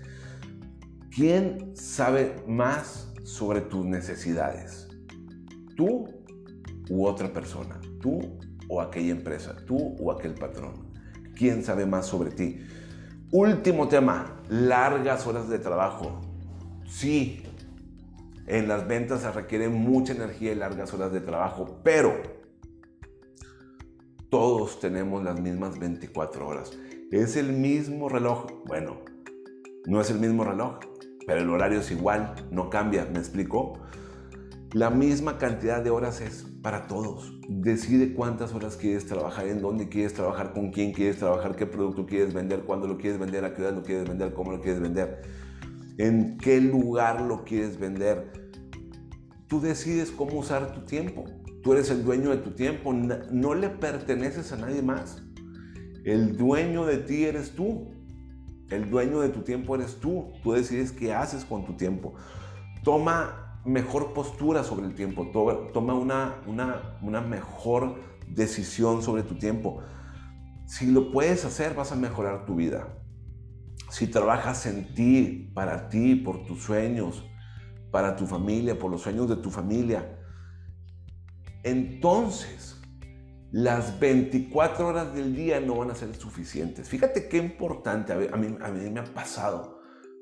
[1.10, 4.88] ¿Quién sabe más sobre tus necesidades?
[5.76, 6.04] ¿Tú
[6.90, 7.80] u otra persona?
[8.00, 8.38] ¿Tú
[8.68, 9.56] o aquella empresa?
[9.66, 10.92] ¿Tú o aquel patrón?
[11.34, 12.60] ¿Quién sabe más sobre ti?
[13.30, 16.22] Último tema, largas horas de trabajo.
[16.88, 17.42] Sí,
[18.46, 22.14] en las ventas se requiere mucha energía y largas horas de trabajo, pero
[24.30, 26.70] todos tenemos las mismas 24 horas.
[27.10, 28.46] Es el mismo reloj.
[28.64, 29.00] Bueno,
[29.84, 30.78] no es el mismo reloj,
[31.26, 33.74] pero el horario es igual, no cambia, ¿me explico?
[34.72, 37.32] La misma cantidad de horas es para todos.
[37.48, 42.04] Decide cuántas horas quieres trabajar, en dónde quieres trabajar, con quién quieres trabajar, qué producto
[42.04, 44.78] quieres vender, cuándo lo quieres vender, a qué hora lo quieres vender, cómo lo quieres
[44.78, 45.22] vender
[45.96, 48.52] en qué lugar lo quieres vender.
[49.46, 51.24] Tú decides cómo usar tu tiempo.
[51.62, 52.92] Tú eres el dueño de tu tiempo.
[52.92, 55.22] No le perteneces a nadie más.
[56.04, 57.88] El dueño de ti eres tú.
[58.68, 60.34] El dueño de tu tiempo eres tú.
[60.42, 62.12] Tú decides qué haces con tu tiempo.
[62.84, 65.28] Toma mejor postura sobre el tiempo.
[65.72, 67.96] Toma una, una, mejor
[68.28, 69.80] decisión sobre tu tiempo.
[70.66, 72.98] Si lo puedes hacer, vas a mejorar tu vida
[73.90, 77.24] si trabajas en ti, para ti, por tus sueños,
[77.90, 80.18] para tu familia, por los sueños de tu familia,
[81.62, 82.80] entonces
[83.50, 86.88] las 24 horas del día no van a ser suficientes.
[86.88, 89.80] Fíjate qué importante, a mí, a mí me ha pasado,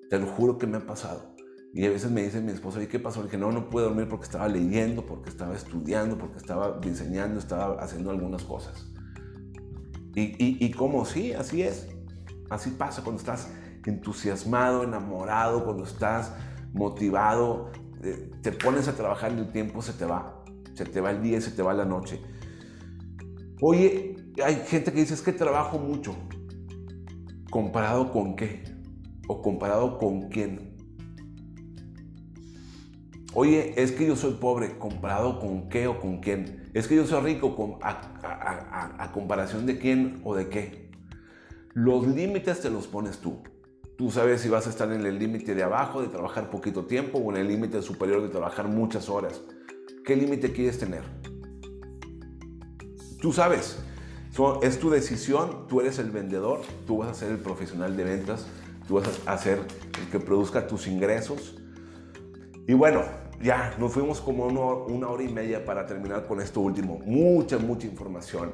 [0.08, 1.35] te lo juro que me ha pasado.
[1.74, 3.20] Y a veces me dice mi esposa, ¿y qué pasó?
[3.20, 7.38] Le dije, no, no pude dormir porque estaba leyendo, porque estaba estudiando, porque estaba diseñando,
[7.38, 8.90] estaba haciendo algunas cosas.
[10.14, 11.88] Y, y, y como sí, así es.
[12.48, 13.50] Así pasa cuando estás
[13.84, 16.32] entusiasmado, enamorado, cuando estás
[16.72, 17.70] motivado,
[18.02, 20.44] eh, te pones a trabajar y el tiempo se te va.
[20.74, 22.20] Se te va el día se te va la noche.
[23.62, 26.14] Oye, hay gente que dice es que trabajo mucho.
[27.50, 28.62] ¿Comparado con qué?
[29.28, 30.65] ¿O comparado con quién?
[33.38, 36.70] Oye, es que yo soy pobre, ¿comparado con qué o con quién?
[36.72, 40.90] Es que yo soy rico, a comparación de quién o de qué?
[41.74, 43.42] Los límites te los pones tú.
[43.98, 47.18] Tú sabes si vas a estar en el límite de abajo de trabajar poquito tiempo
[47.18, 49.42] o en el límite superior de trabajar muchas horas.
[50.02, 51.02] ¿Qué límite quieres tener?
[53.20, 53.76] Tú sabes.
[54.62, 58.46] es tu decisión, tú eres el vendedor, tú vas a ser el profesional de ventas,
[58.88, 59.58] tú vas a ser
[60.00, 61.58] el que produzca tus ingresos.
[62.66, 63.02] Y bueno,
[63.42, 67.00] ya nos fuimos como una hora y media para terminar con esto último.
[67.04, 68.52] Mucha, mucha información.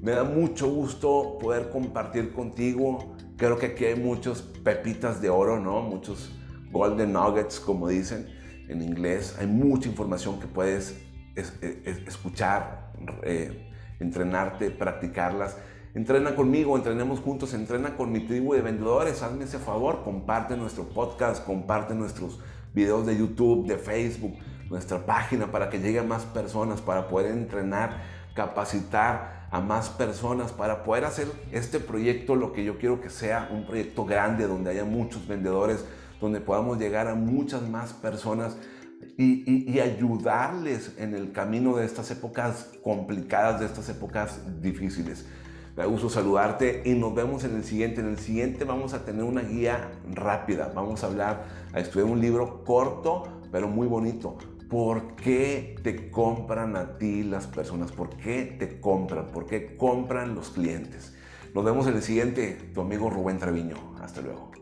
[0.00, 3.16] Me da mucho gusto poder compartir contigo.
[3.36, 5.82] Creo que aquí hay muchos pepitas de oro, ¿no?
[5.82, 6.32] Muchos
[6.70, 8.28] golden nuggets, como dicen
[8.68, 9.36] en inglés.
[9.38, 11.00] Hay mucha información que puedes
[12.06, 12.92] escuchar,
[13.22, 13.70] eh,
[14.00, 15.56] entrenarte, practicarlas.
[15.94, 19.22] Entrena conmigo, entrenemos juntos, entrena con mi tribu de vendedores.
[19.22, 22.38] Hazme ese favor, comparte nuestro podcast, comparte nuestros
[22.76, 24.36] videos de YouTube, de Facebook,
[24.68, 28.02] nuestra página para que llegue a más personas, para poder entrenar,
[28.34, 33.48] capacitar a más personas, para poder hacer este proyecto lo que yo quiero que sea,
[33.50, 35.86] un proyecto grande donde haya muchos vendedores,
[36.20, 38.58] donde podamos llegar a muchas más personas
[39.16, 45.26] y, ayudarles en el camino de estas épocas complicadas, de estas épocas difíciles.
[45.76, 48.00] Me gusto saludarte y nos vemos en el siguiente.
[48.00, 50.72] En el siguiente vamos a tener una guía rápida.
[50.74, 51.44] Vamos a hablar,
[51.74, 54.38] a estudiar un libro corto, pero muy bonito.
[54.70, 57.92] ¿Por qué te compran a ti las personas?
[57.92, 59.26] ¿Por qué te compran?
[59.26, 61.14] ¿Por qué compran los clientes?
[61.54, 62.56] Nos vemos en el siguiente.
[62.72, 63.76] Tu amigo Rubén Treviño.
[64.00, 64.52] Hasta luego.